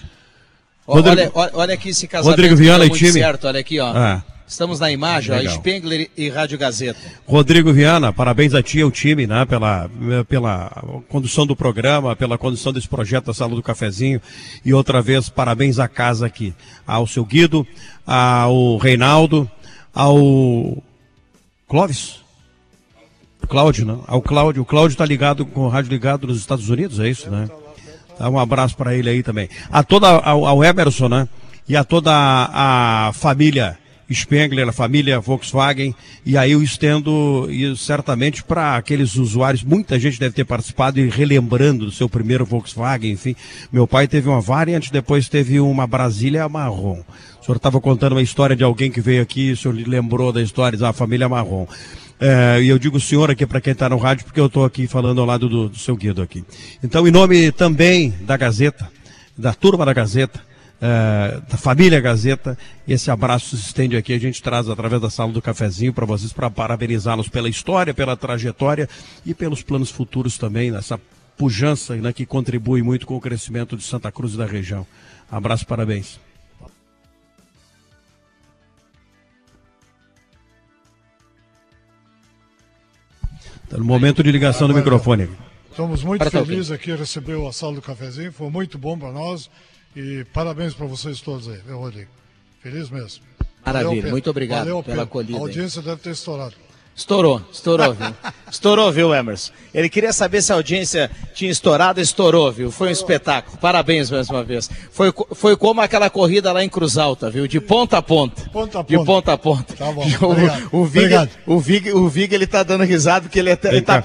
Rodrigo- 0.87 1.19
olha, 1.19 1.33
olha, 1.35 1.51
olha 1.55 1.75
aqui 1.75 1.89
esse 1.89 2.07
casamento 2.07 2.37
Rodrigo 2.37 2.57
Viana 2.57 2.85
e 2.85 2.91
time. 2.91 3.13
certo. 3.13 3.47
Olha 3.47 3.61
aqui, 3.61 3.81
ó. 3.81 3.91
Ah. 3.97 4.23
Estamos 4.53 4.79
na 4.79 4.91
imagem, 4.93 5.35
ó, 5.35 5.39
Legal. 5.39 5.55
Spengler 5.55 6.11
e 6.15 6.29
Rádio 6.29 6.59
Gazeta. 6.59 7.01
Rodrigo 7.27 7.73
Viana, 7.73 8.13
parabéns 8.13 8.53
a 8.53 8.63
ti 8.63 8.81
e 8.81 8.83
ao 8.83 8.91
time, 8.91 9.27
né, 9.27 9.47
pela, 9.47 9.89
pela 10.29 10.85
condução 11.09 11.47
do 11.47 11.57
programa, 11.57 12.15
pela 12.15 12.37
condução 12.37 12.71
desse 12.71 12.87
projeto 12.87 13.25
da 13.25 13.33
Sala 13.33 13.55
do 13.55 13.63
Cafezinho. 13.63 14.21
E 14.63 14.75
outra 14.75 15.01
vez, 15.01 15.31
parabéns 15.31 15.79
à 15.79 15.89
casa 15.89 16.27
aqui. 16.27 16.53
Ao 16.87 17.07
seu 17.07 17.25
Guido, 17.25 17.67
ao 18.07 18.77
Reinaldo, 18.77 19.51
ao 19.95 20.77
Clóvis. 21.67 22.21
Cláudio, 23.49 23.87
né? 23.87 23.99
Ao 24.07 24.21
Cláudio. 24.21 24.61
O 24.61 24.67
Cláudio 24.67 24.93
está 24.93 25.07
ligado 25.07 25.47
com 25.47 25.63
o 25.63 25.69
rádio 25.69 25.89
ligado 25.89 26.27
nos 26.27 26.37
Estados 26.37 26.69
Unidos, 26.69 27.01
é 27.01 27.09
isso, 27.09 27.31
né? 27.31 27.49
Dá 28.19 28.29
um 28.29 28.39
abraço 28.39 28.77
para 28.77 28.95
ele 28.95 29.09
aí 29.09 29.23
também. 29.23 29.49
A 29.71 29.83
toda, 29.83 30.09
ao, 30.09 30.45
ao 30.45 30.63
Emerson, 30.63 31.09
né? 31.09 31.27
E 31.67 31.75
a 31.75 31.85
toda 31.85 32.13
a, 32.13 33.09
a 33.09 33.13
família 33.15 33.79
Spengler, 34.15 34.69
a 34.69 34.73
família 34.73 35.21
Volkswagen. 35.21 35.95
E 36.25 36.37
aí 36.37 36.53
eu 36.53 36.63
estendo, 36.63 37.49
e 37.51 37.77
certamente 37.77 38.43
para 38.43 38.77
aqueles 38.77 39.17
usuários, 39.17 39.63
muita 39.63 39.99
gente 39.99 40.19
deve 40.19 40.35
ter 40.35 40.45
participado 40.45 41.01
e 41.01 41.09
relembrando 41.09 41.87
do 41.87 41.91
seu 41.93 42.09
primeiro 42.09 42.45
Volkswagen, 42.45 43.13
enfim. 43.13 43.35
Meu 43.73 43.87
pai 43.87 44.07
teve 44.07 44.29
uma 44.29 44.41
Variant, 44.41 44.91
depois 44.91 45.29
teve 45.29 45.61
uma 45.61 45.87
Brasília 45.87 46.49
marrom. 46.49 47.03
O 47.41 47.45
senhor 47.45 47.57
estava 47.57 47.81
contando 47.81 48.13
uma 48.13 48.23
história 48.23 48.55
de 48.55 48.63
alguém 48.63 48.91
que 48.91 49.01
veio 49.01 49.23
aqui, 49.23 49.53
o 49.53 49.57
senhor 49.57 49.75
lembrou 49.87 50.33
da 50.33 50.41
história 50.41 50.79
da 50.79 50.93
família 50.93 51.29
marrom. 51.29 51.67
É, 52.21 52.63
e 52.63 52.69
eu 52.69 52.79
digo 52.79 53.01
senhor 53.01 53.33
aqui 53.33 53.45
para 53.45 53.61
quem 53.61 53.73
está 53.73 53.89
no 53.89 53.97
rádio, 53.97 54.25
porque 54.25 54.39
eu 54.39 54.47
estou 54.47 54.65
aqui 54.65 54.87
falando 54.87 55.21
ao 55.21 55.27
lado 55.27 55.49
do, 55.49 55.69
do 55.69 55.77
seu 55.77 55.97
Guido 55.97 56.23
aqui. 56.23 56.45
Então, 56.81 57.07
em 57.09 57.11
nome 57.11 57.51
também 57.51 58.15
da 58.21 58.37
Gazeta, 58.37 58.89
da 59.37 59.53
turma 59.53 59.85
da 59.85 59.93
Gazeta, 59.93 60.41
é, 60.85 61.41
da 61.49 61.57
família 61.57 62.01
Gazeta, 62.01 62.59
esse 62.89 63.09
abraço 63.09 63.57
se 63.57 63.67
estende 63.67 63.97
aqui, 63.97 64.13
a 64.13 64.19
gente 64.19 64.43
traz 64.43 64.69
através 64.69 65.01
da 65.01 65.09
sala 65.09 65.31
do 65.31 65.41
cafezinho 65.41 65.93
para 65.93 66.05
vocês, 66.05 66.33
para 66.33 66.51
parabenizá-los 66.51 67.29
pela 67.29 67.49
história, 67.49 67.95
pela 67.95 68.17
trajetória 68.17 68.89
e 69.25 69.33
pelos 69.33 69.63
planos 69.63 69.93
futuros 69.93 70.37
também, 70.37 70.73
nessa 70.73 71.01
pujança 71.39 71.95
né, 71.95 72.13
que 72.13 72.27
contribui 72.27 72.83
muito 72.83 73.07
com 73.07 73.15
o 73.15 73.21
crescimento 73.21 73.77
de 73.77 73.85
Santa 73.85 74.11
Cruz 74.11 74.35
e 74.35 74.37
da 74.37 74.45
região. 74.45 74.85
Abraço, 75.31 75.65
parabéns. 75.65 76.19
Tá 83.71 83.79
no 83.79 83.85
momento 83.85 84.21
de 84.21 84.33
ligação 84.33 84.67
do 84.67 84.75
microfone. 84.75 85.31
Estamos 85.71 86.03
muito 86.03 86.29
tá 86.29 86.31
felizes 86.31 86.73
aqui 86.73 86.91
em 86.91 86.97
receber 86.97 87.41
a 87.47 87.53
sala 87.53 87.77
do 87.77 87.81
cafezinho, 87.81 88.33
foi 88.33 88.51
muito 88.51 88.77
bom 88.77 88.99
para 88.99 89.13
nós 89.13 89.49
e 89.95 90.25
parabéns 90.33 90.75
para 90.75 90.87
vocês 90.87 91.21
todos 91.21 91.49
aí, 91.49 91.59
viu, 91.67 91.79
Rodrigo? 91.79 92.11
Feliz 92.63 92.89
mesmo. 92.91 93.23
Maravilha, 93.65 94.11
muito 94.11 94.29
obrigado 94.31 94.61
Valeu, 94.67 94.83
pela 94.83 95.05
acolhida 95.05 95.39
A 95.39 95.41
audiência 95.43 95.81
deve 95.83 96.01
ter 96.01 96.11
estourado. 96.11 96.55
Estourou, 96.95 97.41
estourou, 97.51 97.95
viu? 97.95 98.15
Estourou, 98.51 98.93
viu, 98.93 99.15
Emerson? 99.15 99.51
Ele 99.73 99.89
queria 99.89 100.13
saber 100.13 100.43
se 100.43 100.53
a 100.53 100.57
audiência 100.57 101.11
tinha 101.33 101.51
estourado, 101.51 102.01
estourou, 102.01 102.53
viu? 102.53 102.71
Foi 102.71 102.89
um 102.89 102.91
espetáculo. 102.91 103.57
Parabéns 103.57 104.11
mais 104.11 104.29
uma 104.29 104.45
vez. 104.45 104.69
Foi, 104.91 105.11
foi 105.35 105.57
como 105.57 105.81
aquela 105.81 106.11
corrida 106.11 106.53
lá 106.53 106.63
em 106.63 106.69
Cruz 106.69 106.99
Alta, 106.99 107.31
viu? 107.31 107.47
De 107.49 107.59
ponta 107.61 107.97
a 107.97 108.03
ponta. 108.03 108.43
Ponta 108.51 108.81
a 108.81 108.83
De 108.83 108.95
ponta. 108.97 109.07
ponta 109.07 109.33
a 109.33 109.39
ponta. 109.39 109.75
Tá 109.75 109.91
bom, 109.91 110.05
O, 110.21 110.27
obrigado. 110.27 110.69
o, 110.71 110.85
Vig, 110.85 111.15
o, 111.47 111.59
Vig, 111.59 111.93
o 111.93 112.09
Vig, 112.11 112.35
ele 112.35 112.47
tá 112.47 112.63
dando 112.63 112.85
risada 112.85 113.23
porque 113.23 113.39
ele, 113.39 113.51
até, 113.53 113.69
ele 113.71 113.81
tá 113.81 114.05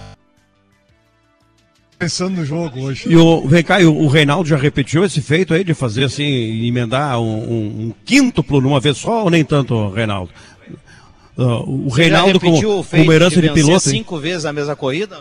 Pensando 2.00 2.38
no 2.38 2.46
jogo 2.46 2.80
hoje. 2.82 3.10
E 3.10 3.16
o, 3.16 3.48
vem 3.48 3.64
cá, 3.64 3.80
o, 3.80 4.04
o 4.04 4.08
Reinaldo 4.08 4.48
já 4.48 4.56
repetiu 4.56 5.04
esse 5.04 5.20
feito 5.22 5.54
aí 5.54 5.64
de 5.64 5.74
fazer 5.74 6.04
assim, 6.06 6.68
emendar 6.68 7.20
um, 7.20 7.24
um, 7.26 7.66
um 7.88 7.94
quíntuplo 8.06 8.62
numa 8.62 8.80
vez 8.80 8.98
só 8.98 9.24
ou 9.24 9.30
nem 9.32 9.44
tanto, 9.44 9.90
Reinaldo? 9.90 10.32
Ah, 11.38 11.60
o 11.66 11.90
Reinaldo 11.90 12.40
como, 12.40 12.52
repetiu 12.56 12.78
o 12.80 12.84
feito 12.84 13.04
como 13.04 13.14
herança 13.14 13.36
de, 13.36 13.48
vencer 13.48 13.54
piloto. 13.66 13.90
hein? 13.90 13.96
cinco 13.98 14.20
vezes 14.20 14.46
a 14.46 14.54
mesma 14.54 14.76
corrida? 14.76 15.20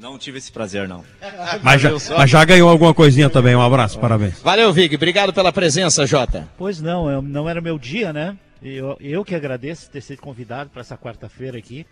Não 0.00 0.16
tive 0.16 0.38
esse 0.38 0.50
prazer, 0.52 0.88
não. 0.88 1.04
Mas 1.62 1.80
já, 1.82 1.90
mas 2.16 2.30
já 2.30 2.44
ganhou 2.44 2.68
alguma 2.70 2.94
coisinha 2.94 3.28
também. 3.28 3.54
Um 3.54 3.60
abraço, 3.60 3.98
parabéns. 3.98 4.40
Valeu, 4.42 4.72
Vig. 4.72 4.94
Obrigado 4.96 5.32
pela 5.32 5.52
presença, 5.52 6.06
Jota. 6.06 6.48
Pois 6.56 6.80
não, 6.80 7.08
eu- 7.10 7.20
não 7.22 7.48
era 7.48 7.60
meu 7.60 7.78
dia, 7.78 8.12
né? 8.12 8.36
Eu, 8.62 8.96
eu 9.00 9.24
que 9.24 9.34
agradeço 9.34 9.90
ter 9.90 10.00
sido 10.00 10.20
convidado 10.20 10.70
para 10.70 10.80
essa 10.80 10.96
quarta-feira 10.96 11.58
aqui, 11.58 11.84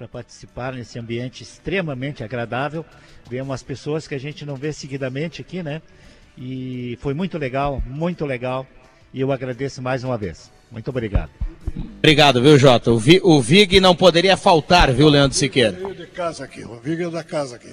para 0.00 0.08
participar 0.08 0.72
nesse 0.72 0.98
ambiente 0.98 1.42
extremamente 1.42 2.24
agradável. 2.24 2.86
Ver 3.28 3.42
umas 3.42 3.62
pessoas 3.62 4.08
que 4.08 4.14
a 4.14 4.18
gente 4.18 4.46
não 4.46 4.56
vê 4.56 4.72
seguidamente 4.72 5.42
aqui, 5.42 5.62
né? 5.62 5.82
E 6.38 6.96
foi 7.02 7.12
muito 7.12 7.36
legal, 7.36 7.82
muito 7.84 8.24
legal. 8.24 8.66
E 9.12 9.20
eu 9.20 9.30
agradeço 9.30 9.82
mais 9.82 10.02
uma 10.02 10.16
vez. 10.16 10.50
Muito 10.70 10.88
obrigado. 10.88 11.30
Obrigado, 11.98 12.40
viu, 12.42 12.58
Jota? 12.58 12.90
O, 12.92 12.98
Vi- 12.98 13.20
o 13.22 13.40
Vig 13.40 13.80
não 13.80 13.94
poderia 13.94 14.36
faltar, 14.36 14.92
viu, 14.92 15.08
Leandro 15.08 15.36
Siqueira? 15.36 15.72
Veio 15.72 15.94
de 15.94 16.06
casa 16.06 16.44
aqui, 16.44 16.64
o 16.64 16.76
Viga 16.80 17.06
é 17.06 17.10
da 17.10 17.22
casa 17.22 17.56
aqui. 17.56 17.68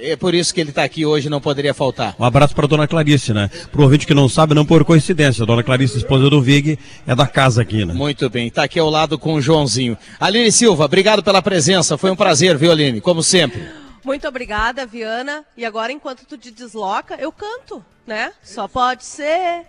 É 0.00 0.16
por 0.16 0.34
isso 0.34 0.54
que 0.54 0.60
ele 0.60 0.70
está 0.70 0.82
aqui 0.84 1.04
hoje, 1.04 1.28
não 1.28 1.40
poderia 1.40 1.74
faltar. 1.74 2.14
Um 2.18 2.24
abraço 2.24 2.54
para 2.54 2.66
dona 2.66 2.88
Clarice, 2.88 3.34
né? 3.34 3.50
Pro 3.70 3.82
ouvinte 3.82 4.06
que 4.06 4.14
não 4.14 4.28
sabe, 4.28 4.54
não 4.54 4.64
por 4.64 4.84
coincidência. 4.84 5.42
A 5.42 5.46
dona 5.46 5.62
Clarice, 5.62 5.98
esposa 5.98 6.30
do 6.30 6.40
Vig, 6.40 6.78
é 7.06 7.14
da 7.14 7.26
casa 7.26 7.60
aqui, 7.62 7.84
né? 7.84 7.92
Muito 7.92 8.30
bem, 8.30 8.46
está 8.48 8.64
aqui 8.64 8.78
ao 8.78 8.88
lado 8.88 9.18
com 9.18 9.34
o 9.34 9.40
Joãozinho. 9.40 9.98
Aline 10.18 10.50
Silva, 10.50 10.84
obrigado 10.86 11.22
pela 11.22 11.42
presença, 11.42 11.98
foi 11.98 12.10
um 12.10 12.16
prazer, 12.16 12.56
viu, 12.56 12.70
Aline? 12.72 13.00
Como 13.00 13.22
sempre. 13.22 13.62
Muito 14.04 14.26
obrigada, 14.26 14.86
Viana. 14.86 15.44
E 15.56 15.64
agora, 15.64 15.92
enquanto 15.92 16.24
tu 16.24 16.38
te 16.38 16.50
desloca, 16.50 17.16
eu 17.16 17.30
canto, 17.32 17.84
né? 18.06 18.32
Só 18.42 18.66
pode 18.68 19.04
ser 19.04 19.62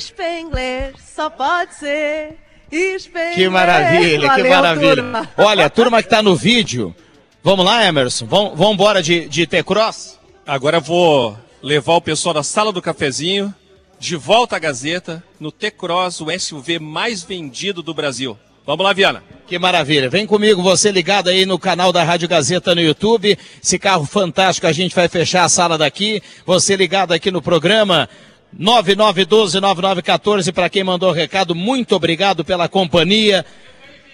Spengler, 0.00 0.94
só 0.98 1.28
pode 1.28 1.74
ser 1.74 2.36
Spengler. 2.98 3.34
Que 3.34 3.48
maravilha, 3.48 4.20
que 4.20 4.42
Valeu, 4.42 4.50
maravilha. 4.50 4.94
turma. 4.96 5.30
Olha, 5.36 5.66
a 5.66 5.70
turma 5.70 6.02
que 6.02 6.06
está 6.06 6.22
no 6.22 6.34
vídeo, 6.34 6.94
vamos 7.42 7.64
lá, 7.64 7.84
Emerson? 7.84 8.26
Vamos, 8.26 8.58
vamos 8.58 8.74
embora 8.74 9.02
de, 9.02 9.28
de 9.28 9.46
T-Cross? 9.46 10.18
Agora 10.46 10.78
eu 10.78 10.80
vou 10.80 11.36
levar 11.62 11.94
o 11.94 12.00
pessoal 12.00 12.34
da 12.34 12.42
sala 12.42 12.72
do 12.72 12.82
cafezinho 12.82 13.54
de 13.98 14.16
volta 14.16 14.56
à 14.56 14.58
Gazeta 14.58 15.22
no 15.40 15.50
T-Cross, 15.50 16.20
o 16.20 16.38
SUV 16.38 16.78
mais 16.78 17.22
vendido 17.22 17.82
do 17.82 17.94
Brasil. 17.94 18.38
Vamos 18.66 18.84
lá, 18.84 18.92
Viana. 18.92 19.22
Que 19.46 19.58
maravilha. 19.60 20.10
Vem 20.10 20.26
comigo, 20.26 20.60
você 20.60 20.90
ligado 20.90 21.28
aí 21.28 21.46
no 21.46 21.56
canal 21.56 21.92
da 21.92 22.02
Rádio 22.02 22.28
Gazeta 22.28 22.74
no 22.74 22.80
YouTube. 22.80 23.38
Esse 23.62 23.78
carro 23.78 24.04
fantástico, 24.04 24.66
a 24.66 24.72
gente 24.72 24.94
vai 24.94 25.08
fechar 25.08 25.44
a 25.44 25.48
sala 25.48 25.78
daqui. 25.78 26.20
Você 26.44 26.74
ligado 26.74 27.12
aqui 27.12 27.30
no 27.30 27.40
programa 27.40 28.08
9912-9914 28.60 30.52
para 30.52 30.68
quem 30.68 30.82
mandou 30.82 31.10
o 31.10 31.12
recado. 31.12 31.54
Muito 31.54 31.94
obrigado 31.94 32.44
pela 32.44 32.68
companhia. 32.68 33.44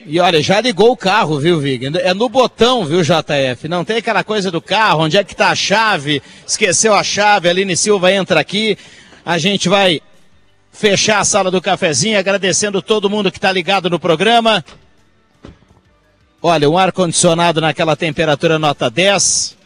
E 0.05 0.19
olha, 0.19 0.43
já 0.43 0.61
ligou 0.61 0.91
o 0.91 0.97
carro, 0.97 1.39
viu, 1.39 1.61
Vig? 1.61 1.87
É 1.99 2.13
no 2.13 2.29
botão, 2.29 2.85
viu, 2.85 3.03
JF? 3.03 3.69
Não 3.69 3.85
tem 3.85 3.99
aquela 3.99 4.25
coisa 4.25 4.51
do 4.51 4.61
carro, 4.61 5.05
onde 5.05 5.17
é 5.17 5.23
que 5.23 5.37
tá 5.37 5.51
a 5.51 5.55
chave? 5.55 6.21
Esqueceu 6.45 6.93
a 6.93 7.05
chave, 7.05 7.49
Aline 7.49 7.77
Silva 7.77 8.13
entra 8.13 8.41
aqui. 8.41 8.77
A 9.25 9.39
gente 9.39 9.69
vai 9.69 10.01
fechar 10.73 11.21
a 11.21 11.25
sala 11.25 11.51
do 11.51 11.63
cafezinho, 11.63 12.19
agradecendo 12.19 12.83
todo 12.83 13.09
mundo 13.09 13.31
que 13.31 13.39
está 13.39 13.53
ligado 13.53 13.89
no 13.89 14.01
programa. 14.01 14.65
Olha, 16.43 16.69
um 16.69 16.77
ar-condicionado 16.77 17.61
naquela 17.61 17.95
temperatura 17.95 18.59
nota 18.59 18.91
10. 18.91 19.57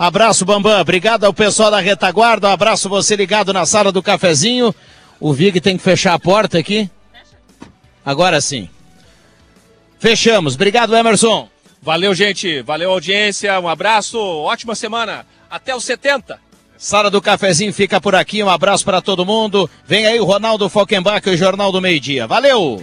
Abraço, 0.00 0.46
Bambam. 0.46 0.80
Obrigado 0.80 1.24
ao 1.24 1.34
pessoal 1.34 1.70
da 1.70 1.78
retaguarda. 1.78 2.48
Um 2.48 2.52
abraço 2.52 2.88
você 2.88 3.14
ligado 3.14 3.52
na 3.52 3.66
sala 3.66 3.92
do 3.92 4.02
cafezinho. 4.02 4.74
O 5.20 5.30
Vig 5.34 5.60
tem 5.60 5.76
que 5.76 5.82
fechar 5.82 6.14
a 6.14 6.18
porta 6.18 6.58
aqui. 6.58 6.88
Agora 8.02 8.40
sim. 8.40 8.66
Fechamos. 9.98 10.54
Obrigado, 10.54 10.96
Emerson. 10.96 11.50
Valeu, 11.82 12.14
gente. 12.14 12.62
Valeu, 12.62 12.92
audiência. 12.92 13.60
Um 13.60 13.68
abraço. 13.68 14.18
Ótima 14.18 14.74
semana. 14.74 15.26
Até 15.50 15.76
os 15.76 15.84
70. 15.84 16.40
Sala 16.78 17.10
do 17.10 17.20
Cafezinho 17.20 17.74
fica 17.74 18.00
por 18.00 18.14
aqui. 18.14 18.42
Um 18.42 18.48
abraço 18.48 18.86
para 18.86 19.02
todo 19.02 19.26
mundo. 19.26 19.68
Vem 19.86 20.06
aí 20.06 20.18
o 20.18 20.24
Ronaldo 20.24 20.70
Falkenbach 20.70 21.28
e 21.28 21.34
o 21.34 21.36
Jornal 21.36 21.70
do 21.70 21.78
Meio 21.78 22.00
Dia. 22.00 22.26
Valeu! 22.26 22.82